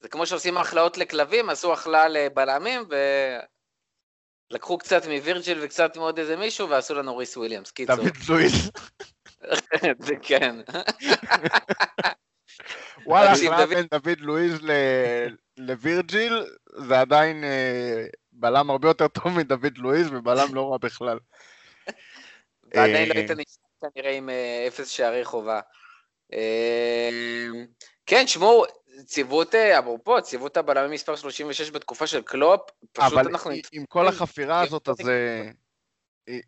זה 0.00 0.08
כמו 0.08 0.26
שעושים 0.26 0.58
הכלאות 0.58 0.98
לכלבים, 0.98 1.50
עשו 1.50 1.72
הכלאה 1.72 2.08
לבלמים, 2.08 2.82
ולקחו 4.50 4.78
קצת 4.78 5.06
מווירג'יל 5.06 5.58
וקצת 5.62 5.96
מעוד 5.96 6.18
איזה 6.18 6.36
מישהו, 6.36 6.68
ועשו 6.68 6.94
לנו 6.94 7.16
ריס 7.16 7.36
וויליאמס. 7.36 7.70
קיצור. 7.70 7.96
דוד 7.96 8.08
לואיס. 8.28 8.70
זה 10.06 10.14
כן. 10.22 10.56
וואלה, 13.06 13.32
דוד- 13.34 13.68
בין 13.68 13.86
דוד 13.94 14.18
לואיז 14.20 14.58
לווירג'יל, 15.66 16.44
זה 16.86 17.00
עדיין 17.00 17.44
אה, 17.44 18.06
בלם 18.32 18.70
הרבה 18.70 18.88
יותר 18.88 19.08
טוב 19.08 19.28
מדוד 19.28 19.78
לואיז, 19.78 20.06
ובלם 20.12 20.54
לא 20.54 20.72
רע 20.72 20.78
בכלל. 20.78 21.18
ועדיין 22.74 23.08
לא 23.08 23.14
אה, 23.14 23.18
היית 23.18 23.30
נשאר 23.30 23.90
כנראה 23.94 24.12
עם 24.16 24.30
אה, 24.30 24.64
אפס 24.68 24.88
שערי 24.88 25.24
חובה. 25.24 25.60
אה, 26.32 27.48
כן, 28.06 28.26
שמעו, 28.26 28.64
ציוות, 29.04 29.54
אפרופו, 29.54 30.22
ציוות 30.22 30.56
הבלמים 30.56 30.90
מספר 30.90 31.16
36 31.16 31.70
בתקופה 31.70 32.06
של 32.06 32.22
קלופ, 32.22 32.60
פשוט 32.92 33.12
אבל 33.12 33.28
אנחנו... 33.28 33.50
עם- 33.50 33.60
עם 33.72 33.84
כל 33.88 34.08
החפירה 34.08 34.60
כן, 34.60 34.66
הזאת, 34.66 34.88
אז 34.88 35.08
אה, 35.08 35.50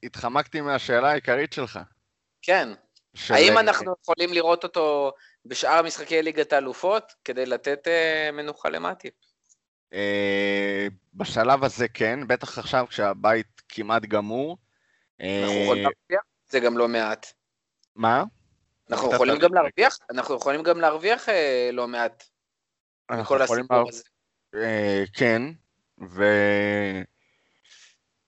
התחמקתי 0.02 0.60
מהשאלה 0.60 1.10
העיקרית 1.10 1.52
שלך. 1.52 1.78
כן, 2.42 2.68
האם 3.30 3.58
אנחנו 3.58 3.94
יכולים 4.02 4.32
לראות 4.32 4.64
אותו 4.64 5.12
בשאר 5.47 5.82
משחקי 5.82 6.22
ליגת 6.22 6.53
האלופות, 6.53 7.14
כדי 7.24 7.47
לתת 7.47 7.88
אה, 7.88 8.30
מנוחה 8.32 8.68
למטיפ? 8.68 9.14
אה, 9.93 10.86
בשלב 11.14 11.64
הזה 11.64 11.88
כן, 11.88 12.26
בטח 12.26 12.59
עכשיו 12.59 12.86
כשהבית 12.88 13.62
כמעט 13.68 14.03
גמור. 14.03 14.59
אה, 15.20 15.43
אנחנו 15.43 15.62
יכולים 15.62 15.82
להרוויח? 15.82 16.22
זה 16.49 16.61
גם 16.61 16.78
לא 16.78 16.88
מעט. 16.88 17.26
מה? 17.97 18.24
אנחנו 18.90 19.12
יכולים. 19.14 19.38
גם 19.38 19.55
להרוויח? 19.55 19.99
אנחנו 20.11 20.34
יכולים 20.34 20.62
גם 20.62 20.80
להרוויח 20.80 21.28
לא 21.72 21.88
מעט 21.88 22.24
אנחנו 23.11 23.22
מכל 23.22 23.40
יכולים 23.45 23.64
הסיפור 23.64 23.88
הזה. 23.88 24.03
כן, 25.14 25.43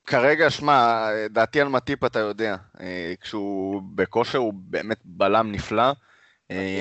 וכרגע, 0.05 0.51
שמע, 0.51 1.09
דעתי 1.31 1.61
על 1.61 1.69
מטיפ 1.69 2.05
אתה 2.05 2.19
יודע, 2.19 2.57
כשהוא 3.21 3.83
בכושר 3.95 4.39
הוא 4.39 4.53
באמת 4.57 4.99
בלם 5.05 5.53
נפלא. 5.53 5.93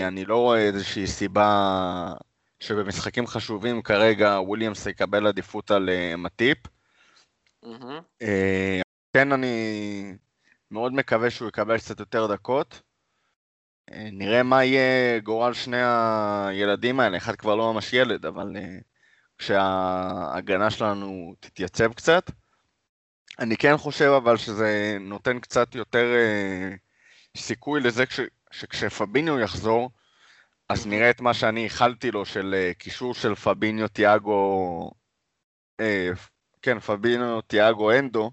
אני 0.07 0.25
לא 0.25 0.37
רואה 0.37 0.59
איזושהי 0.59 1.07
סיבה 1.07 2.13
שבמשחקים 2.59 3.27
חשובים 3.27 3.81
כרגע 3.81 4.39
וויליאמס 4.39 4.85
יקבל 4.85 5.27
עדיפות 5.27 5.71
על 5.71 5.89
אה, 5.89 6.15
מטיפ. 6.17 6.57
אה, 8.21 8.81
כן, 9.13 9.31
אני 9.31 10.15
מאוד 10.71 10.93
מקווה 10.93 11.29
שהוא 11.29 11.47
יקבל 11.49 11.77
קצת 11.77 11.99
יותר 11.99 12.27
דקות. 12.27 12.81
אה, 13.91 14.09
נראה 14.11 14.43
מה 14.43 14.63
יהיה 14.63 15.19
גורל 15.19 15.53
שני 15.53 15.81
הילדים 15.81 16.99
האלה, 16.99 17.17
אחד 17.17 17.35
כבר 17.35 17.55
לא 17.55 17.73
ממש 17.73 17.93
ילד, 17.93 18.25
אבל 18.25 18.55
אה, 18.55 18.77
כשההגנה 19.37 20.69
שלנו 20.69 21.35
תתייצב 21.39 21.93
קצת. 21.93 22.31
אני 23.39 23.57
כן 23.57 23.77
חושב 23.77 24.09
אבל 24.17 24.37
שזה 24.37 24.97
נותן 24.99 25.39
קצת 25.39 25.75
יותר 25.75 26.05
אה, 26.15 26.75
סיכוי 27.37 27.81
לזה 27.81 28.03
שכשפביניו 28.53 29.39
יחזור, 29.39 29.91
אז 30.69 30.87
נראה 30.87 31.09
את 31.09 31.21
מה 31.21 31.33
שאני 31.33 31.63
איחלתי 31.63 32.11
לו 32.11 32.25
של 32.25 32.53
אה, 32.57 32.73
קישור 32.73 33.13
של 33.13 33.35
פביניו, 33.35 33.87
תיאגו, 33.87 34.91
אה, 35.79 36.09
כן, 36.61 36.79
פביניו, 36.79 37.41
תיאגו, 37.41 37.91
אנדו, 37.91 38.31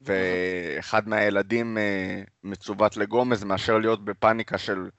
ואחד 0.00 1.08
מהילדים 1.08 1.78
אה, 1.78 2.22
מצוות 2.42 2.96
לגומז 2.96 3.44
מאשר 3.44 3.78
להיות 3.78 4.04
בפאניקה 4.04 4.58
של 4.58 4.90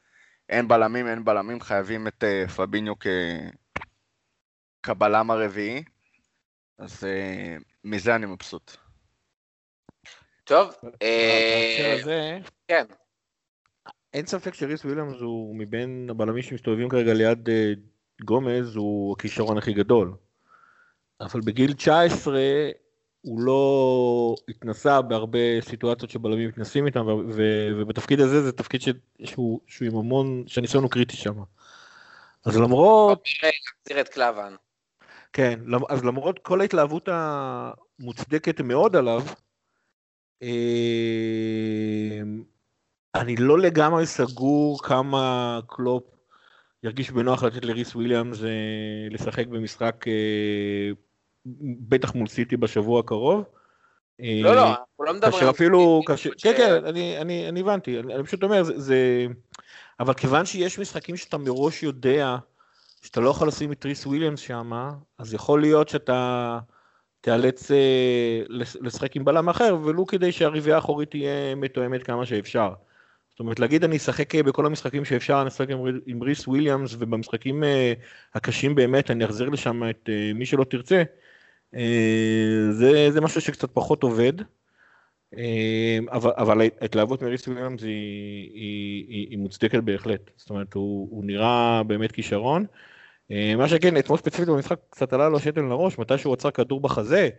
אין 0.49 0.67
בלמים, 0.67 1.07
אין 1.07 1.23
בלמים, 1.25 1.61
חייבים 1.61 2.07
את 2.07 2.23
אה, 2.23 2.47
פביניו 2.47 2.99
כ... 2.99 3.07
כבלם 4.83 5.31
הרביעי. 5.31 5.83
אז 6.77 7.03
אה, 7.03 7.55
מזה 7.83 8.15
אני 8.15 8.25
מבסוט. 8.25 8.71
טוב, 10.43 10.73
אה, 11.01 12.37
כן. 12.67 12.85
אין 14.14 14.26
ספק 14.26 14.53
שריס 14.53 14.86
וויליאמס 14.86 15.20
הוא 15.20 15.55
מבין 15.55 16.07
הבלמים 16.09 16.41
שמסתובבים 16.41 16.89
כרגע 16.89 17.14
ליד 17.14 17.49
אה, 17.49 17.74
גומז, 18.24 18.76
הוא 18.76 19.14
הכישרון 19.14 19.57
הכי 19.57 19.74
גדול. 19.74 20.14
אבל 21.22 21.41
בגיל 21.41 21.74
19 21.74 22.39
הוא 23.22 23.41
לא 23.41 24.36
התנסה 24.49 25.01
בהרבה 25.01 25.62
סיטואציות 25.62 26.12
שבלמים 26.12 26.49
מתנסים 26.49 26.86
איתם, 26.86 27.05
ובתפקיד 27.78 28.20
הזה 28.20 28.41
זה 28.41 28.51
תפקיד 28.51 28.82
ש- 28.82 28.89
שהוא, 29.24 29.59
שהוא 29.68 29.88
עם 29.88 29.95
המון, 29.95 30.43
שהניסיון 30.47 30.84
הוא 30.84 30.91
קריטי 30.91 31.16
שם. 31.16 31.34
אז 32.45 32.57
למרות, 32.57 33.24
נראה, 33.43 33.51
להחזיר 33.66 34.01
את 34.01 34.09
קלבן. 34.09 34.55
כן, 35.34 35.59
אז 35.89 36.03
למרות 36.03 36.39
כל 36.39 36.62
ההתלהבות 36.62 37.09
המוצדקת 37.12 38.62
מאוד 38.62 38.95
עליו, 38.95 39.22
אה, 40.41 40.49
אני 43.16 43.36
לא 43.36 43.59
לגמרי 43.59 44.05
סגור 44.05 44.84
כמה 44.84 45.59
קלופ 45.68 46.03
ירגיש 46.84 47.12
בנוח 47.12 47.43
לתת 47.43 47.66
לריס 47.66 47.95
וויליאמס 47.95 48.43
אה, 48.43 48.49
לשחק 49.09 49.47
במשחק, 49.47 50.05
אה, 50.07 50.89
בטח 51.89 52.16
מול 52.16 52.28
סיטי 52.28 52.57
בשבוע 52.57 52.99
הקרוב. 52.99 53.43
אה, 54.22 54.39
לא, 54.43 54.55
לא, 54.55 54.68
אנחנו 54.68 55.03
לא 55.03 55.14
מדברים... 55.14 55.34
כאשר 55.34 55.49
אפילו, 55.49 56.01
ש- 56.16 56.28
כן, 56.28 56.53
כן, 56.57 56.86
אני, 56.86 57.59
הבנתי, 57.59 57.99
אני, 57.99 58.24
פשוט 58.24 58.43
אומר, 58.43 58.64
זה, 58.64 59.26
אבל 59.99 60.14
כיוון 60.14 60.45
שיש 60.45 60.80
משחקים 60.80 61.18
שאתה 61.18 61.38
מראש 61.38 61.84
יודע 61.84 62.36
שאתה 63.01 63.20
לא 63.20 63.30
יכול 63.30 63.47
לשים 63.47 63.72
את 63.72 63.86
ריס 63.86 64.05
וויליאמס 64.05 64.39
שם, 64.39 64.72
אז 65.18 65.34
יכול 65.34 65.62
להיות 65.62 65.89
שאתה 65.89 66.59
תיאלץ 67.22 67.72
לש- 68.49 68.78
לשחק 68.82 69.16
עם 69.16 69.26
בלם 69.26 69.49
אחר, 69.49 69.78
ולו 69.84 70.05
כדי 70.05 70.32
שהרביעייה 70.32 70.76
האחורית 70.76 71.09
תהיה 71.09 71.55
מתואמת 71.55 72.03
כמה 72.03 72.26
שאפשר. 72.26 72.74
זאת 73.32 73.39
אומרת, 73.39 73.59
להגיד 73.59 73.84
אני 73.84 73.97
אשחק 73.97 74.36
אה, 74.36 74.43
בכל 74.43 74.65
המשחקים 74.65 75.05
שאפשר, 75.05 75.41
אני 75.41 75.47
אשחק 75.47 75.69
עם, 75.69 75.79
עם 76.05 76.21
ריס 76.21 76.47
וויליאמס, 76.47 76.95
ובמשחקים 76.99 77.63
אה, 77.63 77.93
הקשים 78.34 78.75
באמת 78.75 79.11
אני 79.11 79.25
אחזיר 79.25 79.49
לשם 79.49 79.89
את 79.89 80.09
אה, 80.09 80.32
מי 80.36 80.45
שלא 80.45 80.63
תרצה, 80.63 81.03
זה, 82.71 83.11
זה 83.11 83.21
משהו 83.21 83.41
שקצת 83.41 83.69
פחות 83.73 84.03
עובד. 84.03 84.34
אבל, 86.11 86.32
אבל 86.38 86.61
ההתלהבות 86.82 87.21
מריס 87.21 87.47
וויליאמס 87.47 87.84
היא, 87.84 87.89
היא, 88.53 89.05
היא, 89.07 89.27
היא 89.29 89.38
מוצדקת 89.38 89.84
בהחלט. 89.84 90.32
זאת 90.36 90.49
אומרת, 90.49 90.73
הוא, 90.73 91.07
הוא 91.11 91.25
נראה 91.25 91.82
באמת 91.88 92.11
כישרון. 92.11 92.65
מה 93.57 93.67
שכן, 93.67 93.97
אתמול 93.97 94.17
ספציפית 94.17 94.47
במשחק 94.47 94.79
קצת 94.89 95.13
עלה 95.13 95.29
לו 95.29 95.39
שתל 95.39 95.61
לראש, 95.61 95.99
מתי 95.99 96.17
שהוא 96.17 96.34
עצר 96.34 96.51
כדור 96.51 96.82
בחזה. 96.82 97.29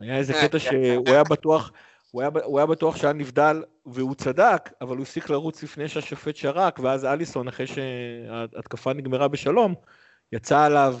היה 0.00 0.16
איזה 0.16 0.34
אה, 0.34 0.42
קטע 0.42 0.58
כן. 0.58 0.64
שהוא 0.70 1.08
היה 1.08 1.24
בטוח, 1.24 1.72
הוא 2.10 2.22
היה, 2.22 2.30
הוא 2.44 2.58
היה 2.58 2.66
בטוח 2.66 2.96
שהיה 2.96 3.12
נבדל, 3.12 3.62
והוא 3.86 4.14
צדק, 4.14 4.70
אבל 4.80 4.96
הוא 4.96 5.02
הפסיק 5.02 5.30
לרוץ 5.30 5.62
לפני 5.62 5.88
שהשופט 5.88 6.36
שרק, 6.36 6.78
ואז 6.78 7.04
אליסון, 7.04 7.48
אחרי 7.48 7.66
שההתקפה 7.66 8.92
נגמרה 8.92 9.28
בשלום, 9.28 9.74
יצא 10.32 10.64
עליו, 10.64 10.98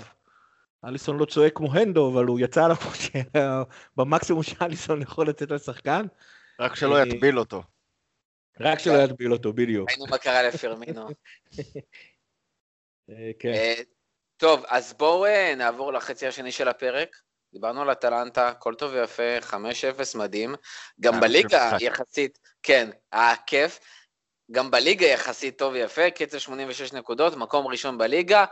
אליסון 0.84 1.18
לא 1.18 1.24
צועק 1.24 1.56
כמו 1.56 1.74
הנדו, 1.74 2.12
אבל 2.12 2.24
הוא 2.24 2.40
יצא 2.40 2.64
עליו 2.64 2.76
במקסימום 3.96 4.42
שאליסון 4.42 5.02
יכול 5.02 5.28
לתת 5.28 5.50
לשחקן, 5.50 6.06
רק 6.60 6.74
שלא 6.74 6.96
אה, 6.96 7.02
יטביל 7.02 7.38
אותו. 7.38 7.62
רק 8.60 8.78
שלא 8.78 9.04
יטביל 9.04 9.32
אותו, 9.32 9.52
בדיוק. 9.52 9.90
ראינו 9.90 10.06
מה 10.06 10.18
קרה 10.18 10.42
לפרמינו. 10.42 11.08
אה, 13.10 13.30
כן. 13.38 13.52
אה, 13.52 13.74
טוב, 14.36 14.64
אז 14.68 14.92
בואו 14.92 15.26
נעבור 15.56 15.92
לחצי 15.92 16.26
השני 16.26 16.52
של 16.52 16.68
הפרק. 16.68 17.16
דיברנו 17.52 17.82
על 17.82 17.92
אטלנטה, 17.92 18.48
הכל 18.48 18.74
טוב 18.74 18.92
ויפה, 18.92 19.38
5-0 19.50 19.54
מדהים. 20.18 20.54
גם 21.00 21.12
היה 21.12 21.20
בליגה. 21.20 21.70
יחסית, 21.80 22.38
כן, 22.62 22.90
היה 23.12 23.36
כיף. 23.46 23.80
גם 24.50 24.70
בליגה 24.70 25.06
יחסית 25.06 25.58
טוב 25.58 25.72
ויפה, 25.72 26.10
קצב 26.10 26.38
86 26.38 26.92
נקודות, 26.92 27.36
מקום 27.36 27.66
ראשון 27.66 27.98
בליגה. 27.98 28.44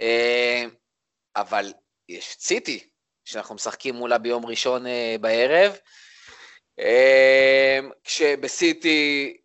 אה, 0.00 0.64
אבל 1.36 1.72
יש 2.08 2.36
סיטי, 2.38 2.88
שאנחנו 3.24 3.54
משחקים 3.54 3.94
מולה 3.94 4.18
ביום 4.18 4.46
ראשון 4.46 4.86
אה, 4.86 5.16
בערב. 5.20 5.76
אה, 6.78 7.78
כשבסיטי 8.04 9.36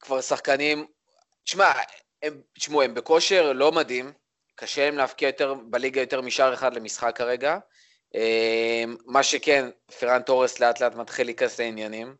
כבר 0.00 0.20
שחקנים, 0.20 0.86
תשמע, 1.44 1.72
הם, 2.22 2.42
תשמעו, 2.58 2.82
הם 2.82 2.94
בכושר 2.94 3.52
לא 3.52 3.72
מדהים, 3.72 4.12
קשה 4.54 4.84
להם 4.84 4.96
להבקיע 4.96 5.28
יותר 5.28 5.54
בליגה 5.54 6.00
יותר 6.00 6.20
משער 6.20 6.54
אחד 6.54 6.74
למשחק 6.74 7.16
כרגע. 7.16 7.58
אה, 8.14 8.84
מה 9.06 9.22
שכן, 9.22 9.70
פרן 10.00 10.22
תורס 10.22 10.60
לאט 10.60 10.80
לאט 10.80 10.94
מתחיל 10.94 11.26
להיכנס 11.26 11.60
לעניינים. 11.60 12.14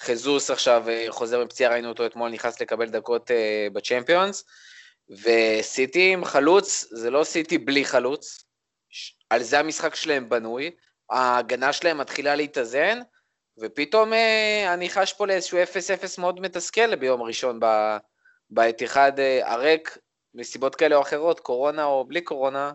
חזוס 0.00 0.50
עכשיו 0.50 0.88
אה, 0.88 1.06
חוזר 1.08 1.44
מפציעה, 1.44 1.72
ראינו 1.72 1.88
אותו 1.88 2.06
אתמול, 2.06 2.30
נכנס 2.30 2.60
לקבל 2.60 2.90
דקות 2.90 3.30
אה, 3.30 3.66
בצ'מפיונס. 3.72 4.44
וסיטי 5.10 6.12
עם 6.12 6.24
חלוץ, 6.24 6.86
זה 6.90 7.10
לא 7.10 7.24
סיטי 7.24 7.58
בלי 7.58 7.84
חלוץ. 7.84 8.44
על 9.30 9.42
זה 9.42 9.58
המשחק 9.58 9.94
שלהם 9.94 10.28
בנוי. 10.28 10.70
ההגנה 11.10 11.72
שלהם 11.72 11.98
מתחילה 11.98 12.34
להתאזן, 12.34 13.00
ופתאום 13.58 14.12
אה, 14.12 14.74
אני 14.74 14.90
חש 14.90 15.12
פה 15.12 15.26
לאיזשהו 15.26 15.58
0-0 15.62 16.20
מאוד 16.20 16.40
מתסכל 16.40 16.96
ביום 16.96 17.22
ראשון 17.22 17.60
ב- 17.60 17.96
באתיחד 18.50 19.18
אה, 19.18 19.52
הריק, 19.52 19.98
מסיבות 20.34 20.74
כאלה 20.74 20.96
או 20.96 21.02
אחרות, 21.02 21.40
קורונה 21.40 21.84
או 21.84 22.04
בלי 22.04 22.20
קורונה, 22.20 22.72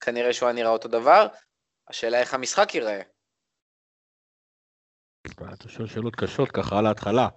כנראה 0.00 0.32
שהוא 0.32 0.46
היה 0.46 0.54
נראה 0.54 0.70
אותו 0.70 0.88
דבר. 0.88 1.26
השאלה 1.88 2.20
איך 2.20 2.34
המשחק 2.34 2.74
ייראה. 2.74 3.00
אתה 5.54 5.68
שואל 5.68 5.88
שאלות 5.88 6.16
קשות 6.16 6.50
ככה 6.50 6.78
על 6.78 6.86
ההתחלה. 6.86 7.28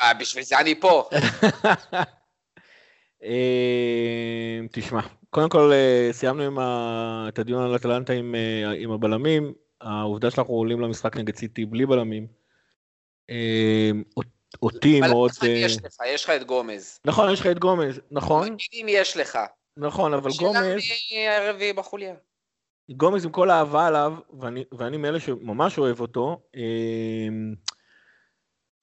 אה, 0.00 0.14
בשביל 0.14 0.44
זה 0.44 0.58
אני 0.58 0.80
פה. 0.80 1.08
אה, 3.24 4.60
תשמע, 4.72 5.00
קודם 5.30 5.48
כל 5.48 5.70
אה, 5.72 6.08
סיימנו 6.12 6.60
ה... 6.60 7.26
את 7.28 7.38
הדיון 7.38 7.64
על 7.64 7.76
אטלנטה 7.76 8.12
עם, 8.12 8.34
אה, 8.34 8.70
עם 8.78 8.90
הבלמים, 8.90 9.52
העובדה 9.80 10.30
שאנחנו 10.30 10.54
עולים 10.54 10.80
למשחק 10.80 11.16
נגד 11.16 11.36
סיטי 11.36 11.64
בלי 11.64 11.86
בלמים. 11.86 12.26
אה, 13.30 13.90
אות- 14.16 14.26
אותי 14.62 15.00
מאוד... 15.00 15.30
אה, 15.42 15.48
יש 15.48 15.76
לך, 15.84 15.96
יש 16.06 16.24
לך 16.24 16.30
את 16.30 16.44
גומז. 16.44 17.00
נכון, 17.04 17.32
יש 17.32 17.40
לך 17.40 17.46
את 17.46 17.58
גומז, 17.58 18.00
נכון, 18.10 18.56
אם 18.72 18.86
יש 18.88 19.16
לך. 19.16 19.38
נכון, 19.76 20.14
אבל 20.14 20.30
השאלה 20.30 20.48
גומז, 20.48 20.82
מי 21.12 21.28
הרביעי 21.28 21.72
בחוליה. 21.72 22.14
גומז 22.90 23.24
עם 23.24 23.30
כל 23.30 23.50
האהבה 23.50 23.86
עליו, 23.86 24.14
ואני, 24.40 24.64
ואני 24.72 24.96
מאלה 24.96 25.20
שממש 25.20 25.78
אוהב 25.78 26.00
אותו, 26.00 26.42
אה, 26.56 27.28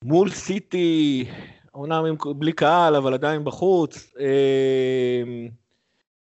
מול 0.04 0.30
סיטי, 0.30 1.26
אומנם 1.74 2.16
בלי 2.36 2.54
קהל, 2.54 2.96
אבל 2.96 3.14
עדיין 3.14 3.44
בחוץ. 3.44 4.14
אה, 4.20 5.24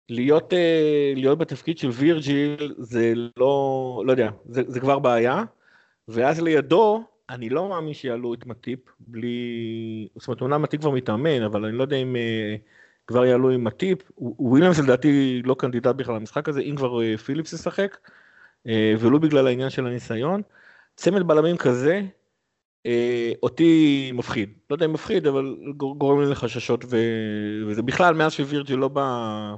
להיות, 0.09 0.53
אה, 0.53 1.13
להיות 1.17 1.39
בתפקיד 1.39 1.79
של 1.79 1.89
וירג'יל 1.89 2.75
זה 2.79 3.13
לא, 3.37 4.03
לא 4.07 4.13
יודע, 4.13 4.31
זה, 4.45 4.63
זה 4.67 4.81
כבר 4.81 4.99
בעיה. 4.99 5.43
ואז 6.09 6.41
לידו, 6.41 7.05
אני 7.31 7.49
לא 7.49 7.69
מאמין 7.69 7.95
שיעלו 7.95 8.35
את 8.35 8.47
מטיפ 8.47 8.79
בלי... 9.01 10.09
זאת 10.17 10.29
אומרת, 10.29 10.41
אומנם 10.41 10.63
מטיפ 10.63 10.81
כבר 10.81 10.91
מתאמן, 10.91 11.43
אבל 11.43 11.65
אני 11.65 11.77
לא 11.77 11.83
יודע 11.83 11.97
אם 11.97 12.17
אה, 12.17 12.57
כבר 13.13 13.25
יעלו 13.25 13.51
עם 13.51 13.65
מטיפ. 13.65 13.99
וויליאמס 14.19 14.79
לדעתי 14.79 15.43
לא 15.45 15.55
קנדידט 15.59 15.95
בכלל 15.95 16.15
למשחק 16.15 16.49
הזה, 16.49 16.61
אם 16.61 16.77
כבר 16.77 17.03
אה, 17.03 17.17
פיליפס 17.19 17.53
ישחק, 17.53 17.97
אה, 18.67 18.95
ולו 19.01 19.21
בגלל 19.21 19.47
העניין 19.47 19.71
של 19.71 19.87
הניסיון. 19.87 20.43
צמד 20.97 21.23
בלמים 21.23 21.57
כזה, 21.57 22.03
אה, 22.87 23.33
אותי 23.43 24.11
מפחיד. 24.15 24.53
לא 24.71 24.75
יודע 24.75 24.87
אם 24.87 24.93
מפחיד, 24.93 25.27
אבל 25.27 25.57
גור- 25.77 25.99
גורם 25.99 26.21
לי 26.21 26.31
לחששות, 26.31 26.85
ו... 26.85 26.97
וזה 27.67 27.83
בכלל, 27.83 28.15
מאז 28.15 28.33
שווירג'יל 28.33 28.77
לא 28.77 28.89
בא... 28.89 29.55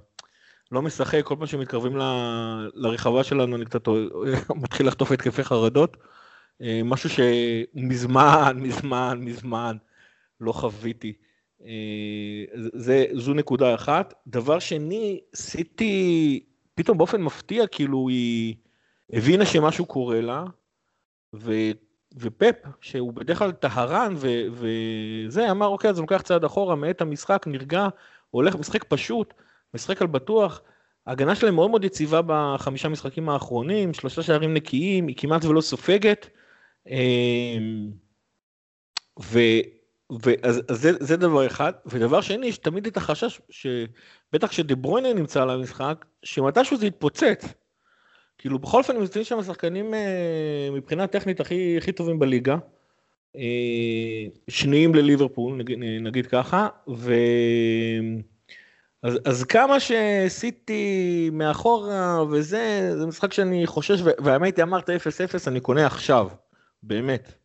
לא 0.72 0.82
משחק, 0.82 1.20
כל 1.24 1.36
פעם 1.38 1.46
שמתקרבים 1.46 1.96
ל- 1.96 2.70
לרחבה 2.74 3.24
שלנו 3.24 3.56
אני 3.56 3.64
קצת 3.64 3.88
מתחיל 4.62 4.86
לחטוף 4.86 5.12
התקפי 5.12 5.44
חרדות. 5.44 5.96
משהו 6.84 7.10
שמזמן, 7.10 8.56
מזמן, 8.66 9.18
מזמן 9.20 9.76
לא 10.40 10.52
חוויתי. 10.52 11.12
אה, 11.66 12.44
זה, 12.74 13.06
זו 13.12 13.34
נקודה 13.34 13.74
אחת. 13.74 14.14
דבר 14.26 14.58
שני, 14.58 15.20
סיטי 15.34 16.40
פתאום 16.74 16.98
באופן 16.98 17.22
מפתיע, 17.22 17.66
כאילו 17.66 18.08
היא 18.08 18.54
הבינה 19.12 19.46
שמשהו 19.46 19.86
קורה 19.86 20.20
לה, 20.20 20.44
ו, 21.34 21.52
ופפ, 22.16 22.56
שהוא 22.80 23.12
בדרך 23.12 23.38
כלל 23.38 23.52
טהרן 23.52 24.14
ו, 24.16 24.28
וזה, 24.52 25.50
אמר 25.50 25.66
אוקיי, 25.66 25.90
אז 25.90 25.98
הוא 25.98 26.02
לוקח 26.02 26.22
צעד 26.22 26.44
אחורה, 26.44 26.76
מאט 26.76 27.00
המשחק, 27.00 27.46
נרגע, 27.46 27.88
הולך, 28.30 28.56
משחק 28.56 28.84
פשוט, 28.84 29.34
משחק 29.74 30.02
על 30.02 30.06
בטוח. 30.06 30.62
ההגנה 31.06 31.34
שלהם 31.34 31.54
מאוד 31.54 31.70
מאוד 31.70 31.84
יציבה 31.84 32.20
בחמישה 32.26 32.88
משחקים 32.88 33.28
האחרונים, 33.28 33.94
שלושה 33.94 34.22
שערים 34.22 34.54
נקיים, 34.54 35.06
היא 35.06 35.16
כמעט 35.18 35.44
ולא 35.44 35.60
סופגת. 35.60 36.28
אמ, 36.86 37.90
ו... 39.22 39.38
ואז 40.10 40.62
אז 40.68 40.80
זה, 40.80 40.92
זה 41.00 41.16
דבר 41.16 41.46
אחד, 41.46 41.72
ודבר 41.86 42.20
שני, 42.20 42.46
יש 42.46 42.58
תמיד 42.58 42.86
את 42.86 42.96
החשש, 42.96 43.40
שבטח 43.50 44.48
כשדה 44.48 44.74
ברוינה 44.74 45.12
נמצא 45.12 45.42
על 45.42 45.50
המשחק, 45.50 46.04
שמתישהו 46.22 46.76
זה 46.76 46.86
יתפוצץ. 46.86 47.54
כאילו 48.38 48.58
בכל 48.58 48.78
אופן 48.78 48.94
הם 48.94 49.00
נמצאים 49.00 49.24
שם 49.24 49.38
השחקנים 49.38 49.94
אה, 49.94 50.68
מבחינה 50.72 51.06
טכנית 51.06 51.40
הכי, 51.40 51.78
הכי 51.78 51.92
טובים 51.92 52.18
בליגה, 52.18 52.56
אה, 53.36 53.42
שניים 54.48 54.94
לליברפול, 54.94 55.56
נגיד, 55.56 55.78
נגיד 56.00 56.26
ככה, 56.26 56.68
ו... 56.88 57.14
אז, 59.02 59.18
אז 59.24 59.44
כמה 59.44 59.76
שסיטי 59.80 61.30
מאחורה 61.32 62.24
וזה, 62.30 62.94
זה 62.98 63.06
משחק 63.06 63.32
שאני 63.32 63.66
חושש, 63.66 64.00
והאמת 64.18 64.56
היא 64.56 64.62
אמרת 64.62 64.90
0-0, 64.90 64.92
אני 65.46 65.60
קונה 65.60 65.86
עכשיו, 65.86 66.28
באמת. 66.82 67.43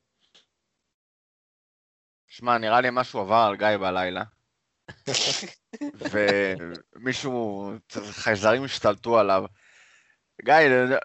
שמע, 2.30 2.57
נראה 2.57 2.82
לי 2.82 2.88
משהו 2.91 3.19
עבר 3.19 3.36
על 3.49 3.55
גיא 3.55 3.77
בלילה. 3.77 4.23
ומישהו, 6.95 7.71
חייזרים 8.11 8.63
השתלטו 8.63 9.19
עליו. 9.19 9.45
גיא, 10.45 10.55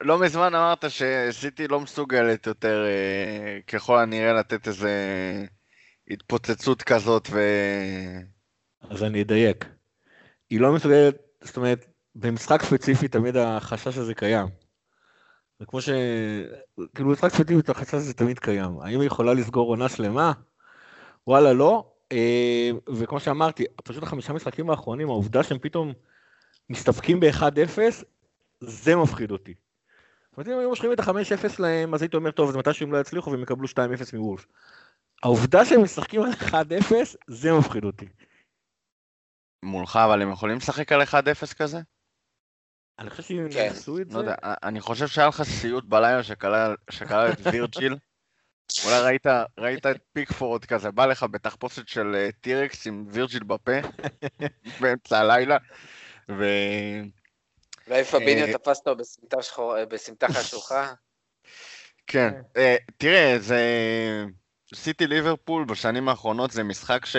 לא 0.00 0.18
מזמן 0.18 0.54
אמרת 0.54 0.84
שסיטי 0.88 1.68
לא 1.68 1.80
מסוגלת 1.80 2.46
יותר 2.46 2.84
אה, 2.86 3.58
ככל 3.66 3.98
הנראה 3.98 4.32
לתת 4.32 4.68
איזה 4.68 4.92
התפוצצות 6.10 6.82
כזאת 6.82 7.28
ו... 7.30 7.40
אז 8.90 9.02
אני 9.02 9.22
אדייק. 9.22 9.64
היא 10.50 10.60
לא 10.60 10.72
מסוגלת, 10.72 11.16
זאת 11.40 11.56
אומרת, 11.56 11.86
במשחק 12.14 12.62
ספציפי 12.62 13.08
תמיד 13.08 13.36
החשש 13.36 13.98
הזה 13.98 14.14
קיים. 14.14 14.46
זה 15.58 15.66
כמו 15.66 15.80
ש... 15.80 15.88
כאילו 16.94 17.08
במשחק 17.08 17.30
ספציפי 17.30 17.70
החשש 17.70 17.94
הזה 17.94 18.14
תמיד 18.14 18.38
קיים. 18.38 18.80
האם 18.80 19.00
היא 19.00 19.06
יכולה 19.06 19.34
לסגור 19.34 19.68
עונה 19.68 19.88
שלמה? 19.88 20.32
וואלה, 21.26 21.52
לא. 21.52 21.90
אה, 22.12 22.70
וכמו 22.94 23.20
שאמרתי, 23.20 23.64
פשוט 23.84 24.02
החמישה 24.02 24.32
משחקים 24.32 24.70
האחרונים, 24.70 25.08
העובדה 25.08 25.42
שהם 25.42 25.58
פתאום 25.58 25.92
מסתפקים 26.70 27.20
ב-1-0, 27.20 27.78
זה 28.60 28.96
מפחיד 28.96 29.30
אותי. 29.30 29.54
זאת 30.30 30.38
אומרת, 30.38 30.48
אם 30.48 30.58
היו 30.58 30.68
מושכים 30.68 30.92
את 30.92 31.00
ה-5-0 31.00 31.48
להם, 31.58 31.94
אז 31.94 32.02
הייתי 32.02 32.16
אומר, 32.16 32.30
טוב, 32.30 32.48
אז 32.48 32.56
מתישהו 32.56 32.86
הם 32.86 32.92
לא 32.92 32.98
יצליחו 32.98 33.30
והם 33.30 33.42
יקבלו 33.42 33.68
2-0 33.68 34.16
מוולף. 34.16 34.46
העובדה 35.22 35.64
שהם 35.64 35.82
משחקים 35.82 36.22
על 36.22 36.30
1-0, 36.30 36.54
זה 37.26 37.52
מפחיד 37.52 37.84
אותי. 37.84 38.06
מולך, 39.62 39.96
אבל 39.96 40.22
הם 40.22 40.32
יכולים 40.32 40.56
לשחק 40.56 40.92
על 40.92 41.02
1-0 41.02 41.54
כזה? 41.54 41.80
אני 42.98 43.10
חושב 43.10 43.22
שאם 43.22 43.48
כן, 43.50 43.58
יעשו 43.58 43.98
את 43.98 44.12
לא 44.12 44.22
זה, 44.22 44.34
אני 44.62 44.80
חושב 44.80 45.06
שהיה 45.06 45.28
לך 45.28 45.42
סיוט 45.42 45.84
בלילה 45.84 46.22
שכלל 46.22 46.74
שכלל 46.90 47.32
את 47.32 47.46
וירג'יל. 47.52 47.96
אולי 48.84 49.00
ראית, 49.00 49.26
ראית 49.58 49.86
את 49.86 49.96
פיקפורד 50.12 50.64
כזה, 50.64 50.90
בא 50.90 51.06
לך 51.06 51.22
בתחפושת 51.22 51.88
של 51.88 52.14
אה, 52.14 52.28
טירקס 52.40 52.86
עם 52.86 53.04
וירג'יל 53.08 53.42
בפה, 53.42 53.72
באמצע 54.80 55.18
הלילה, 55.18 55.56
ו... 56.28 56.44
אולי 57.86 58.04
פביניו 58.04 58.46
אה, 58.46 58.52
תפס 58.52 58.78
אותו 58.78 58.96
בסמטה 58.96 59.42
שחור- 59.42 59.84
בסמטה 59.84 60.28
חשוכה? 60.34 60.92
כן, 62.06 62.30
אה, 62.56 62.76
תראה, 62.96 63.36
זה... 63.38 63.60
סיטי 64.74 65.06
ליברפול 65.06 65.64
בשנים 65.64 66.08
האחרונות 66.08 66.50
זה 66.50 66.62
משחק 66.62 67.06
ש... 67.06 67.16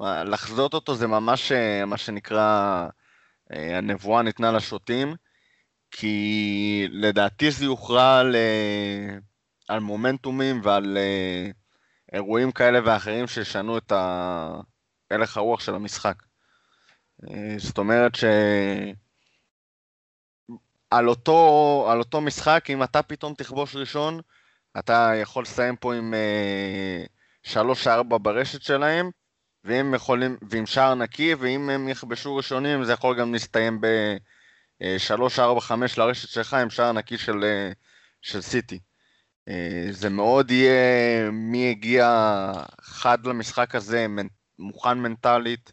לחזות 0.00 0.74
אותו 0.74 0.94
זה 0.94 1.06
ממש 1.06 1.52
אה, 1.52 1.84
מה 1.84 1.96
שנקרא, 1.96 2.86
אה, 3.52 3.78
הנבואה 3.78 4.22
ניתנה 4.22 4.52
לשוטים, 4.52 5.14
כי 5.90 6.86
לדעתי 6.90 7.50
זה 7.50 7.64
יוכרע 7.64 8.22
אה, 8.34 9.16
על 9.68 9.80
מומנטומים 9.80 10.60
ועל 10.64 10.98
אה, 10.98 11.50
אירועים 12.12 12.52
כאלה 12.52 12.78
ואחרים 12.84 13.26
שישנו 13.26 13.78
את 13.78 13.92
הלך 15.10 15.36
הרוח 15.36 15.60
של 15.60 15.74
המשחק. 15.74 16.22
אה, 17.30 17.54
זאת 17.58 17.78
אומרת 17.78 18.14
ש... 18.14 18.24
על 20.90 21.08
אותו, 21.08 21.86
על 21.90 21.98
אותו 21.98 22.20
משחק, 22.20 22.64
אם 22.68 22.82
אתה 22.82 23.02
פתאום 23.02 23.34
תכבוש 23.34 23.76
ראשון, 23.76 24.20
אתה 24.78 25.12
יכול 25.22 25.42
לסיים 25.42 25.76
פה 25.76 25.94
עם 25.94 26.14
אה, 26.14 27.04
3-4 28.14 28.18
ברשת 28.18 28.62
שלהם, 28.62 29.10
ואם 29.64 29.94
יכולים, 29.94 30.36
ועם 30.50 30.66
שער 30.66 30.94
נקי, 30.94 31.34
ואם 31.34 31.70
הם 31.70 31.88
יכבשו 31.88 32.36
ראשונים, 32.36 32.84
זה 32.84 32.92
יכול 32.92 33.18
גם 33.20 33.32
להסתיים 33.32 33.80
ב-3-4-5 33.80 35.72
לרשת 35.98 36.28
שלך 36.28 36.54
עם 36.54 36.70
שער 36.70 36.92
נקי 36.92 37.18
של, 37.18 37.44
אה, 37.44 37.72
של 38.22 38.40
סיטי. 38.40 38.78
אה, 39.48 39.86
זה 39.90 40.08
מאוד 40.10 40.50
יהיה 40.50 41.30
מי 41.30 41.70
הגיע 41.70 42.52
חד 42.80 43.26
למשחק 43.26 43.74
הזה, 43.74 44.06
מוכן 44.58 44.98
מנטלית, 44.98 45.72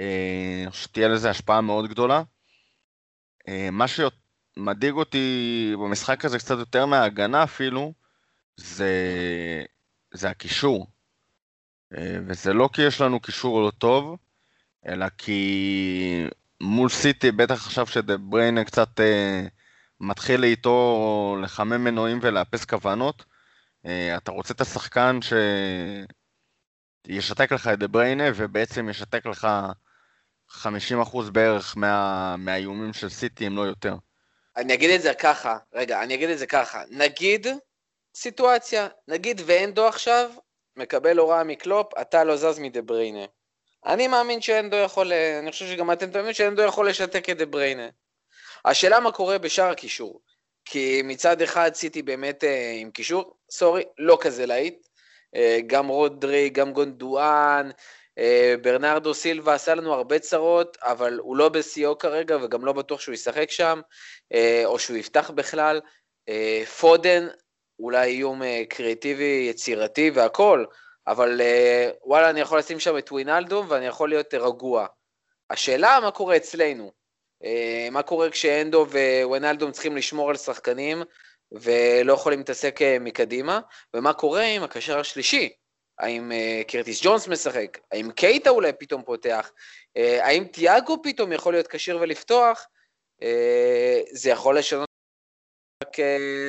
אה, 0.00 0.64
שתהיה 0.72 1.08
לזה 1.08 1.30
השפעה 1.30 1.60
מאוד 1.60 1.88
גדולה. 1.88 2.22
אה, 3.48 3.68
מה 3.72 3.86
שמדאיג 3.88 4.94
אותי 4.94 5.74
במשחק 5.78 6.24
הזה 6.24 6.38
קצת 6.38 6.58
יותר 6.58 6.86
מההגנה 6.86 7.42
אפילו, 7.42 7.92
זה, 8.56 8.94
זה 10.14 10.30
הקישור. 10.30 10.86
וזה 12.26 12.52
לא 12.52 12.68
כי 12.72 12.82
יש 12.82 13.00
לנו 13.00 13.20
קישור 13.20 13.62
לא 13.62 13.70
טוב, 13.70 14.16
אלא 14.86 15.06
כי 15.18 16.24
מול 16.60 16.88
סיטי, 16.88 17.32
בטח 17.32 17.66
עכשיו 17.66 17.86
שדה 17.86 18.16
בריינה 18.16 18.64
קצת 18.64 19.00
אה, 19.00 19.46
מתחיל 20.00 20.44
איתו 20.44 21.36
לחמם 21.42 21.84
מנועים 21.84 22.18
ולאפס 22.22 22.64
כוונות, 22.64 23.24
אה, 23.86 24.16
אתה 24.16 24.32
רוצה 24.32 24.54
את 24.54 24.60
השחקן 24.60 25.18
שישתק 27.06 27.52
לך 27.52 27.68
את 27.72 27.78
דה 27.78 27.88
בריינה 27.88 28.24
ובעצם 28.34 28.88
ישתק 28.88 29.26
לך 29.26 29.48
50% 30.50 31.30
בערך 31.32 31.76
מה, 31.76 32.36
מהאיומים 32.36 32.92
של 32.92 33.08
סיטי, 33.08 33.46
אם 33.46 33.56
לא 33.56 33.62
יותר. 33.62 33.94
אני 34.56 34.74
אגיד 34.74 34.90
את 34.90 35.02
זה 35.02 35.14
ככה, 35.14 35.58
רגע, 35.74 36.02
אני 36.02 36.14
אגיד 36.14 36.30
את 36.30 36.38
זה 36.38 36.46
ככה. 36.46 36.82
נגיד 36.90 37.46
סיטואציה, 38.16 38.88
נגיד 39.08 39.40
ואנדו 39.46 39.88
עכשיו 39.88 40.30
מקבל 40.76 41.18
הוראה 41.18 41.44
מקלופ, 41.44 41.98
אתה 42.00 42.24
לא 42.24 42.36
זז 42.36 42.58
מדה 42.58 42.82
בריינה. 42.82 43.24
אני 43.86 44.08
מאמין 44.08 44.40
שאנדו 44.40 44.76
יכול, 44.76 45.12
אני 45.12 45.50
חושב 45.50 45.66
שגם 45.66 45.92
אתם 45.92 46.10
תאמינו 46.10 46.34
שאנדו 46.34 46.62
יכול 46.62 46.88
לשתק 46.88 47.30
את 47.30 47.38
דה 47.38 47.46
בריינה. 47.46 47.88
השאלה 48.64 49.00
מה 49.00 49.12
קורה 49.12 49.38
בשאר 49.38 49.70
הקישור. 49.70 50.20
כי 50.64 51.02
מצד 51.04 51.42
אחד 51.42 51.70
סיטי 51.74 52.02
באמת 52.02 52.44
אה, 52.44 52.72
עם 52.76 52.90
קישור, 52.90 53.36
סורי, 53.50 53.82
לא 53.98 54.18
כזה 54.20 54.46
להיט. 54.46 54.86
אה, 55.34 55.58
גם 55.66 55.88
רודרי, 55.88 56.48
גם 56.48 56.72
גונדואן, 56.72 57.70
אה, 58.18 58.54
ברנרדו 58.62 59.14
סילבה 59.14 59.54
עשה 59.54 59.74
לנו 59.74 59.92
הרבה 59.92 60.18
צרות, 60.18 60.76
אבל 60.82 61.18
הוא 61.18 61.36
לא 61.36 61.48
בשיאו 61.48 61.98
כרגע 61.98 62.36
וגם 62.42 62.64
לא 62.64 62.72
בטוח 62.72 63.00
שהוא 63.00 63.14
ישחק 63.14 63.50
שם, 63.50 63.80
או 64.64 64.78
שהוא 64.78 64.96
יפתח 64.96 65.30
בכלל. 65.30 65.80
פודן, 66.78 67.28
אולי 67.78 68.10
איום 68.10 68.42
קריאטיבי, 68.68 69.46
יצירתי 69.50 70.10
והכל, 70.14 70.64
אבל 71.06 71.40
וואלה, 72.04 72.30
אני 72.30 72.40
יכול 72.40 72.58
לשים 72.58 72.80
שם 72.80 72.98
את 72.98 73.12
ווינלדום 73.12 73.66
ואני 73.68 73.86
יכול 73.86 74.08
להיות 74.08 74.34
רגוע. 74.34 74.86
השאלה 75.50 75.98
מה 76.02 76.10
קורה 76.10 76.36
אצלנו. 76.36 76.92
אה, 77.44 77.88
מה 77.90 78.02
קורה 78.02 78.30
כשאנדו 78.30 78.86
וווינלדום 78.90 79.72
צריכים 79.72 79.96
לשמור 79.96 80.30
על 80.30 80.36
שחקנים 80.36 81.02
ולא 81.52 82.12
יכולים 82.12 82.38
להתעסק 82.38 82.82
אה, 82.82 82.96
מקדימה, 83.00 83.60
ומה 83.94 84.12
קורה 84.12 84.42
עם 84.42 84.62
הקשר 84.62 84.98
השלישי. 84.98 85.52
האם 85.98 86.32
uh, 86.32 86.70
קרטיס 86.70 87.00
ג'ונס 87.02 87.28
משחק? 87.28 87.78
האם 87.92 88.10
קייטה 88.10 88.50
אולי 88.50 88.72
פתאום 88.72 89.02
פותח? 89.02 89.52
האם 89.96 90.44
תיאגו 90.44 91.02
פתאום 91.02 91.32
יכול 91.32 91.52
להיות 91.52 91.66
כשיר 91.66 91.98
ולפתוח? 92.00 92.66
זה 94.12 94.30
יכול 94.30 94.58
לשנות 94.58 94.88
רק 95.84 95.96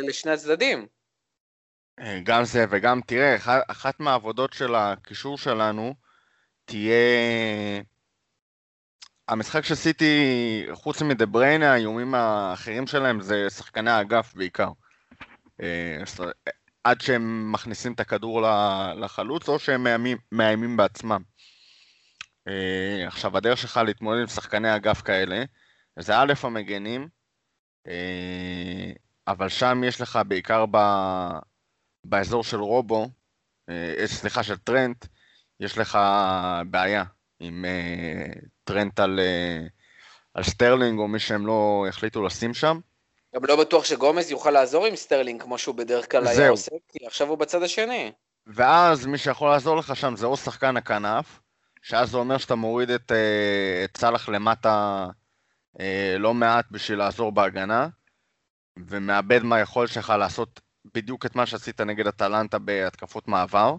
לשני 0.08 0.32
הצדדים. 0.32 0.88
גם 2.24 2.44
זה 2.44 2.66
וגם 2.70 3.02
תראה, 3.08 3.36
אחת 3.68 4.00
מהעבודות 4.00 4.54
של 4.54 4.76
הקישור 4.76 5.38
שלנו 5.38 5.94
תהיה... 6.66 6.96
המשחק 9.32 9.66
של 9.66 9.76
סיטי, 9.76 10.66
חוץ 10.74 11.02
מדה 11.02 11.26
בריינה, 11.26 11.74
האיומים 11.74 12.16
האחרים 12.16 12.88
שלהם 12.88 13.22
זה 13.22 13.50
שחקני 13.50 13.92
האגף 13.92 14.34
בעיקר. 14.36 14.70
עד 16.84 17.02
שהם 17.02 17.52
מכניסים 17.52 17.94
את 17.94 18.00
הכדור 18.00 18.42
לחלוץ, 18.96 19.50
או 19.50 19.60
שהם 19.60 19.84
מאיימים, 19.84 20.18
מאיימים 20.32 20.78
בעצמם. 20.78 21.22
אה, 22.50 22.52
עכשיו, 23.08 23.38
הדרך 23.38 23.58
שלך 23.58 23.80
להתמודד 23.86 24.22
עם 24.22 24.28
שחקני 24.28 24.76
אגף 24.76 25.02
כאלה, 25.02 25.44
זה 26.00 26.18
א' 26.18 26.34
המגנים, 26.44 27.08
אה, 27.88 27.92
אבל 29.28 29.50
שם 29.50 29.82
יש 29.86 30.02
לך 30.02 30.20
בעיקר 30.28 30.66
ב, 30.72 30.78
באזור 32.04 32.44
של 32.44 32.60
רובו, 32.60 33.10
סליחה, 34.06 34.44
של 34.44 34.58
טרנט, 34.58 35.06
יש 35.60 35.78
לך 35.78 35.98
בעיה 36.70 37.04
עם 37.42 37.66
אה, 37.66 38.40
טרנט 38.64 39.00
על, 39.00 39.20
אה, 39.20 39.70
על 40.34 40.44
סטרלינג, 40.44 41.00
או 41.00 41.08
מי 41.08 41.20
שהם 41.20 41.48
לא 41.48 41.86
החליטו 41.90 42.24
לשים 42.24 42.54
שם. 42.54 42.80
גם 43.36 43.46
לא 43.46 43.56
בטוח 43.56 43.86
שגומז 43.86 44.32
יוכל 44.32 44.52
לעזור 44.52 44.86
עם 44.86 44.96
סטרלינג 44.96 45.42
כמו 45.42 45.58
שהוא 45.58 45.76
בדרך 45.76 46.12
כלל 46.12 46.28
היה 46.28 46.50
עושה, 46.50 46.72
כי 46.90 47.06
עכשיו 47.06 47.28
הוא 47.28 47.38
בצד 47.38 47.64
השני. 47.64 48.12
ואז 48.48 49.06
מי 49.06 49.18
שיכול 49.18 49.50
לעזור 49.50 49.78
לך 49.78 49.96
שם 49.96 50.16
זה 50.16 50.26
או 50.26 50.38
שחקן 50.38 50.78
הכנף, 50.78 51.40
שאז 51.82 52.10
זה 52.10 52.18
אומר 52.18 52.38
שאתה 52.38 52.56
מוריד 52.56 52.90
את, 52.90 53.12
אה, 53.12 53.82
את 53.84 53.98
סאלח 53.98 54.30
למטה 54.30 55.08
אה, 55.80 56.16
לא 56.20 56.34
מעט 56.34 56.66
בשביל 56.72 56.98
לעזור 56.98 57.32
בהגנה, 57.32 57.88
ומאבד 58.78 59.44
מהיכולת 59.44 59.90
שלך 59.90 60.14
לעשות 60.20 60.60
בדיוק 60.96 61.26
את 61.26 61.36
מה 61.36 61.46
שעשית 61.46 61.82
נגד 61.82 62.08
אטלנטה 62.08 62.60
בהתקפות 62.60 63.28
מעבר. 63.28 63.76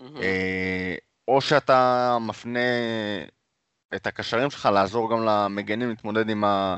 אמ-המ. 0.00 0.20
או 1.28 1.40
שאתה 1.40 2.16
מפנה 2.20 2.60
את 3.94 4.06
הקשרים 4.06 4.50
שלך 4.50 4.68
לעזור 4.72 5.10
גם 5.10 5.24
למגנים 5.24 5.88
להתמודד 5.88 6.30
עם, 6.30 6.44
ה, 6.44 6.76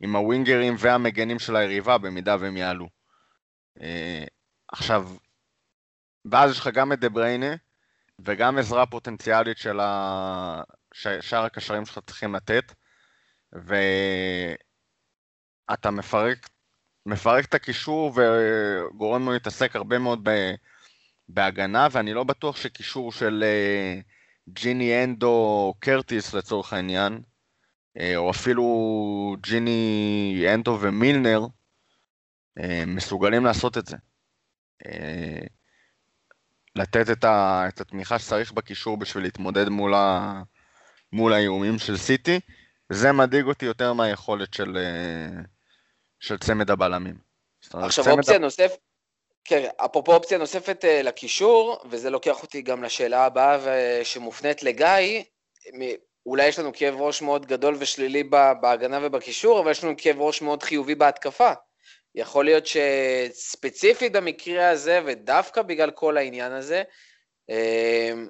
עם 0.00 0.16
הווינגרים 0.16 0.74
והמגנים 0.78 1.38
של 1.38 1.56
היריבה 1.56 1.98
במידה 1.98 2.36
והם 2.40 2.56
יעלו. 2.56 2.88
אה, 3.80 4.24
עכשיו, 4.72 5.08
ואז 6.30 6.50
יש 6.50 6.58
לך 6.58 6.68
גם 6.68 6.92
את 6.92 7.00
דה 7.00 7.08
בריינה 7.08 7.54
וגם 8.24 8.58
עזרה 8.58 8.86
פוטנציאלית 8.86 9.58
של 9.58 9.80
ה... 9.80 10.62
שאר 11.20 11.44
הקשרים 11.44 11.86
שלך 11.86 11.98
צריכים 12.06 12.34
לתת, 12.34 12.72
ואתה 13.52 14.60
מפרק, 15.90 16.48
מפרק 17.06 17.44
את 17.44 17.54
הקישור 17.54 18.14
וגורם 18.16 19.24
לו 19.24 19.32
להתעסק 19.32 19.76
הרבה 19.76 19.98
מאוד 19.98 20.28
ב... 20.28 20.30
בהגנה, 21.34 21.88
ואני 21.92 22.14
לא 22.14 22.24
בטוח 22.24 22.56
שקישור 22.56 23.12
של 23.12 23.44
אה, 23.46 24.00
ג'יני 24.48 25.04
אנדו 25.04 25.74
קרטיס 25.78 26.34
לצורך 26.34 26.72
העניין, 26.72 27.20
אה, 27.98 28.16
או 28.16 28.30
אפילו 28.30 29.36
ג'יני 29.40 30.44
אנטו 30.54 30.78
ומילנר, 30.80 31.46
אה, 32.58 32.84
מסוגלים 32.86 33.44
לעשות 33.44 33.78
את 33.78 33.86
זה. 33.86 33.96
לתת 36.76 37.10
את, 37.10 37.24
ה, 37.24 37.64
את 37.68 37.80
התמיכה 37.80 38.18
שצריך 38.18 38.52
בקישור 38.52 38.96
בשביל 38.96 39.24
להתמודד 39.24 39.68
מול, 39.68 39.94
ה, 39.94 40.42
מול 41.12 41.32
האיומים 41.32 41.78
של 41.78 41.96
סיטי, 41.96 42.40
זה 42.88 43.12
מדאיג 43.12 43.44
אותי 43.44 43.66
יותר 43.66 43.92
מהיכולת 43.92 44.54
של, 44.54 44.78
של 46.20 46.38
צמד 46.38 46.70
הבלמים. 46.70 47.18
עכשיו 47.72 48.10
אופציה 48.10 48.36
ה... 48.36 48.38
נוספת, 48.38 48.78
כן, 49.44 49.68
אפרופו 49.76 50.14
אופציה 50.14 50.38
נוספת 50.38 50.84
לקישור, 51.04 51.78
וזה 51.90 52.10
לוקח 52.10 52.42
אותי 52.42 52.62
גם 52.62 52.84
לשאלה 52.84 53.24
הבאה 53.24 53.58
שמופנית 54.04 54.62
לגיא, 54.62 55.22
אולי 56.26 56.46
יש 56.46 56.58
לנו 56.58 56.72
כאב 56.72 57.00
ראש 57.00 57.22
מאוד 57.22 57.46
גדול 57.46 57.76
ושלילי 57.78 58.24
בהגנה 58.60 58.98
ובקישור, 59.02 59.60
אבל 59.60 59.70
יש 59.70 59.84
לנו 59.84 59.94
כאב 59.96 60.20
ראש 60.20 60.42
מאוד 60.42 60.62
חיובי 60.62 60.94
בהתקפה. 60.94 61.52
יכול 62.14 62.44
להיות 62.44 62.64
שספציפית 62.66 64.12
במקרה 64.12 64.70
הזה, 64.70 65.00
ודווקא 65.04 65.62
בגלל 65.62 65.90
כל 65.90 66.16
העניין 66.16 66.52
הזה, 66.52 66.82
אמ, 67.48 68.28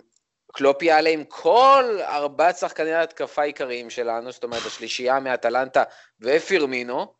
קלופ 0.53 0.83
יעלה 0.83 1.11
עם 1.11 1.25
כל 1.25 1.99
ארבעת 2.01 2.57
שחקני 2.57 2.93
ההתקפה 2.93 3.43
העיקריים 3.43 3.91
שלנו, 3.91 4.33
זאת 4.33 4.45
אומרת 4.45 4.67
השלישייה 4.67 5.21
מאטלנטה 5.21 5.83
ופירמינו, 6.21 7.15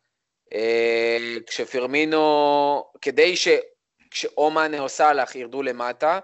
אמ, 0.53 1.39
כשפירמינו, 1.47 2.83
כדי 3.01 3.35
שכשאומן 4.11 4.79
או 4.79 4.89
סאלח 4.89 5.35
ירדו 5.35 5.63
למטה, 5.63 6.19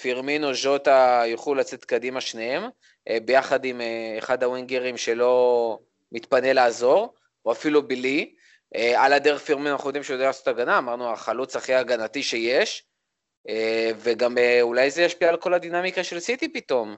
פירמינו, 0.00 0.54
ז'וטה 0.54 1.22
יוכלו 1.26 1.54
לצאת 1.54 1.84
קדימה 1.84 2.20
שניהם, 2.20 2.68
אה, 3.08 3.18
ביחד 3.24 3.64
עם 3.64 3.80
אה, 3.80 4.14
אחד 4.18 4.42
הווינגרים 4.42 4.96
שלא 4.96 5.78
מתפנה 6.12 6.52
לעזור, 6.52 7.14
או 7.44 7.52
אפילו 7.52 7.82
בילי. 7.82 8.34
אה, 8.74 9.04
על 9.04 9.12
הדרך 9.12 9.42
פירמינו 9.42 9.72
אנחנו 9.72 9.88
יודעים 9.88 10.04
שהוא 10.04 10.14
יודע 10.14 10.26
לעשות 10.26 10.48
הגנה, 10.48 10.78
אמרנו 10.78 11.12
החלוץ 11.12 11.56
הכי 11.56 11.74
הגנתי 11.74 12.22
שיש, 12.22 12.82
וגם 13.96 14.36
אולי 14.62 14.90
זה 14.90 15.02
ישפיע 15.02 15.28
על 15.28 15.36
כל 15.36 15.54
הדינמיקה 15.54 16.04
של 16.04 16.20
סיטי 16.20 16.52
פתאום. 16.52 16.96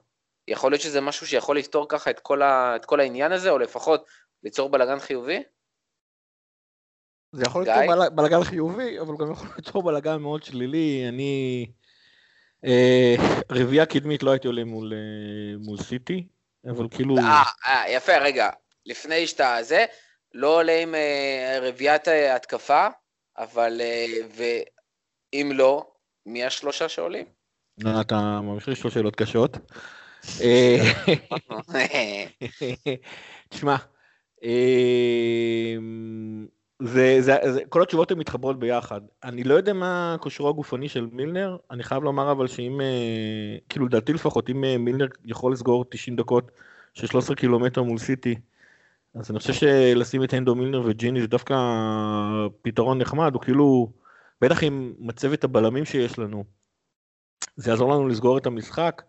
יכול 0.48 0.72
להיות 0.72 0.82
שזה 0.82 1.00
משהו 1.00 1.26
שיכול 1.26 1.58
לפתור 1.58 1.86
ככה 1.88 2.10
את 2.10 2.20
כל, 2.20 2.42
ה, 2.42 2.76
את 2.76 2.84
כל 2.84 3.00
העניין 3.00 3.32
הזה, 3.32 3.50
או 3.50 3.58
לפחות 3.58 4.04
ליצור 4.42 4.68
בלאגן 4.68 4.98
חיובי? 4.98 5.42
זה 7.32 7.42
יכול 7.46 7.64
ליצור 7.64 8.08
בלאגן 8.08 8.44
חיובי, 8.44 9.00
אבל 9.00 9.14
גם 9.18 9.32
יכול 9.32 9.48
ליצור 9.56 9.82
בלאגן 9.82 10.16
מאוד 10.16 10.42
שלילי. 10.42 11.04
אני... 11.08 11.66
אה, 12.64 13.14
רביעייה 13.50 13.86
קדמית 13.86 14.22
לא 14.22 14.30
הייתי 14.30 14.46
עולה 14.46 14.64
מול, 14.64 14.92
אה, 14.92 14.98
מול 15.58 15.82
סיטי, 15.82 16.26
אבל 16.70 16.86
כאילו... 16.90 17.18
אה, 17.18 17.42
אה, 17.66 17.84
יפה, 17.88 18.16
רגע, 18.16 18.50
לפני 18.86 19.26
שאתה 19.26 19.56
זה, 19.62 19.84
לא 20.34 20.58
עולה 20.58 20.82
עם 20.82 20.94
רביעיית 21.62 22.08
התקפה, 22.08 22.86
אבל, 23.38 23.80
ואם 24.36 25.52
לא, 25.54 25.90
מי 26.26 26.44
השלושה 26.44 26.88
שעולים? 26.88 27.26
לא, 27.78 28.00
אתה 28.00 28.40
ממש 28.42 28.68
לשאול 28.68 28.92
שאלות 28.92 29.16
קשות. 29.16 29.56
תשמע, 33.50 33.76
זה, 36.82 37.16
זה, 37.20 37.36
זה, 37.52 37.60
כל 37.68 37.82
התשובות 37.82 38.10
הן 38.10 38.18
מתחברות 38.18 38.58
ביחד. 38.58 39.00
אני 39.24 39.44
לא 39.44 39.54
יודע 39.54 39.72
מה 39.72 40.16
כושרו 40.20 40.48
הגופני 40.48 40.88
של 40.88 41.08
מילנר, 41.12 41.56
אני 41.70 41.82
חייב 41.82 42.02
לומר 42.02 42.32
אבל 42.32 42.46
שאם, 42.46 42.80
אה, 42.80 43.56
כאילו 43.68 43.86
לדעתי 43.86 44.12
לפחות, 44.12 44.50
אם 44.50 44.64
אה, 44.64 44.78
מילנר 44.78 45.06
יכול 45.24 45.52
לסגור 45.52 45.84
90 45.84 46.16
דקות 46.16 46.50
של 46.94 47.06
13 47.06 47.36
קילומטר 47.36 47.82
מול 47.82 47.98
סיטי, 47.98 48.34
אז 49.14 49.30
אני 49.30 49.38
חושב 49.38 49.52
שלשים 49.52 50.24
את 50.24 50.32
הנדו 50.32 50.54
מילנר 50.54 50.82
וג'יני 50.86 51.20
זה 51.20 51.26
דווקא 51.26 51.54
פתרון 52.62 52.98
נחמד, 52.98 53.34
הוא 53.34 53.42
כאילו, 53.42 53.92
בטח 54.40 54.62
עם 54.62 54.94
מצבת 54.98 55.44
הבלמים 55.44 55.84
שיש 55.84 56.18
לנו, 56.18 56.44
זה 57.56 57.70
יעזור 57.70 57.92
לנו 57.92 58.08
לסגור 58.08 58.38
את 58.38 58.46
המשחק. 58.46 59.02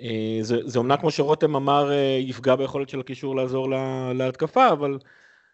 אה, 0.00 0.38
זה, 0.42 0.56
זה 0.64 0.78
אומנם 0.78 0.96
כמו 0.96 1.10
שרותם 1.10 1.56
אמר, 1.56 1.90
יפגע 2.20 2.56
ביכולת 2.56 2.88
של 2.88 3.00
הקישור 3.00 3.36
לעזור 3.36 3.68
להתקפה, 4.14 4.68
אבל 4.72 4.98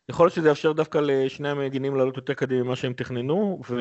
יכול 0.08 0.26
להיות 0.26 0.34
שזה 0.34 0.48
יאפשר 0.48 0.72
דווקא 0.72 0.98
לשני 0.98 1.48
המגינים 1.48 1.96
לעלות 1.96 2.16
יותר 2.16 2.34
קדימה 2.34 2.62
ממה 2.62 2.76
שהם 2.76 2.92
תכננו, 2.92 3.60
ו... 3.70 3.76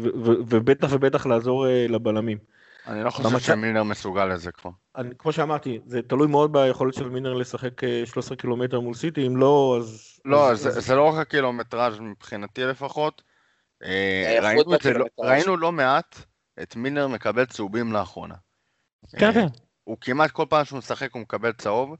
ו... 0.00 0.08
ו... 0.24 0.32
ובטח 0.48 0.88
ובטח 0.90 1.26
לעזור 1.26 1.66
אה, 1.66 1.86
לבלמים. 1.88 2.38
אני 2.86 3.04
לא 3.04 3.10
חושב 3.10 3.38
שמילנר 3.38 3.82
מסוגל 3.82 4.24
לזה 4.24 4.52
כבר. 4.52 4.70
אני, 4.96 5.10
כמו 5.18 5.32
שאמרתי, 5.32 5.80
זה 5.86 6.02
תלוי 6.02 6.26
מאוד 6.26 6.52
ביכולת 6.52 6.94
של 6.94 7.08
מילנר 7.08 7.34
לשחק 7.34 7.80
13 8.04 8.34
אה, 8.36 8.40
קילומטר 8.40 8.80
מול 8.80 8.94
סיטי, 8.94 9.26
אם 9.26 9.36
לא, 9.36 9.76
אז... 9.80 10.20
לא, 10.24 10.50
אז, 10.50 10.60
זה, 10.60 10.68
אז... 10.68 10.86
זה 10.86 10.94
לא 10.94 11.08
רק 11.08 11.18
הקילומטראז' 11.18 12.00
מבחינתי 12.00 12.64
לפחות. 12.64 13.22
אה, 13.82 14.38
ראינו, 14.42 14.62
זה, 14.82 14.92
לא, 14.92 15.04
ראינו 15.18 15.56
לא 15.56 15.72
מעט 15.72 16.16
את 16.62 16.76
מילנר 16.76 17.08
מקבל 17.08 17.44
צהובים 17.44 17.92
לאחרונה. 17.92 18.34
כן, 19.18 19.32
כן. 19.32 19.46
הוא 19.84 19.96
כמעט 20.00 20.30
כל 20.30 20.44
פעם 20.48 20.64
שהוא 20.64 20.78
משחק 20.78 21.12
הוא 21.12 21.22
מקבל 21.22 21.52
צהוב, 21.52 21.96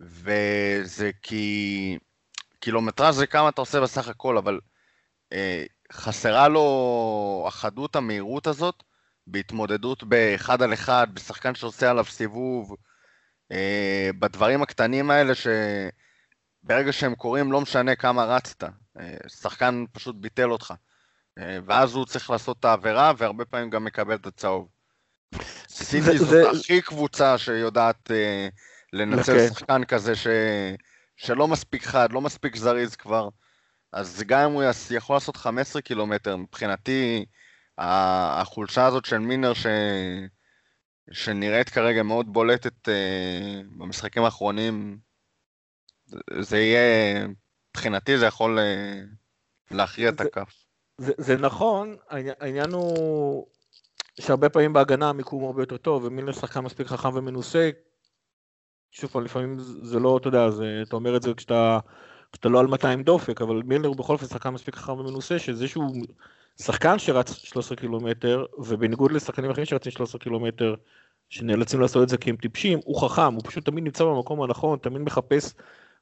וזה 0.00 1.10
כי... 1.22 1.98
קילומטראז' 2.62 3.16
זה 3.16 3.26
כמה 3.26 3.48
אתה 3.48 3.60
עושה 3.60 3.80
בסך 3.80 4.08
הכל, 4.08 4.38
אבל 4.38 4.60
אה, 5.32 5.64
חסרה 5.92 6.48
לו 6.48 7.44
החדות, 7.48 7.96
המהירות 7.96 8.46
הזאת, 8.46 8.82
בהתמודדות 9.26 10.04
באחד 10.04 10.62
על 10.62 10.72
אחד, 10.72 11.06
בשחקן 11.14 11.54
שעושה 11.54 11.90
עליו 11.90 12.04
סיבוב, 12.04 12.76
אה, 13.52 14.10
בדברים 14.18 14.62
הקטנים 14.62 15.10
האלה 15.10 15.32
שברגע 15.34 16.92
שהם 16.92 17.14
קורים 17.14 17.52
לא 17.52 17.60
משנה 17.60 17.96
כמה 17.96 18.24
רצת, 18.24 18.62
אה, 19.00 19.16
שחקן 19.28 19.84
פשוט 19.92 20.16
ביטל 20.16 20.50
אותך. 20.50 20.74
אה, 21.38 21.58
ואז 21.66 21.94
הוא 21.94 22.06
צריך 22.06 22.30
לעשות 22.30 22.56
את 22.60 22.64
העבירה, 22.64 23.12
והרבה 23.18 23.44
פעמים 23.44 23.70
גם 23.70 23.84
מקבל 23.84 24.14
את 24.14 24.26
הצהוב. 24.26 24.68
סיטי 25.68 26.18
זאת 26.18 26.28
זה- 26.28 26.50
הכי 26.50 26.82
קבוצה 26.82 27.38
שיודעת 27.38 28.10
אה, 28.10 28.48
לנצל 28.92 29.38
כן. 29.38 29.48
שחקן 29.48 29.84
כזה 29.84 30.16
ש... 30.16 30.26
שלא 31.22 31.48
מספיק 31.48 31.82
חד, 31.84 32.12
לא 32.12 32.20
מספיק 32.20 32.56
זריז 32.56 32.96
כבר. 32.96 33.28
אז 33.92 34.22
גם 34.26 34.40
אם 34.40 34.52
הוא 34.54 34.62
יכול 34.90 35.16
לעשות 35.16 35.36
15 35.36 35.82
קילומטר, 35.82 36.36
מבחינתי 36.36 37.24
החולשה 37.78 38.86
הזאת 38.86 39.04
של 39.04 39.18
מינר 39.18 39.54
ש... 39.54 39.66
שנראית 41.12 41.68
כרגע 41.68 42.02
מאוד 42.02 42.32
בולטת 42.32 42.88
אה, 42.88 43.60
במשחקים 43.78 44.22
האחרונים, 44.24 44.98
זה- 46.40 46.58
יהיה, 46.58 47.26
מבחינתי 47.70 48.18
זה 48.18 48.26
יכול 48.26 48.58
אה, 48.58 49.00
להכריע 49.70 50.08
את 50.08 50.20
הכף. 50.20 50.54
זה, 50.98 51.12
זה 51.18 51.36
נכון, 51.36 51.96
העניין, 52.08 52.34
העניין 52.40 52.70
הוא 52.72 53.46
שהרבה 54.20 54.48
פעמים 54.48 54.72
בהגנה 54.72 55.08
המיקום 55.08 55.44
הרבה 55.44 55.62
יותר 55.62 55.76
טוב, 55.76 56.04
ומילנר 56.04 56.32
שחקן 56.32 56.60
מספיק 56.60 56.86
חכם 56.86 57.14
ומנוסה. 57.14 57.70
שוב 58.92 59.10
פעם, 59.10 59.24
לפעמים 59.24 59.58
זה 59.58 59.98
לא, 59.98 60.16
אתה 60.16 60.28
יודע, 60.28 60.50
זה, 60.50 60.82
אתה 60.88 60.96
אומר 60.96 61.16
את 61.16 61.22
זה 61.22 61.34
כשאתה, 61.34 61.78
כשאתה 62.32 62.48
לא 62.48 62.60
על 62.60 62.66
200 62.66 63.02
דופק, 63.02 63.42
אבל 63.42 63.62
מילנר 63.62 63.88
הוא 63.88 63.96
בכל 63.96 64.12
אופן 64.12 64.26
שחקן 64.26 64.50
מספיק 64.50 64.74
חכם 64.74 64.92
ומנוסה, 64.92 65.38
שזה 65.38 65.68
שהוא 65.68 66.06
שחקן 66.60 66.98
שרץ 66.98 67.32
13 67.32 67.76
קילומטר, 67.76 68.44
ובניגוד 68.58 69.12
לשחקנים 69.12 69.50
אחרים 69.50 69.66
שרצים 69.66 69.92
13 69.92 70.20
קילומטר, 70.20 70.74
שנאלצים 71.28 71.80
לעשות 71.80 72.02
את 72.02 72.08
זה 72.08 72.16
כי 72.16 72.30
הם 72.30 72.36
טיפשים, 72.36 72.78
הוא 72.84 73.00
חכם, 73.00 73.34
הוא 73.34 73.42
פשוט 73.44 73.64
תמיד 73.64 73.84
נמצא 73.84 74.04
במקום 74.04 74.42
הנכון, 74.42 74.78
תמיד 74.78 75.02
מחפש 75.02 75.54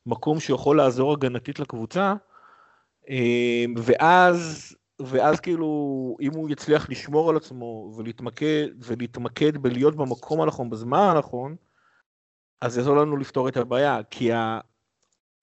מקום 0.07 0.41
שיכול 0.41 0.76
לעזור 0.76 1.12
הגנתית 1.12 1.59
לקבוצה, 1.59 2.14
אמ, 3.09 3.74
ואז, 3.78 4.72
ואז 5.01 5.41
כאילו, 5.41 5.66
אם 6.20 6.32
הוא 6.34 6.51
יצליח 6.51 6.91
לשמור 6.91 7.30
על 7.30 7.36
עצמו 7.36 7.93
ולהתמקד, 7.97 8.66
ולהתמקד 8.78 9.57
בלהיות 9.57 9.97
במקום 9.97 10.41
הנכון, 10.41 10.70
בזמן 10.70 11.12
הנכון, 11.16 11.57
אז 12.61 12.77
יעזור 12.77 12.97
לנו 12.97 13.17
לפתור 13.17 13.49
את 13.49 13.57
הבעיה, 13.57 14.01
כי 14.11 14.33
ה- 14.33 14.61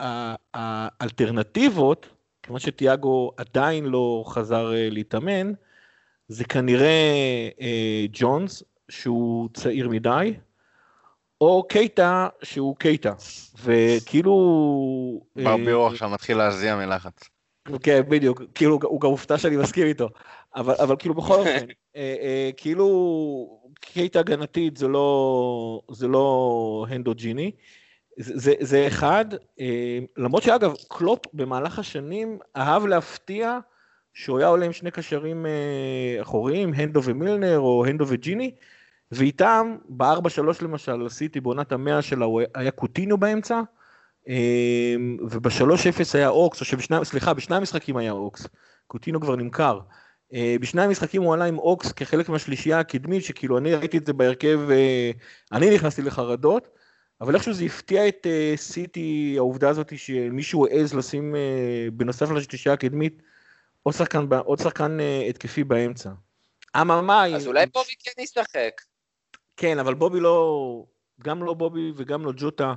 ה- 0.01 0.35
האלטרנטיבות, 0.53 2.09
כיוון 2.43 2.59
שתיאגו 2.59 3.31
עדיין 3.37 3.85
לא 3.85 4.23
חזר 4.27 4.73
אה, 4.73 4.89
להתאמן, 4.91 5.51
זה 6.27 6.43
כנראה 6.43 7.49
אה, 7.61 8.05
ג'ונס, 8.11 8.63
שהוא 8.89 9.49
צעיר 9.53 9.89
מדי, 9.89 10.33
או 11.41 11.63
קייטה, 11.69 12.27
שהוא 12.43 12.75
קייטה, 12.75 13.13
וכאילו... 13.63 14.33
אה, 15.37 15.43
ברבירו 15.43 15.87
עכשיו 15.87 16.09
מתחיל 16.09 16.37
להזיע 16.37 16.75
מלחץ. 16.75 17.29
כן, 17.83 18.01
בדיוק, 18.09 18.41
כאילו 18.55 18.79
הוא 18.83 19.01
גם 19.01 19.09
הופתע 19.09 19.37
שאני 19.37 19.57
מסכים 19.57 19.87
איתו, 19.87 20.09
אבל, 20.55 20.75
אבל 20.79 20.95
כאילו 20.99 21.15
בכל 21.15 21.39
אופן, 21.39 21.65
אה, 21.95 22.15
אה, 22.21 22.49
כאילו 22.57 22.85
קייטה 23.79 24.19
הגנתית 24.19 24.77
זה 24.77 24.87
לא, 24.87 25.81
זה 25.91 26.07
לא 26.07 26.85
הנדו 26.89 27.13
ג'יני, 27.13 27.51
זה, 28.17 28.53
זה, 28.59 28.87
אחד, 28.87 29.25
אה, 29.59 29.99
למרות 30.17 30.43
שאגב, 30.43 30.73
קלופ 30.89 31.19
במהלך 31.33 31.79
השנים 31.79 32.39
אהב 32.55 32.85
להפתיע 32.85 33.59
שהוא 34.13 34.37
היה 34.37 34.47
עולה 34.47 34.65
עם 34.65 34.73
שני 34.73 34.91
קשרים 34.91 35.45
אה, 35.45 36.21
אחוריים, 36.21 36.73
הנדו 36.73 37.03
ומילנר 37.03 37.59
או 37.59 37.85
הנדו 37.85 38.05
וג'יני, 38.07 38.51
ואיתם 39.11 39.75
ב-4-3 39.89 40.05
למשל, 40.61 41.05
עשיתי 41.05 41.39
בעונת 41.41 41.71
המאה 41.71 42.01
שלה, 42.01 42.25
הוא 42.25 42.41
היה 42.55 42.71
קוטינו 42.71 43.17
באמצע, 43.17 43.61
אמ, 44.27 45.17
וב-3-0 45.29 46.13
היה 46.13 46.29
אוקס, 46.29 46.59
או 46.59 46.65
שבשני, 46.65 46.97
סליחה, 47.03 47.33
בשני 47.33 47.55
המשחקים 47.55 47.97
היה 47.97 48.11
אוקס, 48.11 48.47
קוטינו 48.87 49.21
כבר 49.21 49.35
נמכר. 49.35 49.79
אה, 50.33 50.55
בשני 50.61 50.81
המשחקים 50.81 51.21
הוא 51.21 51.33
עלה 51.33 51.45
עם 51.45 51.59
אוקס 51.59 51.91
כחלק 51.91 52.29
מהשלישייה 52.29 52.79
הקדמית, 52.79 53.23
שכאילו 53.23 53.57
אני 53.57 53.73
ראיתי 53.73 53.97
את 53.97 54.05
זה 54.05 54.13
בהרכב, 54.13 54.59
אה, 54.71 55.11
אני 55.51 55.75
נכנסתי 55.75 56.01
לחרדות, 56.01 56.69
אבל 57.21 57.35
איכשהו 57.35 57.53
זה 57.53 57.65
הפתיע 57.65 58.07
את 58.07 58.27
אה, 58.29 58.53
סיטי, 58.55 59.35
העובדה 59.37 59.69
הזאת 59.69 59.97
שמישהו 59.97 60.67
העז 60.67 60.93
לשים, 60.93 61.35
בנוסף 61.93 62.31
לשלישייה 62.31 62.73
הקדמית, 62.73 63.21
עוד 63.83 63.95
שחקן, 63.95 64.25
עוד 64.45 64.59
שחקן 64.59 64.97
התקפי 65.29 65.63
באמצע. 65.63 66.09
אממה, 66.81 67.25
אז 67.25 67.47
אולי 67.47 67.65
בובי 67.65 67.91
כן 68.03 68.21
ישחק. 68.21 68.81
כן, 69.57 69.79
אבל 69.79 69.93
בובי 69.93 70.19
לא, 70.19 70.85
גם 71.23 71.43
לא 71.43 71.53
בובי 71.53 71.91
וגם 71.95 72.25
לא 72.25 72.31
ג'וטה 72.35 72.73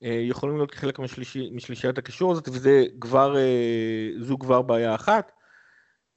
יכולים 0.00 0.56
להיות 0.56 0.70
כחלק 0.70 0.98
משלישי, 0.98 1.50
משלישיית 1.52 1.98
הקישור 1.98 2.32
הזאת, 2.32 2.48
וזה 2.48 2.84
כבר, 3.00 3.36
זו 4.20 4.38
כבר 4.38 4.62
בעיה 4.62 4.94
אחת. 4.94 5.32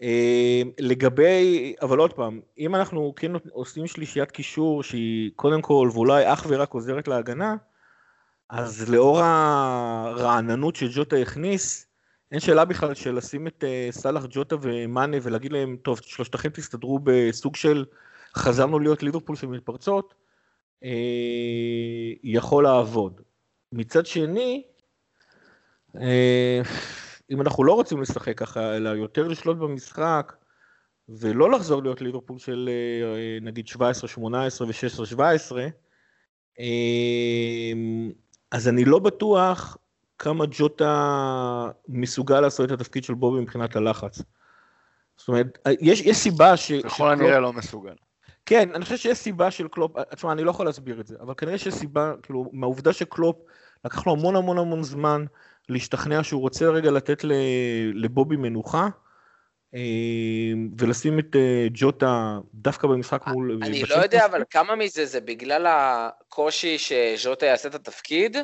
אה, 0.01 0.61
לגבי, 0.79 1.75
אבל 1.81 1.97
עוד 1.97 2.13
פעם, 2.13 2.39
אם 2.57 2.75
אנחנו 2.75 3.13
כן 3.15 3.31
עושים 3.51 3.87
שלישיית 3.87 4.31
קישור 4.31 4.83
שהיא 4.83 5.31
קודם 5.35 5.61
כל 5.61 5.89
ואולי 5.93 6.33
אך 6.33 6.45
ורק 6.49 6.73
עוזרת 6.73 7.07
להגנה, 7.07 7.55
אז 8.49 8.89
לאור 8.89 9.19
הרעננות 9.19 10.75
שג'וטה 10.75 11.15
הכניס, 11.15 11.87
אין 12.31 12.39
שאלה 12.39 12.65
בכלל 12.65 12.93
של 12.93 13.15
לשים 13.15 13.47
את 13.47 13.63
אה, 13.63 13.87
סאלח, 13.91 14.23
ג'וטה 14.29 14.55
ומאנה 14.61 15.17
ולהגיד 15.21 15.51
להם, 15.51 15.77
טוב, 15.81 15.99
שלושתכם 16.01 16.49
תסתדרו 16.49 16.99
בסוג 17.03 17.55
של 17.55 17.85
חזרנו 18.35 18.79
להיות 18.79 19.03
ליברפול 19.03 19.35
של 19.35 19.47
מתפרצות, 19.47 20.13
אה, 20.83 20.89
יכול 22.23 22.63
לעבוד. 22.63 23.21
מצד 23.71 24.05
שני, 24.05 24.63
אה, 25.95 26.61
אם 27.31 27.41
אנחנו 27.41 27.63
לא 27.63 27.73
רוצים 27.73 28.01
לשחק 28.01 28.37
ככה, 28.37 28.75
אלא 28.75 28.89
יותר 28.89 29.27
לשלוט 29.27 29.57
במשחק, 29.57 30.33
ולא 31.09 31.51
לחזור 31.51 31.83
להיות 31.83 32.01
ליברפול 32.01 32.37
של 32.37 32.69
אה, 32.71 33.37
נגיד 33.41 33.67
17, 33.67 34.09
18 34.09 34.67
ו-16, 34.67 35.05
17, 35.05 35.67
אה, 36.59 36.65
אז 38.51 38.67
אני 38.67 38.85
לא 38.85 38.99
בטוח 38.99 39.77
כמה 40.19 40.45
ג'וטה 40.51 41.71
מסוגל 41.87 42.39
לעשות 42.39 42.65
את 42.65 42.71
התפקיד 42.71 43.03
של 43.03 43.13
בובי 43.13 43.41
מבחינת 43.41 43.75
הלחץ. 43.75 44.21
זאת 45.17 45.27
אומרת, 45.27 45.57
יש, 45.81 46.01
יש 46.01 46.17
סיבה 46.17 46.57
ש... 46.57 46.71
ככל 46.71 47.11
הנראה 47.11 47.39
לא 47.39 47.53
מסוגל. 47.53 47.93
כן, 48.45 48.69
אני 48.75 48.83
חושב 48.83 48.97
שיש 48.97 49.17
סיבה 49.17 49.51
של 49.51 49.67
קלופ, 49.67 49.91
תשמע, 50.15 50.31
אני 50.31 50.43
לא 50.43 50.49
יכול 50.51 50.65
להסביר 50.65 51.01
את 51.01 51.07
זה, 51.07 51.15
אבל 51.21 51.33
כנראה 51.37 51.57
שיש 51.57 51.73
סיבה, 51.73 52.13
כאילו, 52.23 52.49
מהעובדה 52.53 52.93
שקלופ, 52.93 53.35
לקח 53.85 54.07
לו 54.07 54.13
המון 54.13 54.35
המון 54.35 54.57
המון 54.57 54.83
זמן 54.83 55.25
להשתכנע 55.69 56.23
שהוא 56.23 56.41
רוצה 56.41 56.65
רגע 56.65 56.91
לתת 56.91 57.23
לבובי 57.93 58.35
מנוחה, 58.35 58.87
אה, 59.75 60.53
ולשים 60.77 61.19
את 61.19 61.35
אה, 61.35 61.67
ג'וטה 61.73 62.39
דווקא 62.53 62.87
במשחק 62.87 63.27
מול... 63.27 63.59
אני 63.61 63.83
לא 63.83 63.95
יודע. 63.95 64.25
אבל 64.25 64.43
כמה 64.49 64.75
מזה 64.75 65.05
זה 65.05 65.21
בגלל 65.21 65.65
הקושי 65.69 66.77
שז'וטה 66.77 67.45
יעשה 67.45 67.69
את 67.69 67.75
התפקיד, 67.75 68.37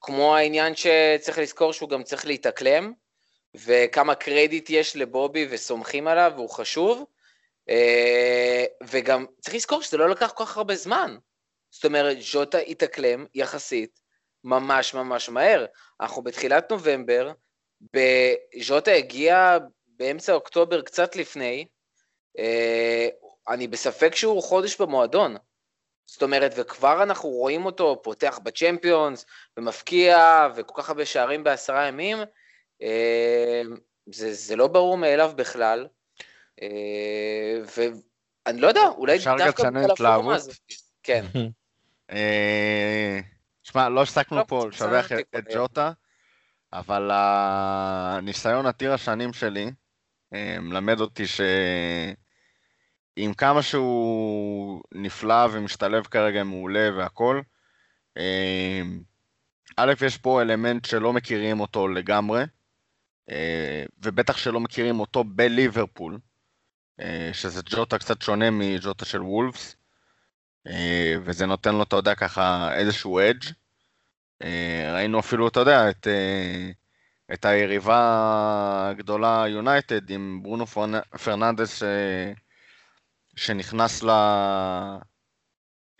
כמו 0.00 0.36
העניין 0.36 0.72
שצריך 0.74 1.38
לזכור 1.38 1.72
שהוא 1.72 1.88
גם 1.88 2.02
צריך 2.02 2.26
להתאקלם, 2.26 2.92
וכמה 3.54 4.14
קרדיט 4.14 4.70
יש 4.70 4.96
לבובי 4.96 5.46
וסומכים 5.50 6.08
עליו, 6.08 6.32
והוא 6.36 6.50
חשוב. 6.50 7.04
אה, 7.68 8.64
וגם 8.84 9.26
צריך 9.40 9.54
לזכור 9.54 9.82
שזה 9.82 9.96
לא 9.96 10.08
לקח 10.08 10.32
כל 10.34 10.44
כך 10.44 10.56
הרבה 10.56 10.76
זמן. 10.76 11.16
זאת 11.70 11.84
אומרת, 11.84 12.16
ז'וטה 12.20 12.58
התאקלם 12.58 13.26
יחסית 13.34 14.00
ממש 14.44 14.94
ממש 14.94 15.28
מהר. 15.28 15.66
אנחנו 16.00 16.22
בתחילת 16.22 16.70
נובמבר, 16.70 17.32
ז'וטה 18.60 18.90
הגיע 18.90 19.58
באמצע 19.86 20.32
אוקטובר, 20.32 20.82
קצת 20.82 21.16
לפני, 21.16 21.66
אה, 22.38 23.08
אני 23.48 23.68
בספק 23.68 24.14
שהוא 24.14 24.42
חודש 24.42 24.80
במועדון. 24.80 25.36
זאת 26.06 26.22
אומרת, 26.22 26.52
וכבר 26.56 27.02
אנחנו 27.02 27.28
רואים 27.28 27.66
אותו 27.66 28.00
פותח 28.02 28.38
בצ'מפיונס, 28.42 29.26
ומפקיע, 29.56 30.48
וכל 30.56 30.82
כך 30.82 30.88
הרבה 30.88 31.06
שערים 31.06 31.44
בעשרה 31.44 31.86
ימים, 31.86 32.18
אה, 32.82 33.62
זה, 34.12 34.32
זה 34.32 34.56
לא 34.56 34.66
ברור 34.66 34.96
מאליו 34.96 35.32
בכלל. 35.36 35.86
אה, 36.62 37.60
ואני 37.76 38.60
לא 38.60 38.66
יודע, 38.66 38.88
אולי 38.96 39.18
דווקא 39.18 39.70
בגלל 39.70 39.90
הפורמה 39.90 39.92
התלהבות? 39.92 40.34
הזאת. 40.34 40.56
כן. 41.02 41.24
אה, 43.70 43.72
שמע, 43.72 43.88
לא 43.88 44.02
הפסקנו 44.02 44.36
לא, 44.36 44.44
פה 44.48 44.66
לשבח 44.68 45.12
את-. 45.12 45.46
ג'וטה, 45.54 45.92
אבל 46.72 47.10
הניסיון 47.12 48.66
עתיר 48.66 48.92
השנים 48.92 49.32
שלי 49.32 49.70
אה, 50.34 50.56
מלמד 50.60 51.00
אותי 51.00 51.24
שעם 51.26 52.14
כמה 53.34 53.62
שהוא 53.62 54.82
נפלא 54.92 55.46
ומשתלב 55.52 56.04
כרגע 56.04 56.44
מעולה 56.44 56.90
והכל, 56.96 57.40
אה, 58.18 58.82
א', 59.76 59.92
יש 60.06 60.18
פה 60.18 60.42
אלמנט 60.42 60.84
שלא 60.84 61.12
מכירים 61.12 61.60
אותו 61.60 61.88
לגמרי, 61.88 62.44
אה, 63.30 63.84
ובטח 64.02 64.36
שלא 64.36 64.60
מכירים 64.60 65.00
אותו 65.00 65.24
בליברפול. 65.24 66.18
שזה 67.32 67.62
ג'וטה 67.64 67.98
קצת 67.98 68.22
שונה 68.22 68.50
מג'וטה 68.50 69.04
של 69.04 69.22
וולפס, 69.22 69.76
וזה 71.24 71.46
נותן 71.46 71.74
לו, 71.74 71.82
אתה 71.82 71.96
יודע, 71.96 72.14
ככה 72.14 72.74
איזשהו 72.74 73.20
אדג'. 73.20 73.50
אה, 74.42 74.92
ראינו 74.94 75.20
אפילו, 75.20 75.48
אתה 75.48 75.60
יודע, 75.60 75.90
את, 75.90 76.06
אה, 76.06 76.70
את 77.34 77.44
היריבה 77.44 78.88
הגדולה 78.90 79.44
יונייטד 79.48 80.10
עם 80.10 80.40
ברונו 80.42 80.66
פרנ- 80.66 81.18
פרננדס 81.24 81.82
אה, 81.82 82.32
שנכנס 83.36 84.02
ל... 84.02 84.10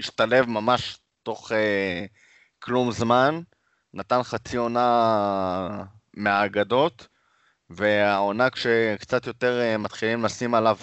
השתלב 0.00 0.46
ממש 0.48 0.98
תוך 1.22 1.52
כלום 2.58 2.92
זמן, 2.92 3.40
נתן 3.94 4.22
חצי 4.22 4.56
עונה 4.56 5.84
מהאגדות, 6.14 7.08
והעונה 7.70 8.50
כשקצת 8.50 9.26
יותר 9.26 9.76
מתחילים 9.78 10.24
לשים 10.24 10.54
עליו 10.54 10.78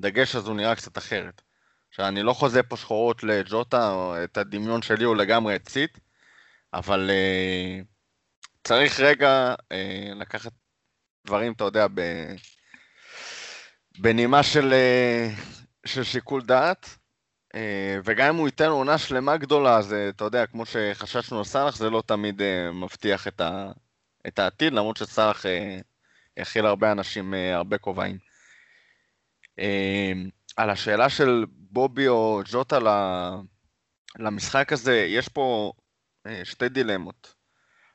דגש 0.00 0.36
אז 0.36 0.48
הוא 0.48 0.56
נראה 0.56 0.74
קצת 0.74 0.98
אחרת. 0.98 1.42
עכשיו, 1.88 2.08
אני 2.08 2.22
לא 2.22 2.32
חוזה 2.32 2.62
פה 2.62 2.76
שחורות 2.76 3.22
לג'וטה, 3.22 4.14
את 4.24 4.36
הדמיון 4.36 4.82
שלי 4.82 5.04
הוא 5.04 5.16
לגמרי 5.16 5.54
הצית, 5.54 5.98
אבל 6.74 7.10
אה, 7.10 7.80
צריך 8.64 9.00
רגע 9.00 9.54
אה, 9.72 10.10
לקחת 10.14 10.52
דברים, 11.26 11.52
אתה 11.52 11.64
יודע, 11.64 11.86
ב... 11.94 12.00
בנימה 13.98 14.42
של, 14.42 14.72
אה, 14.72 15.28
של 15.86 16.02
שיקול 16.02 16.42
דעת, 16.42 16.98
וגם 18.04 18.28
אם 18.28 18.36
הוא 18.36 18.48
ייתן 18.48 18.68
עונה 18.68 18.98
שלמה 18.98 19.36
גדולה, 19.36 19.76
אז 19.76 19.94
אתה 20.08 20.24
יודע, 20.24 20.46
כמו 20.46 20.66
שחששנו 20.66 21.38
על 21.38 21.44
סאלח, 21.44 21.76
זה 21.76 21.90
לא 21.90 22.02
תמיד 22.06 22.42
מבטיח 22.72 23.28
את, 23.28 23.40
ה... 23.40 23.72
את 24.26 24.38
העתיד, 24.38 24.72
למרות 24.72 24.96
שסאלח 24.96 25.44
הכיל 26.36 26.66
הרבה 26.66 26.92
אנשים, 26.92 27.34
הרבה 27.34 27.78
כובעים. 27.78 28.18
על 30.56 30.70
השאלה 30.70 31.08
של 31.08 31.44
בובי 31.48 32.08
או 32.08 32.40
ג'וטה 32.52 32.78
למשחק 34.18 34.72
הזה, 34.72 34.96
יש 35.08 35.28
פה 35.28 35.72
שתי 36.44 36.68
דילמות. 36.68 37.34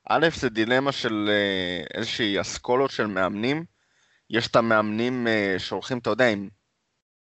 א', 0.09 0.27
זה 0.35 0.49
דילמה 0.49 0.91
של 0.91 1.29
אה, 1.29 1.83
איזושהי 1.93 2.41
אסכולות 2.41 2.91
של 2.91 3.07
מאמנים. 3.07 3.65
יש 4.29 4.47
את 4.47 4.55
המאמנים 4.55 5.27
אה, 5.27 5.55
שהולכים, 5.57 5.97
אתה 5.97 6.09
יודע, 6.09 6.29
עם, 6.29 6.49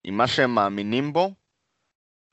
עם 0.05 0.17
מה 0.17 0.27
שהם 0.27 0.55
מאמינים 0.55 1.13
בו, 1.13 1.35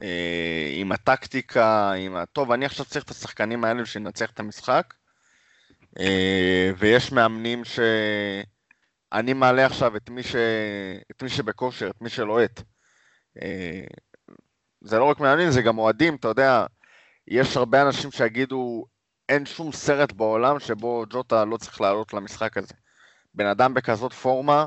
אה, 0.01 0.70
עם 0.74 0.91
הטקטיקה, 0.91 1.91
עם 1.91 2.16
ה... 2.16 2.26
טוב, 2.26 2.51
אני 2.51 2.66
עכשיו 2.66 2.86
צריך 2.86 3.05
את 3.05 3.09
השחקנים 3.09 3.64
האלה 3.64 3.82
בשביל 3.82 4.03
לנצח 4.03 4.32
את 4.32 4.39
המשחק, 4.39 4.93
אה, 5.99 6.72
ויש 6.78 7.11
מאמנים 7.11 7.66
ש... 7.66 7.80
אני 9.14 9.34
מעלה 9.34 9.66
עכשיו 9.66 9.95
את 9.95 10.09
מי, 10.09 10.24
ש... 10.24 10.36
את 11.11 11.24
מי 11.24 11.30
שבכושר, 11.30 11.89
את 11.89 12.01
מי 12.01 12.09
שלוהט. 12.09 12.61
אה, 13.41 13.84
זה 14.82 14.99
לא 14.99 15.03
רק 15.03 15.20
מאמנים, 15.20 15.51
זה 15.51 15.61
גם 15.61 15.78
אוהדים, 15.78 16.16
אתה 16.16 16.28
יודע, 16.28 16.66
יש 17.28 17.57
הרבה 17.57 17.82
אנשים 17.82 18.11
שיגידו, 18.11 18.86
אין 19.30 19.45
שום 19.45 19.71
סרט 19.71 20.11
בעולם 20.11 20.59
שבו 20.59 21.05
ג'וטה 21.09 21.45
לא 21.45 21.57
צריך 21.57 21.82
לעלות 21.82 22.13
למשחק 22.13 22.57
הזה. 22.57 22.74
בן 23.34 23.45
אדם 23.45 23.74
בכזאת 23.74 24.13
פורמה, 24.13 24.65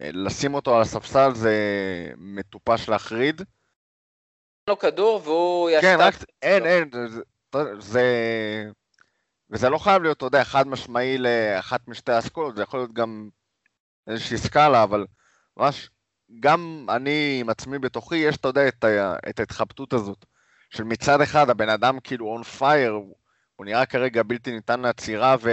אה, 0.00 0.10
לשים 0.12 0.54
אותו 0.54 0.76
על 0.76 0.82
הספסל 0.82 1.34
זה 1.34 1.54
מטופש 2.16 2.88
להחריד. 2.88 3.42
לו 4.68 4.78
כדור 4.78 5.20
והוא 5.24 5.70
כן, 5.80 5.98
ישתק. 5.98 6.22
רק, 6.22 6.28
אין, 6.42 6.66
אין, 6.66 6.90
זה, 6.92 7.22
זה, 7.78 8.04
וזה 9.50 9.68
לא 9.68 9.78
חייב 9.78 10.02
להיות, 10.02 10.16
אתה 10.16 10.26
יודע, 10.26 10.44
חד 10.44 10.68
משמעי 10.68 11.18
לאחת 11.18 11.88
משתי 11.88 12.12
האסכולות, 12.12 12.56
זה 12.56 12.62
יכול 12.62 12.80
להיות 12.80 12.92
גם 12.92 13.28
איזושהי 14.06 14.38
סקאלה, 14.38 14.82
אבל 14.82 15.06
ממש, 15.56 15.90
גם 16.40 16.86
אני 16.88 17.38
עם 17.40 17.48
עצמי 17.48 17.78
בתוכי, 17.78 18.16
יש, 18.16 18.36
אתה 18.36 18.48
יודע, 18.48 18.68
את 19.28 19.38
ההתחבטות 19.40 19.92
הזאת, 19.92 20.26
של 20.70 20.84
מצד 20.84 21.20
אחד 21.20 21.50
הבן 21.50 21.68
אדם 21.68 22.00
כאילו 22.00 22.26
און 22.26 22.42
פייר, 22.42 22.92
הוא, 23.56 23.66
נראה 23.66 23.86
כרגע 23.86 24.22
בלתי 24.22 24.52
ניתן 24.52 24.80
לעצירה, 24.80 25.36
ו, 25.42 25.50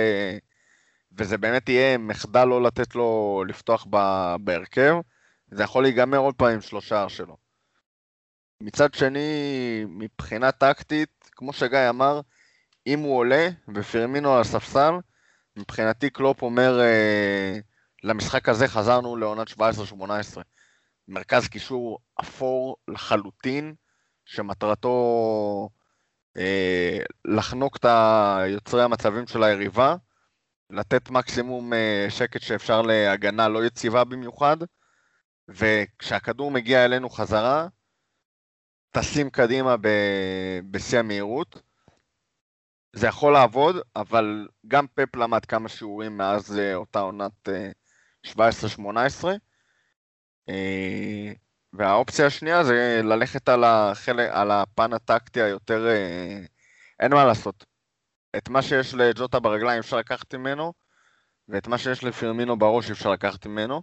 וזה 1.17 1.37
באמת 1.37 1.69
יהיה 1.69 1.97
מחדל 1.97 2.45
לא 2.45 2.63
לתת 2.63 2.95
לו 2.95 3.43
לפתוח 3.47 3.87
ב, 3.89 3.97
בהרכב, 4.39 4.95
זה 5.51 5.63
יכול 5.63 5.83
להיגמר 5.83 6.17
עוד 6.17 6.35
פעם 6.35 6.53
עם 6.53 6.61
שלושה 6.61 7.09
שלו. 7.09 7.37
מצד 8.61 8.93
שני, 8.93 9.29
מבחינה 9.87 10.51
טקטית, 10.51 11.29
כמו 11.31 11.53
שגיא 11.53 11.89
אמר, 11.89 12.21
אם 12.87 12.99
הוא 12.99 13.17
עולה 13.17 13.49
ופרמינו 13.75 14.33
על 14.33 14.41
הספסל, 14.41 14.93
מבחינתי 15.57 16.09
קלופ 16.09 16.41
אומר, 16.41 16.79
אה, 16.81 17.57
למשחק 18.03 18.49
הזה 18.49 18.67
חזרנו 18.67 19.15
לעונת 19.15 19.47
17-18. 19.49 19.53
מרכז 21.07 21.47
קישור 21.47 21.99
אפור 22.21 22.77
לחלוטין, 22.87 23.75
שמטרתו 24.25 25.69
אה, 26.37 26.99
לחנוק 27.25 27.77
את 27.77 27.85
יוצרי 28.47 28.83
המצבים 28.83 29.27
של 29.27 29.43
היריבה, 29.43 29.95
לתת 30.69 31.09
מקסימום 31.09 31.73
אה, 31.73 32.05
שקט 32.09 32.41
שאפשר 32.41 32.81
להגנה 32.81 33.47
לא 33.47 33.65
יציבה 33.65 34.03
במיוחד, 34.03 34.57
וכשהכדור 35.47 36.51
מגיע 36.51 36.85
אלינו 36.85 37.09
חזרה, 37.09 37.67
טסים 38.91 39.29
קדימה 39.29 39.77
ב- 39.77 40.59
בשיא 40.71 40.99
המהירות. 40.99 41.61
זה 42.95 43.07
יכול 43.07 43.33
לעבוד, 43.33 43.75
אבל 43.95 44.47
גם 44.67 44.87
פפ 44.87 45.15
למד 45.15 45.45
כמה 45.45 45.69
שיעורים 45.69 46.17
מאז 46.17 46.59
אה, 46.59 46.75
אותה 46.75 46.99
עונת 46.99 47.49
אה, 47.49 47.71
17-18. 48.27 49.25
אה, 51.73 51.77
והאופציה 51.79 52.25
השנייה 52.25 52.63
זה 52.63 53.01
ללכת 53.03 53.49
על, 53.49 53.63
החלק, 53.63 54.29
על 54.31 54.51
הפן 54.51 54.93
הטקטי 54.93 55.41
היותר... 55.41 55.87
אה, 55.87 56.39
אין 56.99 57.13
מה 57.13 57.25
לעשות. 57.25 57.65
את 58.37 58.49
מה 58.49 58.61
שיש 58.61 58.93
לג'וטה 58.93 59.39
ברגליים 59.39 59.79
אפשר 59.79 59.97
לקחת 59.97 60.35
ממנו, 60.35 60.73
ואת 61.49 61.67
מה 61.67 61.77
שיש 61.77 62.03
לפרמינו 62.03 62.57
בראש 62.59 62.91
אפשר 62.91 63.11
לקחת 63.11 63.45
ממנו. 63.45 63.81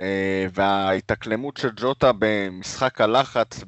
אה, 0.00 0.46
וההתאקלמות 0.54 1.56
של 1.56 1.70
ג'וטה 1.76 2.10
במשחק 2.18 3.00
הלחץ 3.00 3.60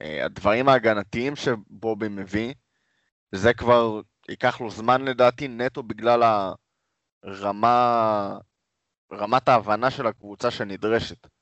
והדברים 0.00 0.68
ההגנתיים 0.68 1.36
שבובי 1.36 2.08
מביא, 2.08 2.54
זה 3.32 3.54
כבר 3.54 4.00
ייקח 4.28 4.60
לו 4.60 4.70
זמן 4.70 5.04
לדעתי, 5.04 5.48
נטו 5.48 5.82
בגלל 5.82 6.22
הרמה, 7.22 8.38
רמת 9.12 9.48
ההבנה 9.48 9.90
של 9.90 10.06
הקבוצה 10.06 10.50
שנדרשת. 10.50 11.37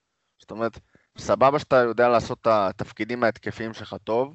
זאת 0.47 0.51
אומרת, 0.51 0.79
סבבה 1.19 1.59
שאתה 1.59 1.77
יודע 1.77 2.09
לעשות 2.09 2.39
את 2.43 2.47
התפקידים 2.47 3.25
ההתקפיים 3.25 3.75
שלך 3.75 3.97
טוב, 4.05 4.35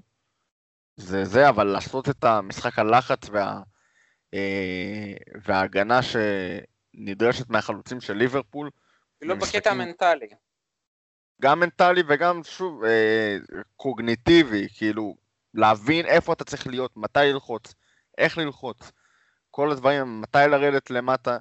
זה 0.98 1.26
זה, 1.26 1.50
אבל 1.50 1.64
לעשות 1.64 2.10
את 2.10 2.24
המשחק 2.24 2.80
הלחץ 2.80 3.30
וה, 3.32 3.62
אה, 4.34 5.14
וההגנה 5.46 6.00
שנדרשת 6.02 7.50
מהחלוצים 7.50 8.02
של 8.02 8.14
ליברפול, 8.14 8.70
לא 9.22 9.36
במשחקים- 9.36 9.60
בקטע 9.60 9.72
המנטלי. 9.72 10.28
גם 11.42 11.60
מנטלי 11.60 12.04
וגם, 12.08 12.44
שוב, 12.44 12.84
אה, 12.84 13.38
קוגניטיבי, 13.76 14.68
כאילו, 14.78 15.16
להבין 15.54 16.06
איפה 16.06 16.34
אתה 16.34 16.44
צריך 16.44 16.68
להיות, 16.68 16.98
מתי 16.98 17.20
ללחוץ, 17.20 17.74
איך 18.18 18.38
ללחוץ, 18.38 18.92
כל 19.52 19.72
הדברים, 19.72 20.22
מתי 20.22 20.38
לרדת 20.50 20.90
למטה 20.90 21.38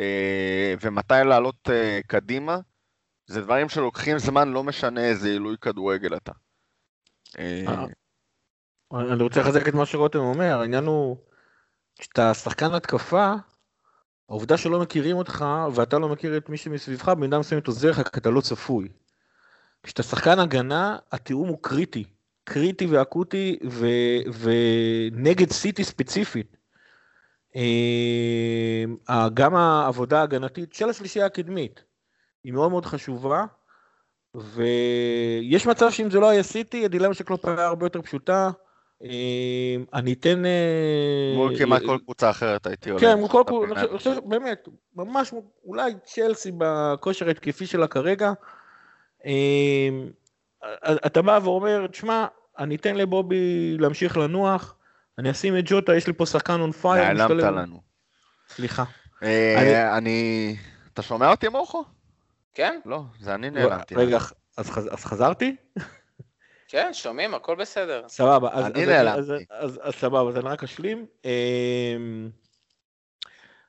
אה, 0.00 0.74
ומתי 0.80 1.14
לעלות 1.24 1.70
אה, 1.70 2.00
קדימה, 2.06 2.58
זה 3.26 3.40
דברים 3.40 3.68
שלוקחים 3.68 4.18
זמן, 4.18 4.48
לא 4.48 4.64
משנה 4.64 5.04
איזה 5.04 5.28
עילוי 5.28 5.56
כדורגל 5.60 6.16
אתה. 6.16 6.32
אה, 7.38 7.64
אה, 7.68 9.12
אני 9.12 9.22
רוצה 9.22 9.40
לחזק 9.40 9.68
את 9.68 9.74
מה 9.74 9.86
שרותם 9.86 10.18
אומר, 10.18 10.60
העניין 10.60 10.84
הוא, 10.84 11.16
כשאתה 11.98 12.34
שחקן 12.34 12.74
התקפה, 12.74 13.34
העובדה 14.28 14.56
שלא 14.56 14.80
מכירים 14.80 15.16
אותך 15.16 15.44
ואתה 15.74 15.98
לא 15.98 16.08
מכיר 16.08 16.36
את 16.36 16.48
מי 16.48 16.56
שמסביבך, 16.56 17.08
במידה 17.08 17.38
מסוימת 17.38 17.66
עוזר 17.66 17.90
לך 17.90 18.08
כי 18.08 18.20
אתה 18.20 18.30
לא 18.30 18.40
צפוי. 18.40 18.88
כשאתה 19.82 20.02
שחקן 20.02 20.38
הגנה, 20.38 20.98
התיאום 21.12 21.48
הוא 21.48 21.58
קריטי. 21.62 22.04
קריטי 22.44 22.86
ואקוטי 22.86 23.58
ו... 23.70 23.86
ונגד 24.40 25.50
סיטי 25.50 25.84
ספציפית. 25.84 26.56
אה, 27.56 29.28
גם 29.34 29.54
העבודה 29.54 30.20
ההגנתית 30.20 30.74
של 30.74 30.88
השלישייה 30.88 31.26
הקדמית 31.26 31.84
היא 32.46 32.52
מאוד 32.52 32.70
מאוד 32.70 32.86
חשובה, 32.86 33.44
ויש 34.34 35.66
מצב 35.66 35.90
שאם 35.90 36.10
זה 36.10 36.20
לא 36.20 36.28
היה 36.28 36.42
סיטי, 36.42 36.84
הדילמה 36.84 37.14
של 37.14 37.24
קלופ 37.24 37.44
היה 37.44 37.66
הרבה 37.66 37.86
יותר 37.86 38.02
פשוטה. 38.02 38.50
אה, 39.02 39.76
אני 39.94 40.12
אתן... 40.12 40.46
אה, 40.46 41.32
מול 41.36 41.58
כמעט 41.58 41.82
כל 41.86 41.98
קבוצה 42.04 42.30
אחרת 42.30 42.66
הייתי 42.66 42.90
עולה. 42.90 43.00
כן, 43.00 43.18
מול 43.18 43.28
כל 43.28 43.42
קבוצה, 43.46 43.80
אני 43.80 43.98
חושב, 43.98 44.16
באמת, 44.24 44.68
ממש, 44.96 45.32
אולי 45.64 45.92
צ'לסי 46.04 46.52
בכושר 46.58 47.28
ההתקפי 47.28 47.66
שלה 47.66 47.86
כרגע. 47.86 48.32
אה, 49.26 49.88
אתה 51.06 51.22
בא 51.22 51.38
ואומר, 51.42 51.86
תשמע, 51.86 52.26
אני 52.58 52.74
אתן 52.74 52.96
לבובי 52.96 53.76
להמשיך 53.78 54.16
לנוח, 54.16 54.74
אני 55.18 55.30
אשים 55.30 55.58
את 55.58 55.64
ג'וטה, 55.66 55.96
יש 55.96 56.06
לי 56.06 56.12
פה 56.12 56.26
שחקן 56.26 56.60
און 56.60 56.72
פייר. 56.72 57.12
נעלמת 57.12 57.42
לנו. 57.42 57.80
סליחה. 58.48 58.84
אה, 59.22 59.98
אני... 59.98 60.56
אתה 60.92 61.02
שומע 61.02 61.30
אותי 61.30 61.48
מורכו? 61.48 61.95
כן? 62.56 62.80
לא, 62.86 63.00
זה 63.20 63.34
אני 63.34 63.50
נעלמתי. 63.50 63.94
רגע, 63.94 64.18
אז 64.56 64.70
חז- 64.70 64.88
אז 64.92 65.04
חזרתי? 65.04 65.56
כן, 66.68 66.90
שומעים, 66.92 67.34
הכל 67.34 67.54
בסדר. 67.56 68.02
סבבה, 68.08 68.48
אז, 68.52 68.64
אני 68.66 68.82
אז, 68.82 68.88
נעלמתי. 68.88 69.18
אז, 69.18 69.32
אז, 69.50 69.80
אז 69.82 69.92
סבבה, 69.94 70.28
אז 70.30 70.36
אני 70.36 70.44
רק 70.48 70.62
אשלים. 70.64 71.06
אמ, 71.24 72.30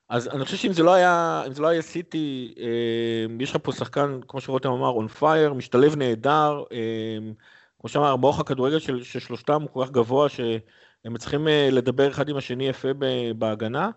אז 0.09 0.27
אני 0.27 0.45
חושב 0.45 0.57
שאם 0.57 0.73
זה 0.73 0.83
לא 0.83 0.93
היה, 0.93 1.43
אם 1.47 1.53
זה 1.53 1.61
לא 1.61 1.67
היה 1.67 1.81
סיטי, 1.81 2.55
אמ, 2.57 3.41
יש 3.41 3.51
לך 3.51 3.57
פה 3.63 3.71
שחקן, 3.71 4.19
כמו 4.27 4.41
שרותם 4.41 4.69
אמר, 4.69 4.87
און 4.89 5.07
פייר, 5.07 5.53
משתלב 5.53 5.95
נהדר, 5.95 6.63
אמ, 6.71 7.33
כמו 7.79 7.89
שאמר, 7.89 8.15
באורך 8.15 8.39
הכדורגל 8.39 8.79
של, 8.79 9.03
של 9.03 9.19
שלושתם 9.19 9.61
הוא 9.61 9.69
כל 9.73 9.85
כך 9.85 9.91
גבוה, 9.91 10.29
שהם 10.29 11.17
צריכים 11.17 11.47
אה, 11.47 11.69
לדבר 11.71 12.11
אחד 12.11 12.29
עם 12.29 12.37
השני 12.37 12.67
יפה 12.67 12.87
ב- 12.99 13.31
בהגנה. 13.35 13.89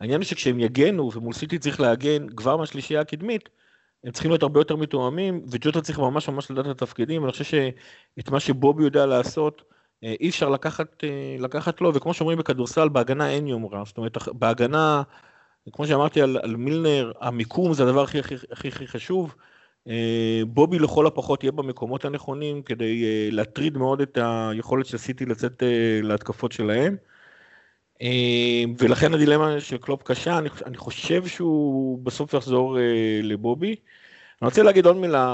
העניין 0.00 0.20
הוא 0.20 0.26
שכשהם 0.26 0.60
יגנו, 0.60 1.10
ומול 1.14 1.32
סיטי 1.32 1.58
צריך 1.58 1.80
להגן 1.80 2.26
כבר 2.36 2.56
מהשלישייה 2.56 3.00
הקדמית, 3.00 3.48
הם 4.04 4.12
צריכים 4.12 4.30
להיות 4.30 4.42
הרבה 4.42 4.60
יותר 4.60 4.76
מתואמים, 4.76 5.42
וג'וטה 5.50 5.80
צריך 5.80 5.98
ממש 5.98 6.28
ממש 6.28 6.50
לדעת 6.50 6.66
את 6.66 6.70
התפקידים, 6.82 7.24
אני 7.24 7.32
חושב 7.32 7.44
שאת 7.44 8.30
מה 8.30 8.40
שבובי 8.40 8.84
יודע 8.84 9.06
לעשות, 9.06 9.62
אה, 10.04 10.14
אי 10.20 10.28
אפשר 10.28 10.48
לקחת, 10.48 11.04
אה, 11.04 11.36
לקחת 11.38 11.80
לו, 11.80 11.94
וכמו 11.94 12.14
שאומרים 12.14 12.38
בכדורסל, 12.38 12.88
בהגנה 12.88 13.30
אין 13.30 13.46
יומרה, 13.46 13.82
זאת 13.84 13.98
אומרת, 13.98 14.16
בהגנה, 14.32 15.02
כמו 15.72 15.86
שאמרתי 15.86 16.22
על, 16.22 16.38
על 16.42 16.56
מילנר, 16.56 17.12
המיקום 17.20 17.74
זה 17.74 17.82
הדבר 17.82 18.02
הכי 18.02 18.18
הכי, 18.18 18.34
הכי, 18.52 18.68
הכי 18.68 18.86
חשוב. 18.86 19.34
אה, 19.88 20.42
בובי 20.46 20.78
לכל 20.78 21.06
הפחות 21.06 21.42
יהיה 21.44 21.52
במקומות 21.52 22.04
הנכונים 22.04 22.62
כדי 22.62 23.30
להטריד 23.30 23.78
מאוד 23.78 24.00
את 24.00 24.18
היכולת 24.20 24.86
של 24.86 24.98
סיטי 24.98 25.26
לצאת 25.26 25.62
להתקפות 26.02 26.52
שלהם. 26.52 26.96
אה, 28.02 28.64
ולכן 28.78 29.14
הדילמה 29.14 29.60
של 29.60 29.78
קלופ 29.78 30.02
קשה, 30.02 30.38
אני, 30.38 30.48
אני 30.66 30.76
חושב 30.76 31.26
שהוא 31.26 31.98
בסוף 32.04 32.34
יחזור 32.34 32.78
אה, 32.78 32.82
לבובי. 33.22 33.76
אני 34.42 34.48
רוצה 34.48 34.62
להגיד 34.62 34.86
עוד 34.86 34.96
מילה 34.96 35.24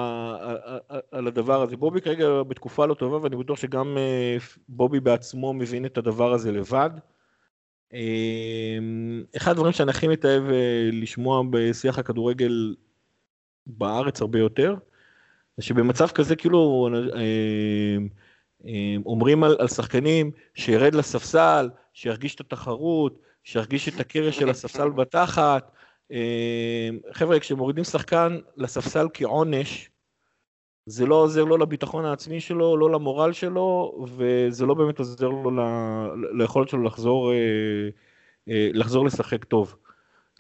על- 0.41 0.57
על- 0.89 1.01
על 1.11 1.27
הדבר 1.27 1.63
הזה. 1.63 1.77
בובי 1.77 2.01
כרגע 2.01 2.43
בתקופה 2.43 2.87
לא 2.87 2.95
טובה, 2.95 3.17
ואני 3.23 3.37
בטוח 3.37 3.59
שגם 3.59 3.99
אה, 3.99 4.37
בובי 4.69 5.01
בעצמו 5.01 5.53
מבין 5.55 5.85
את 5.87 5.99
הדבר 5.99 6.33
הזה 6.33 6.53
לבד. 6.53 6.91
אה, 7.95 8.79
אחד 9.37 9.51
הדברים 9.51 9.73
שאני 9.73 9.91
הכי 9.91 10.09
מתאהב 10.09 10.43
אה, 10.51 10.89
לשמוע 10.93 11.43
בשיח 11.51 11.99
הכדורגל 11.99 12.75
בארץ 13.67 14.21
הרבה 14.21 14.39
יותר, 14.39 14.75
זה 15.57 15.63
שבמצב 15.65 16.09
כזה 16.09 16.37
כאילו 16.37 16.89
אה, 17.15 17.21
אה, 18.67 18.97
אומרים 19.07 19.45
על, 19.45 19.57
על 19.59 19.69
שחקנים 19.69 20.31
שירד 20.55 20.95
לספסל, 20.95 21.69
שירגיש 21.99 22.35
את 22.35 22.41
התחרות, 22.41 23.19
שירגיש 23.45 23.89
את 23.89 24.01
הקרש 24.01 24.39
של 24.39 24.51
הספסל 24.51 24.91
בתחת. 24.91 25.73
אה, 26.13 26.89
חבר'ה, 27.13 27.41
כשמורידים 27.41 27.85
שחקן 27.85 28.39
לספסל 28.57 29.07
כעונש, 29.15 29.91
זה 30.87 31.07
לא 31.07 31.15
עוזר 31.15 31.45
לו 31.45 31.57
לביטחון 31.57 32.05
העצמי 32.05 32.41
שלו, 32.41 32.77
לא 32.77 32.91
למורל 32.91 33.33
שלו, 33.33 33.99
וזה 34.17 34.67
לא 34.67 34.75
באמת 34.75 34.99
עוזר 34.99 35.29
לו 35.29 35.51
ל- 35.51 36.41
ליכולת 36.43 36.69
שלו 36.69 36.83
לחזור, 36.83 37.33
אה, 37.33 37.37
אה, 38.49 38.71
לחזור 38.73 39.07
לשחק 39.07 39.45
טוב. 39.45 39.77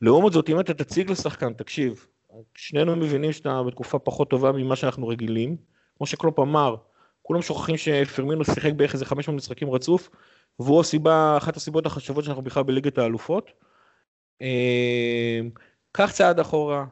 לעומת 0.03 0.33
זאת, 0.33 0.51
אם 0.51 0.61
אתה 0.61 0.75
תציג 0.75 1.11
לשחקן, 1.11 1.53
תקשיב, 1.53 2.07
שנינו 2.55 2.97
מבינים 2.97 3.33
שאתה 3.33 3.63
בתקופה 3.63 3.99
פחות 3.99 4.31
טובה 4.31 4.53
ממה 4.53 4.77
שאנחנו 4.77 5.09
רגילים. 5.09 5.57
כמו 5.97 6.07
שקלופ 6.07 6.39
אמר, 6.39 6.77
כולם 7.23 7.43
שוכחים 7.43 7.77
שפרמינו 7.77 8.45
שיחק 8.45 8.73
בערך 8.73 8.95
איזה 8.95 9.05
500 9.05 9.37
משחקים 9.37 9.71
רצוף, 9.71 10.11
והוא 10.59 10.81
הסיבה, 10.81 11.37
אחת 11.37 11.57
הסיבות 11.57 11.87
החשובות 11.87 12.25
שאנחנו 12.25 12.43
בכלל 12.43 12.63
בליגת 12.63 12.99
האלופות. 12.99 13.51
אה, 14.43 15.41
קח 15.93 16.13
צעד 16.13 16.41
אחורה, 16.41 16.85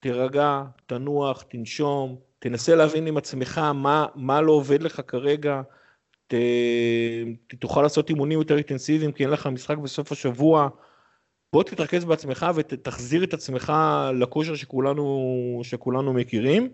תירגע, 0.00 0.62
תנוח, 0.86 1.42
תנשום, 1.42 2.16
תנסה 2.38 2.74
להבין 2.74 3.06
עם 3.06 3.16
עצמך 3.16 3.58
מה, 3.58 4.06
מה 4.14 4.40
לא 4.40 4.52
עובד 4.52 4.82
לך 4.82 5.00
כרגע, 5.06 5.62
ת, 6.26 6.34
תוכל 7.58 7.82
לעשות 7.82 8.10
אימונים 8.10 8.38
יותר 8.38 8.54
אינטנסיביים 8.54 9.12
כי 9.12 9.22
אין 9.22 9.30
לך 9.30 9.46
משחק 9.46 9.78
בסוף 9.78 10.12
השבוע. 10.12 10.68
בוא 11.52 11.62
תתרכז 11.62 12.04
בעצמך 12.04 12.46
ותחזיר 12.54 13.24
את 13.24 13.34
עצמך 13.34 13.72
לכושר 14.20 14.54
שכולנו, 14.54 15.60
שכולנו 15.64 16.12
מכירים. 16.12 16.72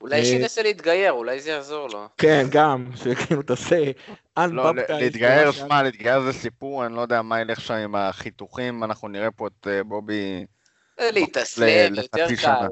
אולי 0.00 0.18
אה, 0.20 0.24
שינסה 0.24 0.62
להתגייר, 0.62 1.12
אולי 1.12 1.40
זה 1.40 1.50
יעזור 1.50 1.88
לו. 1.88 2.08
כן, 2.16 2.46
גם, 2.50 2.90
שכאילו 2.96 3.42
תעשה 3.42 3.90
לא, 4.36 4.74
להתגייר, 4.88 5.52
שמע, 5.52 5.82
להתגייר 5.82 6.20
זה 6.20 6.32
סיפור, 6.32 6.86
אני 6.86 6.94
לא 6.94 7.00
יודע 7.00 7.22
מה 7.22 7.40
ילך 7.40 7.60
שם 7.60 7.74
עם 7.74 7.94
החיתוכים, 7.94 8.84
אנחנו 8.84 9.08
נראה 9.08 9.30
פה 9.30 9.46
את 9.46 9.66
אה, 9.66 9.84
בובי... 9.84 10.44
אה, 11.00 11.10
להתאסלם, 11.10 11.94
יותר 11.94 12.26
קל. 12.42 12.66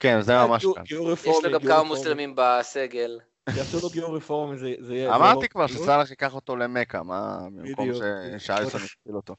כן, 0.00 0.20
זה 0.20 0.34
ממש 0.34 0.64
קל. 0.74 0.82
יש 1.26 1.44
לו 1.44 1.52
גם 1.52 1.60
כמה. 1.60 1.82
מוסלמים 1.82 2.34
בסגל. 2.36 3.18
יעשו 3.56 3.78
לו 3.82 3.88
גיור 3.88 4.16
רפורמי, 4.16 4.58
זה 4.58 4.74
זה 4.80 4.94
יהיה... 4.94 5.16
אמרתי 5.16 5.48
כבר 5.48 5.66
שסאלח 5.66 6.10
ייקח 6.10 6.34
אותו 6.34 6.56
למכה, 6.56 7.02
מה, 7.02 7.38
במקום 7.52 7.88
שאייסון 8.38 8.84
ישפיל 8.84 9.14
אותו. 9.14 9.34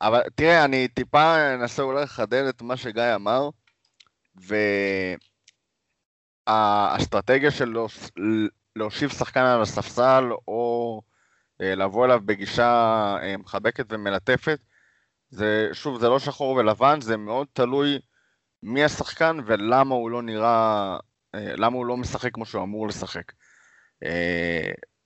אבל 0.00 0.20
תראה, 0.34 0.64
אני 0.64 0.88
טיפה 0.88 1.54
אנסה 1.54 1.82
אולי 1.82 2.02
לחדד 2.02 2.44
את 2.48 2.62
מה 2.62 2.76
שגיא 2.76 3.14
אמר, 3.14 3.48
והאסטרטגיה 6.48 7.50
של 7.50 7.74
להושיב 8.76 9.10
שחקן 9.10 9.40
על 9.40 9.62
הספסל, 9.62 10.24
או 10.48 11.02
אה, 11.60 11.74
לבוא 11.74 12.04
אליו 12.04 12.20
בגישה 12.24 12.70
אה, 13.22 13.36
מחבקת 13.36 13.86
ומלטפת, 13.88 14.58
זה, 15.30 15.68
שוב, 15.72 16.00
זה 16.00 16.08
לא 16.08 16.18
שחור 16.18 16.56
ולבן, 16.56 17.00
זה 17.00 17.16
מאוד 17.16 17.46
תלוי 17.52 17.98
מי 18.62 18.84
השחקן 18.84 19.36
ולמה 19.46 19.94
הוא 19.94 20.10
לא 20.10 20.22
נראה, 20.22 20.96
אה, 21.34 21.56
למה 21.56 21.76
הוא 21.76 21.86
לא 21.86 21.96
משחק 21.96 22.34
כמו 22.34 22.46
שהוא 22.46 22.62
אמור 22.62 22.88
לשחק. 22.88 23.32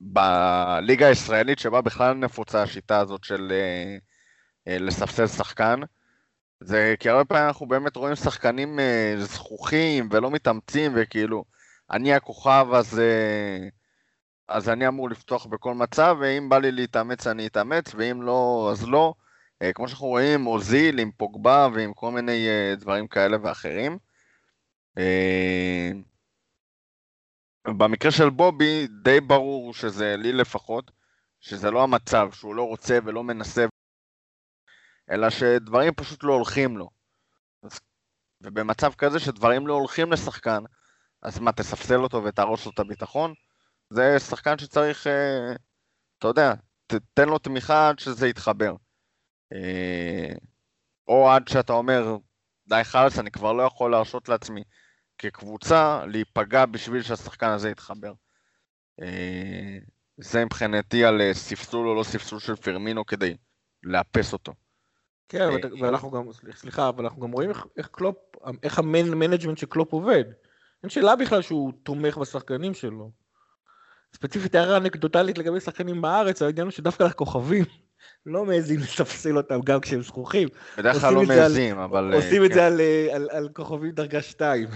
בליגה 0.01 1.07
הישראלית 1.07 1.59
שבה 1.59 1.81
בכלל 1.81 2.15
נפוצה 2.15 2.63
השיטה 2.63 2.99
הזאת 2.99 3.25
של 3.25 3.53
לספסל 4.67 5.27
שחקן, 5.27 5.81
זה 6.61 6.95
כי 7.01 7.09
הרבה 7.09 7.25
פעמים 7.25 7.47
אנחנו 7.47 7.69
באמת 7.69 7.97
רואים 7.97 8.15
שחקנים 8.15 8.81
אה, 8.81 9.15
זכוכים 9.19 10.09
ולא 10.13 10.31
מתאמצים 10.31 10.93
וכאילו 10.97 11.45
אני 11.91 12.15
הכוכב 12.15 12.67
אז, 12.75 12.99
אה, 12.99 13.69
אז 14.49 14.69
אני 14.69 14.89
אמור 14.89 15.11
לפתוח 15.11 15.47
בכל 15.47 15.75
מצב 15.75 16.17
ואם 16.21 16.49
בא 16.49 16.59
לי 16.59 16.73
להתאמץ 16.73 17.27
אני 17.27 17.47
אתאמץ 17.47 17.95
ואם 17.95 18.23
לא 18.23 18.69
אז 18.73 18.89
לא. 18.89 19.15
אה, 19.63 19.73
כמו 19.73 19.89
שאנחנו 19.89 20.07
רואים 20.07 20.47
אוזיל 20.47 20.99
עם 20.99 21.11
פוגבה 21.17 21.69
ועם 21.75 21.95
כל 21.95 22.11
מיני 22.11 22.49
דברים 22.77 23.07
כאלה 23.07 23.37
ואחרים. 23.43 23.99
במקרה 27.67 28.11
של 28.11 28.31
בובי 28.31 28.87
די 29.03 29.21
ברור 29.21 29.75
שזה 29.75 30.17
לי 30.17 30.33
לפחות, 30.33 30.91
שזה 31.41 31.71
לא 31.71 31.83
המצב, 31.83 32.29
שהוא 32.33 32.55
לא 32.55 32.63
רוצה 32.63 32.99
ולא 33.05 33.25
מנסה, 33.25 33.67
אלא 35.11 35.31
שדברים 35.31 35.95
פשוט 35.95 36.25
לא 36.25 36.33
הולכים 36.33 36.77
לו. 36.77 36.91
ובמצב 38.41 38.93
כזה 38.95 39.21
שדברים 39.21 39.67
לא 39.67 39.75
הולכים 39.75 40.13
לשחקן, 40.13 40.65
אז 41.23 41.39
מה, 41.39 41.53
תספסל 41.53 42.03
אותו 42.03 42.25
ותהרוס 42.25 42.67
לו 42.67 42.73
את 42.75 42.79
הביטחון? 42.79 43.35
זה 43.91 44.19
שחקן 44.19 44.59
שצריך, 44.59 45.07
אה, 45.07 45.53
אתה 46.19 46.29
יודע, 46.29 46.55
ת, 46.87 46.95
תן 47.15 47.29
לו 47.29 47.39
תמיכה 47.39 47.89
עד 47.89 47.99
שזה 47.99 48.29
יתחבר. 48.29 48.75
אה, 49.53 50.33
או 51.09 51.31
עד 51.31 51.49
שאתה 51.49 51.73
אומר, 51.73 52.17
די 52.69 52.81
חלאס, 52.85 53.19
אני 53.19 53.31
כבר 53.31 53.53
לא 53.53 53.63
יכול 53.63 53.91
להרשות 53.91 54.29
לעצמי 54.29 54.63
כקבוצה 55.19 56.07
להיפגע 56.07 56.67
בשביל 56.67 57.03
שהשחקן 57.03 57.49
הזה 57.49 57.71
יתחבר. 57.71 58.13
אה, 59.03 59.79
זה 60.17 60.45
מבחינתי 60.45 61.05
על 61.05 61.21
ספסול 61.33 61.89
או 61.89 61.95
לא 61.95 62.03
ספסול 62.03 62.39
של 62.39 62.57
פירמינו 62.57 63.07
כדי 63.07 63.37
לאפס 63.83 64.33
אותו. 64.33 64.53
כן, 65.29 65.49
ואתה- 65.53 65.69
ואנחנו 65.81 66.11
גם, 66.11 66.23
סליחה, 66.55 66.89
אבל 66.89 67.05
אנחנו 67.05 67.23
גם 67.23 67.33
רואים 67.33 67.51
איך- 67.77 67.89
קלופ, 67.91 68.17
איך 68.63 68.79
ה 68.79 68.84
management 68.84 69.41
של 69.59 69.67
קלופ 69.67 69.93
עובד. 69.93 70.25
אין 70.83 70.91
שאלה 70.91 71.17
בכלל 71.17 71.43
שהוא 71.43 71.73
תומך 71.83 72.17
בשחקנים 72.17 72.75
שלו. 72.75 73.11
ספציפית 74.17 74.55
הערה 74.55 74.77
אנקדוטלית 74.77 75.39
לגבי 75.39 75.61
שחקנים 75.61 76.03
בארץ, 76.03 76.43
העניין 76.43 76.67
הוא 76.67 76.73
שדווקא 76.73 77.03
לכוכבים 77.03 77.65
לא 78.27 78.45
מעזים 78.45 78.81
לספסל 78.81 79.37
אותם 79.37 79.61
גם 79.61 79.81
כשהם 79.81 80.03
זכוכים. 80.03 80.49
בדרך 80.79 81.01
כלל 81.01 81.15
לא 81.15 81.23
מעזים, 81.23 81.79
אבל... 81.79 82.11
אה, 82.13 82.17
עושים 82.17 82.45
את 82.45 82.49
כן. 82.49 82.55
זה 82.55 82.67
על, 83.15 83.29
אה, 83.33 83.49
כוכבים 83.53 83.91
דרגה 83.91 84.23
2. 84.23 84.69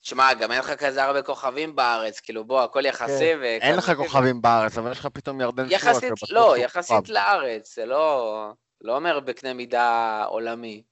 שמע, 0.00 0.34
גם 0.34 0.52
אין 0.52 0.58
לך 0.60 0.70
כזה 0.70 1.04
הרבה 1.04 1.22
כוכבים 1.22 1.76
בארץ, 1.76 2.20
כאילו 2.20 2.44
בוא, 2.44 2.62
הכל 2.62 2.86
יחסי 2.86 3.32
ו... 3.40 3.44
אין 3.44 3.76
לך 3.76 3.92
כוכבים 3.96 4.42
בארץ, 4.42 4.78
אבל 4.78 4.92
יש 4.92 4.98
לך 4.98 5.06
פתאום 5.06 5.40
ירדן 5.40 5.68
שועה. 5.68 5.74
יחסית, 5.76 6.10
לא, 6.30 6.42
שהוא 6.42 6.56
יחסית. 6.56 7.08
לארץ, 7.08 7.74
זה 7.76 7.86
לא... 7.86 8.52
לא 8.82 8.96
אומר 8.96 9.20
בקנה 9.20 9.54
מידה 9.54 10.24
עולמי. 10.24 10.82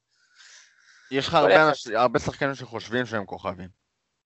יש 1.11 1.29
לך 1.29 1.35
הרבה. 1.35 1.69
אנשים- 1.69 1.97
הרבה 1.97 2.19
שחקנים 2.19 2.55
שחושבים 2.55 3.07
שהם 3.07 3.27
כוכבים. 3.27 3.69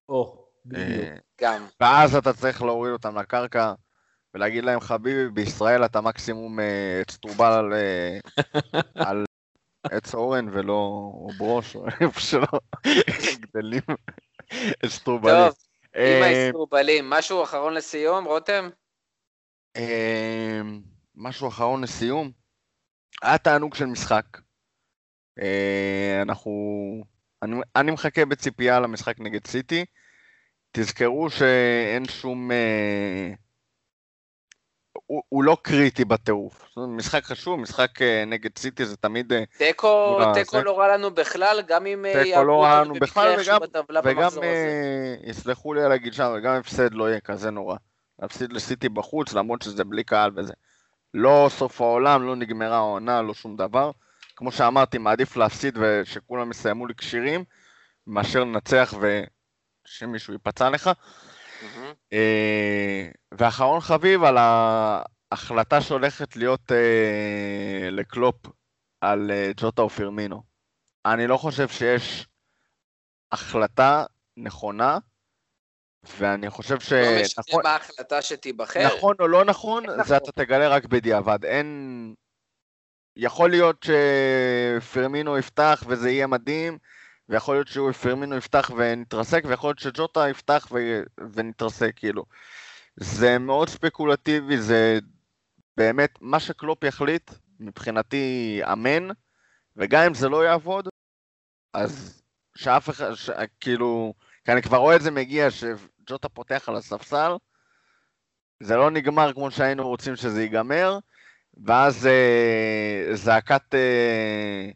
או, 0.08 0.46
בדיוק. 0.66 1.04
אה, 1.04 1.16
גם. 1.40 1.66
ואז 1.80 2.16
אתה 2.16 2.32
צריך 2.32 2.62
להוריד 2.62 2.92
אותם 2.92 3.18
לקרקע 3.18 3.72
ולהגיד 4.34 4.64
להם, 4.64 4.80
חביבי, 4.80 5.28
בישראל 5.30 5.84
אתה 5.84 6.00
מקסימום 6.00 6.60
אה, 6.60 7.00
עץ 7.00 7.16
טרובל 7.16 7.52
על, 7.52 7.72
אה, 7.72 8.18
על 9.10 9.24
עץ 9.82 10.14
אורן 10.14 10.48
ולא 10.52 10.72
או 11.14 11.28
ברוש, 11.38 11.76
או 11.76 11.86
איפה 12.00 12.20
שלא 12.20 12.46
גדלים. 13.40 13.82
אסטרובלים. 14.86 15.34
טוב, 15.46 15.54
עם 15.94 16.02
אה, 16.02 16.26
האסטרובלים, 16.26 17.10
משהו 17.10 17.42
אחרון 17.42 17.74
לסיום, 17.74 18.24
רותם? 18.24 18.68
אה, 19.76 20.60
משהו 21.14 21.48
אחרון 21.48 21.82
לסיום. 21.84 22.43
היה 23.22 23.38
תענוג 23.38 23.74
של 23.74 23.86
משחק. 23.86 24.24
אה, 25.42 26.22
אנחנו... 26.22 26.52
אני, 27.42 27.56
אני 27.76 27.90
מחכה 27.90 28.24
בציפייה 28.24 28.80
למשחק 28.80 29.20
נגד 29.20 29.46
סיטי. 29.46 29.84
תזכרו 30.72 31.30
שאין 31.30 32.04
שום... 32.08 32.52
אה, 32.52 33.34
הוא, 35.06 35.22
הוא 35.28 35.44
לא 35.44 35.56
קריטי 35.62 36.04
בטירוף. 36.04 36.64
משחק 36.76 37.24
חשוב, 37.24 37.60
משחק 37.60 38.02
אה, 38.02 38.24
נגד 38.26 38.58
סיטי 38.58 38.84
זה 38.84 38.96
תמיד... 38.96 39.32
אה, 39.32 39.44
תיקו 39.58 40.18
תיקו. 40.34 40.62
לא 40.62 40.78
רע 40.78 40.88
לנו 40.88 41.10
בכלל, 41.10 41.62
גם 41.66 41.86
אם 41.86 42.04
תיקו 42.22 42.44
לא 42.44 42.62
רע 42.62 42.80
לנו 42.80 42.94
במקרה 42.94 43.06
בכלל, 43.06 43.28
איכשהו 43.28 43.54
וגם, 43.54 43.62
בטבלה 43.62 44.00
וגם 44.04 44.14
במחזור 44.14 44.44
הזה. 44.44 45.16
אה, 45.24 45.30
יסלחו 45.30 45.74
לי 45.74 45.82
על 45.82 45.92
הגישה, 45.92 46.32
וגם 46.36 46.54
הפסד 46.54 46.94
לא 46.94 47.08
יהיה 47.08 47.20
כזה 47.20 47.50
נורא. 47.50 47.76
להפסיד 48.18 48.52
לסיטי 48.52 48.88
בחוץ, 48.88 49.32
למרות 49.32 49.62
שזה 49.62 49.84
בלי 49.84 50.04
קהל 50.04 50.30
וזה. 50.36 50.52
לא 51.14 51.46
סוף 51.50 51.80
העולם, 51.80 52.22
לא 52.22 52.36
נגמרה 52.36 52.76
העונה, 52.76 53.22
לא 53.22 53.34
שום 53.34 53.56
דבר. 53.56 53.90
כמו 54.36 54.52
שאמרתי, 54.52 54.98
מעדיף 54.98 55.36
להפסיד 55.36 55.78
ושכולם 55.80 56.50
יסיימו 56.50 56.86
לי 56.86 56.94
כשירים, 56.94 57.44
מאשר 58.06 58.40
לנצח 58.44 58.94
ושמישהו 59.86 60.32
ייפצע 60.32 60.70
לך. 60.70 60.90
אה, 62.12 63.10
ואחרון 63.32 63.80
חביב 63.80 64.24
על 64.24 64.36
ההחלטה 64.38 65.80
שהולכת 65.80 66.36
להיות 66.36 66.72
אה, 66.72 67.90
לקלופ 67.90 68.36
על 69.00 69.30
אה, 69.30 69.50
ג'וטה 69.56 69.82
ופירמינו. 69.82 70.42
אני 71.06 71.26
לא 71.26 71.36
חושב 71.36 71.68
שיש 71.68 72.26
החלטה 73.32 74.04
נכונה, 74.36 74.98
ואני 76.18 76.50
חושב 76.50 76.80
ש... 76.80 76.92
לא 76.92 77.22
משנה 77.22 77.44
נכון- 77.48 77.62
מה 77.64 77.70
ההחלטה 77.70 78.22
שתיבחר. 78.22 78.86
נכון 78.86 79.16
או 79.20 79.28
לא 79.28 79.44
נכון, 79.44 79.84
זה. 80.04 80.16
אתה 80.16 80.32
תגלה 80.32 80.68
רק 80.68 80.84
בדיעבד. 80.84 81.44
אין... 81.44 82.14
יכול 83.16 83.50
להיות 83.50 83.86
שפרמינו 84.80 85.38
יפתח 85.38 85.84
וזה 85.86 86.10
יהיה 86.10 86.26
מדהים, 86.26 86.78
ויכול 87.28 87.56
להיות 87.56 87.68
שפרמינו 87.68 88.36
יפתח 88.36 88.70
ונתרסק, 88.76 89.42
ויכול 89.46 89.68
להיות 89.68 89.78
שג'וטה 89.78 90.28
יפתח 90.28 90.68
ו... 90.72 91.02
ונתרסק, 91.32 91.92
כאילו. 91.96 92.24
זה 92.96 93.38
מאוד 93.38 93.68
ספקולטיבי, 93.68 94.58
זה 94.58 94.98
באמת 95.76 96.10
מה 96.20 96.40
שקלופ 96.40 96.84
יחליט, 96.84 97.30
מבחינתי 97.60 98.60
אמן, 98.72 99.08
וגם 99.76 100.02
אם 100.02 100.14
זה 100.14 100.28
לא 100.28 100.44
יעבוד, 100.44 100.88
אז 101.74 102.22
שאף 102.56 102.90
אחד, 102.90 103.14
ש... 103.14 103.30
כאילו, 103.60 104.14
כי 104.44 104.52
אני 104.52 104.62
כבר 104.62 104.78
רואה 104.78 104.96
את 104.96 105.02
זה 105.02 105.10
מגיע, 105.10 105.48
שג'וטה 106.04 106.28
פותח 106.28 106.68
על 106.68 106.76
הספסל, 106.76 107.32
זה 108.60 108.76
לא 108.76 108.90
נגמר 108.90 109.32
כמו 109.32 109.50
שהיינו 109.50 109.88
רוצים 109.88 110.16
שזה 110.16 110.42
ייגמר, 110.42 110.98
ואז 111.66 112.06
אה, 112.06 113.14
זעקת, 113.14 113.74
אה, 113.74 114.70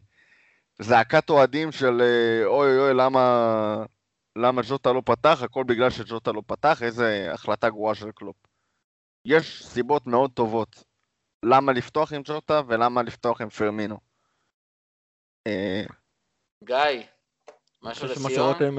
זעקת 0.81 1.29
אוהדים 1.29 1.71
של 1.71 2.01
אה, 2.01 2.45
אוי 2.45 2.79
אוי 2.79 2.93
למה, 2.93 3.85
למה 4.35 4.61
ג'וטה 4.69 4.91
לא 4.91 5.01
פתח, 5.05 5.39
הכל 5.43 5.63
בגלל 5.63 5.89
שג'וטה 5.89 6.31
לא 6.31 6.41
פתח, 6.47 6.83
איזה 6.83 7.29
החלטה 7.33 7.69
גרועה 7.69 7.95
של 7.95 8.11
קלופ. 8.11 8.35
יש 9.25 9.65
סיבות 9.65 10.07
מאוד 10.07 10.31
טובות 10.33 10.83
למה 11.45 11.71
לפתוח 11.71 12.13
עם 12.13 12.21
ג'וטה 12.25 12.61
ולמה 12.67 13.03
לפתוח 13.03 13.41
עם 13.41 13.49
פרמינו. 13.49 13.97
אה, 15.47 15.83
גיא, 16.63 16.75
אני 16.77 17.03
משהו 17.81 18.07
חושב 18.07 18.19
שמה 18.19 18.29
לסיום? 18.29 18.53
שרותם... 18.53 18.75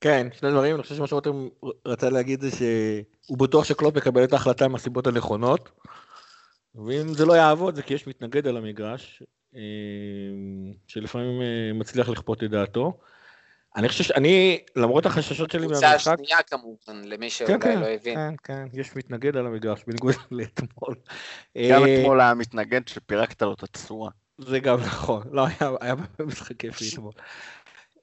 כן, 0.00 0.26
שני 0.32 0.50
דברים, 0.50 0.74
אני 0.74 0.82
חושב 0.82 0.94
שמה 0.94 1.06
שרותם 1.06 1.48
רצה 1.86 2.10
להגיד 2.10 2.40
זה 2.40 2.50
שהוא 2.50 3.38
בטוח 3.38 3.64
שקלופ 3.64 3.96
יקבל 3.96 4.24
את 4.24 4.32
ההחלטה 4.32 4.68
מהסיבות 4.68 5.06
הנכונות, 5.06 5.70
ואם 6.74 7.14
זה 7.14 7.26
לא 7.26 7.32
יעבוד 7.32 7.74
זה 7.74 7.82
כי 7.82 7.94
יש 7.94 8.06
מתנגד 8.06 8.46
על 8.46 8.56
המגרש, 8.56 9.22
אה, 9.54 9.60
שלפעמים 10.86 11.42
אה, 11.42 11.72
מצליח 11.74 12.08
לכפות 12.08 12.44
את 12.44 12.50
דעתו. 12.50 12.98
אני 13.76 13.88
חושב 13.88 14.04
שאני, 14.04 14.60
למרות 14.76 15.06
החששות 15.06 15.50
שלי 15.50 15.66
קבוצה 15.66 15.88
מהמשחק, 15.88 16.14
השנייה 16.14 16.42
כמובן, 16.42 17.04
למי 17.04 17.26
כן, 17.26 17.30
שאולי 17.30 17.60
כן, 17.60 17.80
לא 17.80 17.86
הבין. 17.86 18.14
כן, 18.14 18.34
כן, 18.44 18.66
יש 18.80 18.96
מתנגד 18.96 19.36
על 19.36 19.46
המגרש, 19.46 19.84
בניגוד 19.86 20.14
לאתמול. 20.30 20.94
גם 21.70 21.84
אה, 21.84 22.00
אתמול 22.00 22.20
היה 22.20 22.34
מתנגד 22.34 22.88
שפירקת 22.88 23.42
לו 23.42 23.52
את 23.52 23.62
הצורה. 23.62 24.10
זה 24.38 24.60
גם 24.60 24.80
נכון, 24.80 25.22
לא, 25.30 25.46
היה, 25.46 25.70
היה 25.80 25.94
משחק 26.20 26.56
כיפי 26.56 26.84
אתמול. 26.94 27.12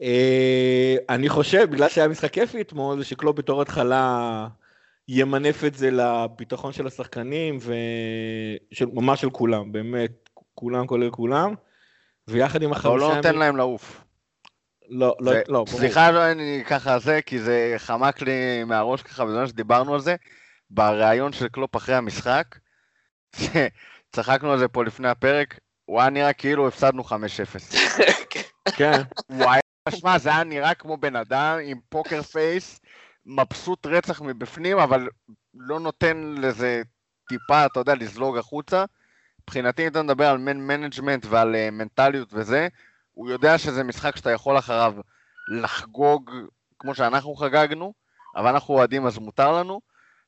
אה, 0.01 0.95
אני 1.09 1.29
חושב, 1.29 1.67
בגלל 1.71 1.89
שהיה 1.89 2.07
משחק 2.07 2.33
כיפי 2.33 2.61
אתמול, 2.61 2.97
זה 2.97 3.05
שקלופ 3.05 3.37
בתור 3.37 3.61
התחלה 3.61 4.47
ימנף 5.07 5.63
את 5.63 5.75
זה 5.75 5.91
לביטחון 5.91 6.73
של 6.73 6.87
השחקנים, 6.87 7.57
ושל, 8.71 8.85
ממש 8.93 9.21
של 9.21 9.29
כולם, 9.29 9.71
באמת, 9.71 10.29
כולם 10.55 10.87
כולל 10.87 11.09
כולם, 11.09 11.53
ויחד 12.27 12.61
עם 12.61 12.69
אבל 12.69 12.77
החמישה... 12.79 12.97
לא 13.07 13.15
נותן 13.15 13.35
להם 13.35 13.57
לעוף. 13.57 14.01
לא, 14.89 15.15
לא, 15.19 15.31
זה- 15.31 15.41
לא, 15.47 15.63
ברור. 15.63 15.67
סליחה, 15.79 16.11
לא, 16.11 16.31
אני 16.31 16.63
ככה 16.67 16.99
זה, 16.99 17.19
כי 17.25 17.39
זה 17.39 17.73
חמק 17.77 18.21
לי 18.21 18.63
מהראש 18.63 19.01
ככה 19.01 19.25
בזמן 19.25 19.47
שדיברנו 19.47 19.93
על 19.93 19.99
זה, 19.99 20.15
בריאיון 20.69 21.33
של 21.33 21.47
קלופ 21.47 21.75
אחרי 21.75 21.95
המשחק, 21.95 22.55
צחקנו 24.11 24.51
על 24.51 24.59
זה 24.59 24.67
פה 24.67 24.83
לפני 24.83 25.07
הפרק, 25.09 25.59
הוא 25.85 26.01
היה 26.01 26.09
נראה 26.09 26.33
כאילו 26.33 26.67
הפסדנו 26.67 27.03
5-0. 27.03 27.11
כן, 28.77 29.01
הוא 29.27 29.51
היה, 29.51 29.61
שמע, 29.89 30.17
זה 30.17 30.29
היה 30.29 30.43
נראה 30.43 30.73
כמו 30.73 30.97
בן 30.97 31.15
אדם 31.15 31.57
עם 31.63 31.79
poker 31.89 32.21
face, 32.21 32.79
מבסוט 33.25 33.85
רצח 33.85 34.21
מבפנים, 34.21 34.77
אבל 34.77 35.07
לא 35.53 35.79
נותן 35.79 36.35
לזה 36.37 36.81
טיפה, 37.29 37.65
אתה 37.65 37.79
יודע, 37.79 37.95
לזלוג 37.95 38.37
החוצה. 38.37 38.85
מבחינתי, 39.43 39.83
אם 39.83 39.87
אתה 39.87 40.03
מדבר 40.03 40.27
על 40.27 40.37
man 40.37 40.57
management 40.67 41.25
ועל 41.29 41.55
אה, 41.55 41.71
מנטליות 41.71 42.29
וזה, 42.33 42.67
הוא 43.13 43.29
יודע 43.29 43.57
שזה 43.57 43.83
משחק 43.83 44.15
שאתה 44.15 44.31
יכול 44.31 44.57
אחריו 44.57 44.93
לחגוג 45.47 46.31
כמו 46.79 46.95
שאנחנו 46.95 47.35
חגגנו, 47.35 47.93
אבל 48.35 48.47
אנחנו 48.47 48.73
אוהדים 48.73 49.05
אז 49.05 49.17
מותר 49.17 49.51
לנו. 49.51 49.81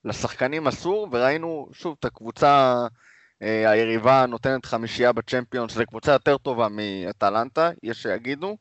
לשחקנים 0.05 0.67
אסור, 0.67 1.07
וראינו 1.11 1.69
שוב 1.73 1.95
את 1.99 2.05
הקבוצה 2.05 2.75
אה, 3.41 3.69
היריבה 3.69 4.25
נותנת 4.25 4.65
חמישייה 4.65 5.11
ב 5.11 5.16
Champions, 5.16 5.69
שזו 5.69 5.83
קבוצה 5.87 6.11
יותר 6.11 6.37
טובה 6.37 6.67
מאטלנטה, 6.69 7.69
יש 7.83 8.01
שיגידו, 8.01 8.57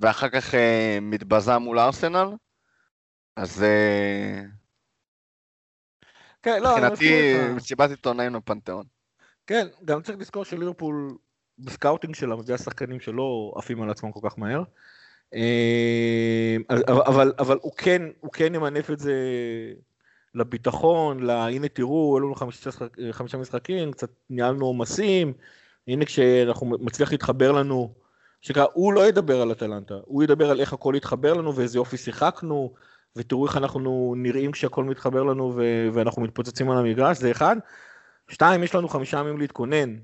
ואחר 0.00 0.28
כך 0.28 0.54
אה, 0.54 0.98
מתבזה 1.02 1.58
מול 1.58 1.78
ארסנל, 1.78 2.28
אז 3.36 3.62
אה, 3.62 4.42
כן, 6.42 6.62
לא, 6.62 6.76
מבחינתי. 6.76 7.48
מסיבת 7.54 7.90
עיתונאים 7.90 8.34
לפנתיאון. 8.34 8.84
כן, 9.46 9.66
גם 9.84 10.02
צריך 10.02 10.18
לזכור 10.18 10.44
שליברפול 10.44 11.16
ב 11.58 11.64
scouting 11.64 12.14
שלה 12.14 12.36
מביאה 12.36 12.58
שחקנים 12.58 13.00
שלא 13.00 13.52
עפים 13.56 13.82
על 13.82 13.90
עצמם 13.90 14.12
כל 14.12 14.28
כך 14.28 14.38
מהר. 14.38 14.62
אה, 15.34 16.56
אבל, 16.70 16.82
אבל, 17.06 17.32
אבל 17.38 17.58
הוא 17.62 17.72
כן, 17.76 18.02
הוא 18.20 18.32
כן 18.32 18.54
ימנף 18.54 18.90
את 18.90 18.98
זה 18.98 19.14
לביטחון, 20.34 21.22
ל... 21.22 21.30
הנה 21.30 21.68
תראו, 21.68 22.16
היו 22.16 22.20
לנו 22.20 22.34
חמישה 23.12 23.38
משחקים, 23.38 23.92
קצת 23.92 24.10
ניהלנו 24.30 24.66
עומסים, 24.66 25.32
הנה 25.88 26.04
כשאנחנו 26.04 26.66
מצליח 26.66 27.12
להתחבר 27.12 27.52
לנו, 27.52 27.94
שקרה, 28.40 28.66
הוא 28.72 28.92
לא 28.92 29.08
ידבר 29.08 29.40
על 29.42 29.52
אטלנטה, 29.52 29.94
הוא 30.04 30.22
ידבר 30.22 30.50
על 30.50 30.60
איך 30.60 30.72
הכל 30.72 30.94
התחבר 30.94 31.34
לנו 31.34 31.56
ואיזה 31.56 31.78
יופי 31.78 31.96
שיחקנו, 31.96 32.74
ותראו 33.16 33.46
איך 33.46 33.56
אנחנו 33.56 34.14
נראים 34.16 34.52
כשהכל 34.52 34.84
מתחבר 34.84 35.22
לנו 35.22 35.52
ו... 35.56 35.88
ואנחנו 35.92 36.22
מתפוצצים 36.22 36.70
על 36.70 36.78
המגרש, 36.78 37.18
זה 37.18 37.30
אחד. 37.30 37.56
שתיים, 38.28 38.62
יש 38.62 38.74
לנו 38.74 38.88
חמישה 38.88 39.18
ימים 39.18 39.38
להתכונן 39.38 39.96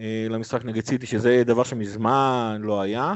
אה, 0.00 0.26
למשחק 0.30 0.64
נגד 0.64 0.84
סיטי, 0.84 1.06
שזה 1.06 1.42
דבר 1.46 1.64
שמזמן 1.64 2.58
לא 2.62 2.80
היה. 2.80 3.14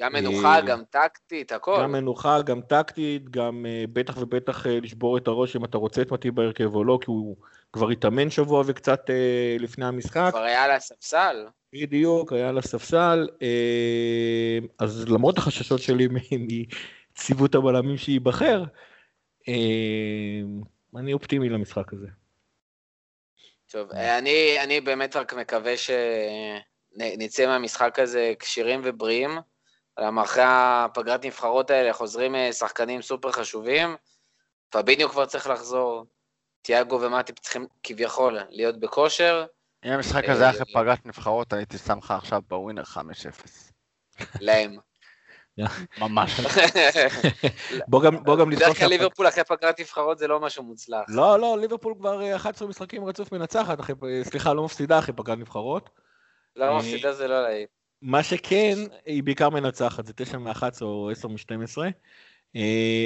גם 0.00 0.12
מנוחה, 0.12 0.54
אה, 0.54 0.60
גם 0.60 0.82
טקטית, 0.90 1.52
הכל. 1.52 1.78
גם 1.82 1.92
מנוחה, 1.92 2.42
גם 2.42 2.60
טקטית, 2.60 3.30
גם 3.30 3.66
אה, 3.68 3.84
בטח 3.92 4.16
ובטח 4.16 4.66
אה, 4.66 4.80
לשבור 4.80 5.18
את 5.18 5.26
הראש 5.26 5.56
אם 5.56 5.64
אתה 5.64 5.78
רוצה 5.78 6.02
את 6.02 6.12
מתי 6.12 6.30
בהרכב 6.30 6.74
או 6.74 6.84
לא, 6.84 6.98
כי 7.00 7.06
הוא 7.06 7.36
כבר 7.72 7.90
התאמן 7.90 8.30
שבוע 8.30 8.62
וקצת 8.66 9.10
לפני 9.58 9.86
המשחק. 9.86 10.28
כבר 10.30 10.42
היה 10.42 10.64
על 10.64 10.70
הספסל. 10.70 11.46
בדיוק, 11.72 12.32
היה 12.32 12.48
על 12.48 12.58
הספסל. 12.58 13.28
אז 14.78 15.08
למרות 15.08 15.38
החששות 15.38 15.80
שלי 15.80 16.08
מ- 16.14 16.46
מציוות 17.12 17.54
הבלמים 17.54 17.96
שייבחר, 17.96 18.64
אני 20.96 21.12
אופטימי 21.12 21.48
למשחק 21.48 21.92
הזה. 21.92 22.06
טוב, 23.70 23.90
אני, 23.90 24.56
אני 24.62 24.80
באמת 24.80 25.16
רק 25.16 25.34
מקווה 25.34 25.74
שנצא 25.76 27.46
מהמשחק 27.46 27.98
הזה 27.98 28.32
כשירים 28.38 28.80
ובריאים. 28.84 29.30
למה 29.98 30.22
אחרי 30.22 30.44
הפגרת 30.46 31.24
נבחרות 31.24 31.70
האלה 31.70 31.92
חוזרים 31.92 32.34
אה, 32.34 32.52
שחקנים 32.52 33.02
סופר 33.02 33.32
חשובים. 33.32 33.96
פביניו 34.70 35.08
כבר 35.08 35.26
צריך 35.26 35.46
לחזור, 35.46 36.06
תיאגו 36.62 37.00
ומטיפ 37.00 37.38
צריכים 37.38 37.66
כביכול 37.82 38.38
להיות 38.48 38.80
בכושר. 38.80 39.46
אם 39.84 39.90
המשחק 39.90 40.24
אה, 40.24 40.32
הזה 40.32 40.42
היה 40.42 40.50
אחרי 40.50 40.72
פגרת 40.74 41.06
נבחרות, 41.06 41.52
הייתי 41.52 41.78
שם 41.78 41.98
לך 41.98 42.10
עכשיו 42.10 42.42
בווינר 42.48 42.82
5-0. 42.82 42.96
להם. 44.40 44.76
ממש. 45.98 46.40
בוא 47.88 48.02
גם, 48.02 48.14
לזכור 48.14 48.46
בדרך 48.46 48.78
כלל 48.78 48.88
ליברפול 48.88 49.28
אחרי 49.28 49.44
פגרת 49.44 49.80
נבחרות 49.80 50.18
זה 50.18 50.26
לא 50.26 50.40
משהו 50.40 50.62
מוצלח. 50.62 51.04
לא, 51.08 51.40
לא, 51.40 51.58
ליברפול 51.60 51.94
כבר 51.98 52.22
אה, 52.22 52.36
11 52.36 52.68
משחקים 52.68 53.04
רצוף 53.04 53.32
מנצחת, 53.32 53.80
אחרי, 53.80 53.94
סליחה, 54.22 54.52
לא 54.52 54.64
מפסידה 54.64 54.98
אחרי 54.98 55.14
פגרת 55.14 55.38
נבחרות. 55.38 55.90
לא 56.56 56.64
אה, 56.64 56.76
מפסידה 56.76 57.12
זה 57.12 57.28
לא 57.28 57.42
להעיד. 57.42 57.68
מה 58.04 58.22
שכן, 58.22 58.74
היא 59.06 59.22
בעיקר 59.22 59.50
מנצחת, 59.50 60.06
זה 60.06 60.12
9 60.12 60.38
מ-11 60.38 60.62
או 60.82 61.10
10 61.10 61.28
מ-12. 61.28 61.78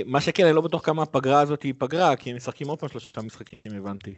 מה 0.06 0.20
שכן, 0.20 0.44
אני 0.44 0.52
לא 0.52 0.60
בטוח 0.60 0.86
כמה 0.86 1.02
הפגרה 1.02 1.40
הזאת 1.40 1.62
היא 1.62 1.74
פגרה, 1.78 2.16
כי 2.16 2.30
הם 2.30 2.36
משחקים 2.36 2.68
עוד 2.68 2.78
פעם 2.78 2.88
שלושה 2.88 3.22
משחקים, 3.22 3.58
הבנתי. 3.76 4.14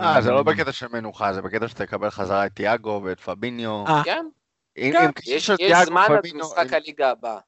אה, 0.00 0.20
זה 0.22 0.30
לא 0.30 0.42
בקטע 0.42 0.72
של 0.72 0.86
מנוחה, 0.92 1.32
זה 1.34 1.42
בקטע 1.42 1.68
שאתה 1.68 1.86
תקבל 1.86 2.10
חזרה 2.10 2.46
את 2.46 2.52
תיאגו 2.52 3.00
ואת 3.04 3.20
פביניו. 3.20 3.84
אה, 3.86 4.02
כן, 4.04 4.26
אם- 4.78 4.92
כן, 4.92 5.04
אם 5.04 5.10
יש 5.26 5.50
תיאגו 5.50 5.84
זמן 5.84 6.06
עד 6.10 6.26
משחק 6.34 6.72
הליגה 6.72 7.10
הבאה. 7.10 7.38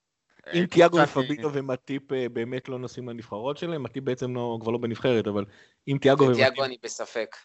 אם 0.55 0.61
אה, 0.61 0.67
תיאגו 0.67 0.97
קבוצה 0.97 1.21
ופביניו 1.21 1.51
ומטיפ 1.53 2.13
אה, 2.13 2.29
באמת 2.29 2.69
לא 2.69 2.79
נוסעים 2.79 3.09
לנבחרות 3.09 3.57
שלהם, 3.59 3.83
מטיפ 3.83 4.05
בעצם 4.05 4.35
לא, 4.35 4.59
כבר 4.61 4.73
לא 4.73 4.79
בנבחרת, 4.79 5.27
אבל 5.27 5.45
אם 5.89 5.99
תיאגו 6.01 6.25
ומטיפ, 6.25 6.41
ותיאגו 6.43 6.65
אני 6.65 6.77
בספק. 6.83 7.37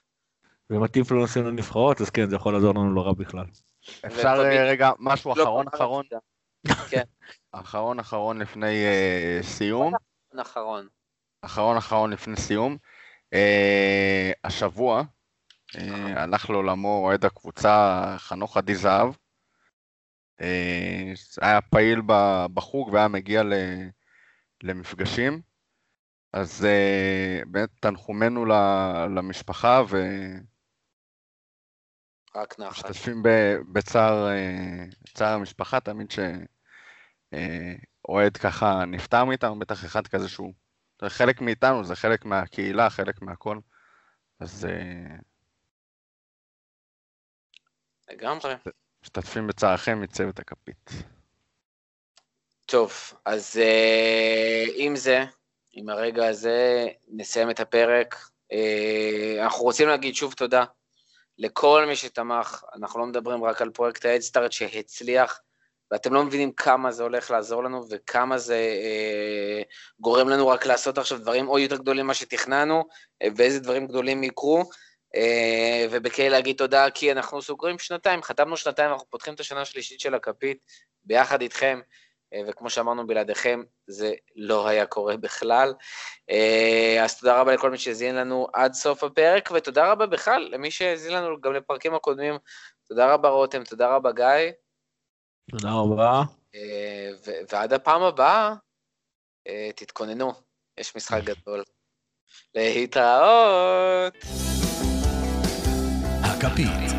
ומטיפ 0.70 1.12
לא 1.12 1.20
נוסעים 1.20 1.46
לנבחרות, 1.46 2.02
אז 2.02 2.10
כן, 2.10 2.30
זה 2.30 2.36
יכול 2.36 2.54
לעזור 2.54 2.74
לנו 2.76 2.94
לא 2.94 3.02
רע 3.02 3.14
בכלל. 3.14 3.46
אפשר 4.06 4.28
אה, 4.28 4.64
רגע, 4.70 4.92
משהו 5.00 5.34
לא 5.36 5.44
אחרון 5.44 5.66
אחרון. 5.68 6.06
כן, 6.90 7.04
אחרון 7.52 8.00
אחרון 8.00 8.40
לפני 8.40 8.86
אה, 8.86 9.40
סיום, 9.42 9.94
אחרון. 10.42 10.88
אחרון 11.42 11.78
אחרון 11.78 12.12
לפני 12.14 12.36
סיום. 12.38 12.78
אה, 13.34 14.32
השבוע 14.44 15.04
הלך 16.16 16.50
לעולמו 16.50 17.04
אוהד 17.06 17.26
הקבוצה 17.26 18.16
חנוך 18.18 18.58
עדי 18.58 18.76
זהב. 18.76 19.14
היה 21.42 21.62
פעיל 21.62 22.02
בחוג 22.54 22.90
והיה 22.94 23.08
מגיע 23.08 23.44
למפגשים. 24.64 25.42
אז 26.34 26.68
באמת 27.48 27.70
תנחומינו 27.80 28.46
למשפחה 29.16 29.84
רק 32.38 32.60
נחת. 32.60 32.86
ומשתתפים 32.86 33.24
ב- 33.24 33.58
בצער 33.72 34.28
אה, 34.28 34.84
צער 35.14 35.34
המשפחה, 35.34 35.80
תמיד 35.80 36.08
שאוהד 37.32 38.38
ככה 38.38 38.86
נפטר 38.86 39.26
מאיתנו, 39.26 39.60
בטח 39.60 39.86
אחד 39.86 40.08
כזה 40.08 40.30
שהוא 40.30 40.54
זה 41.02 41.10
חלק 41.10 41.42
מאיתנו, 41.42 41.84
זה 41.84 41.96
חלק 41.96 42.26
מהקהילה, 42.26 42.90
חלק 42.90 43.22
מהכל. 43.22 43.60
אז 44.40 44.66
אה, 44.66 45.16
לגמרי. 48.10 48.54
משתתפים 49.04 49.48
בצערכם 49.48 50.02
מצוות 50.02 50.40
הכפית. 50.40 50.90
טוב, 52.66 52.94
אז 53.26 53.58
אה, 53.62 54.66
עם 54.76 54.96
זה, 54.96 55.26
עם 55.72 55.90
הרגע 55.90 56.28
הזה, 56.28 56.88
נסיים 57.08 57.50
את 57.50 57.60
הפרק. 57.60 58.16
אה, 58.52 59.44
אנחנו 59.44 59.64
רוצים 59.64 59.88
להגיד 59.88 60.16
שוב 60.16 60.34
תודה 60.34 60.66
לכל 61.38 61.86
מי 61.88 61.96
שתמך. 61.96 62.64
אנחנו 62.76 63.00
לא 63.00 63.06
מדברים 63.06 63.44
רק 63.44 63.62
על 63.62 63.70
פרויקט 63.70 64.06
ההדסטארט 64.06 64.52
שהצליח, 64.52 65.40
ואתם 65.92 66.14
לא 66.14 66.24
מבינים 66.24 66.52
כמה 66.52 66.92
זה 66.92 67.04
הולך 67.04 67.32
לעזור 67.32 67.64
לנו 67.64 67.86
וכמה 67.90 68.38
זה 68.38 68.56
אה, 68.56 69.62
גורם 70.00 70.30
לנו 70.30 70.48
רק 70.48 70.66
לעשות 70.66 70.98
עכשיו 70.98 71.20
דברים 71.20 71.46
עוד 71.46 71.62
יותר 71.62 71.78
גדולים 71.78 72.06
ממה 72.06 72.14
שתכננו, 72.14 72.84
אה, 73.22 73.28
ואיזה 73.36 73.60
דברים 73.60 73.88
גדולים 73.88 74.24
יקרו. 74.24 74.64
אה, 75.16 75.86
ובכדי 75.92 76.30
להגיד 76.30 76.58
תודה, 76.58 76.90
כי 76.90 77.12
אנחנו 77.12 77.42
סוגרים 77.42 77.80
שנתיים, 77.80 78.24
חתמנו 78.24 78.58
שנתיים, 78.58 78.92
אנחנו 78.92 79.06
פותחים 79.10 79.34
את 79.34 79.40
השנה 79.40 79.62
השלישית 79.62 80.00
של 80.00 80.14
הכפית 80.14 80.58
ביחד 81.04 81.42
איתכם. 81.42 81.80
אה, 82.34 82.42
וכמו 82.48 82.70
שאמרנו, 82.70 83.08
בלעדיכם 83.08 83.64
זה 83.88 84.14
לא 84.36 84.68
היה 84.68 84.86
קורה 84.86 85.18
בכלל. 85.18 85.74
אה, 86.30 87.04
אז 87.04 87.20
תודה 87.20 87.42
רבה 87.42 87.54
לכל 87.54 87.72
מי 87.72 87.78
שהאזין 87.78 88.16
לנו 88.16 88.48
עד 88.54 88.74
סוף 88.74 89.04
הפרק, 89.04 89.50
ותודה 89.54 89.92
רבה 89.92 90.06
בכלל 90.06 90.50
למי 90.52 90.72
שהאזין 90.72 91.14
לנו 91.14 91.42
גם 91.42 91.54
לפרקים 91.54 91.96
הקודמים. 91.96 92.36
תודה 92.88 93.14
רבה 93.14 93.30
רותם, 93.30 93.64
תודה 93.64 93.96
רבה 93.96 94.12
גיא, 94.12 94.52
תודה 95.52 95.70
רבה. 95.72 96.22
אה, 96.56 97.10
ו- 97.26 97.40
ועד 97.52 97.74
הפעם 97.74 98.04
הבאה, 98.04 98.54
אה, 99.48 99.70
תתכוננו, 99.76 100.34
יש 100.78 100.96
משחק 100.96 101.22
גדול. 101.30 101.64
להתראות. 102.56 104.14
הכפית. 106.24 106.92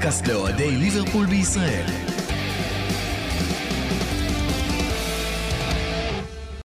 הפודקאסט 0.00 0.26
לאוהדי 0.26 0.70
ליברפול 0.70 1.26
בישראל. 1.26 2.09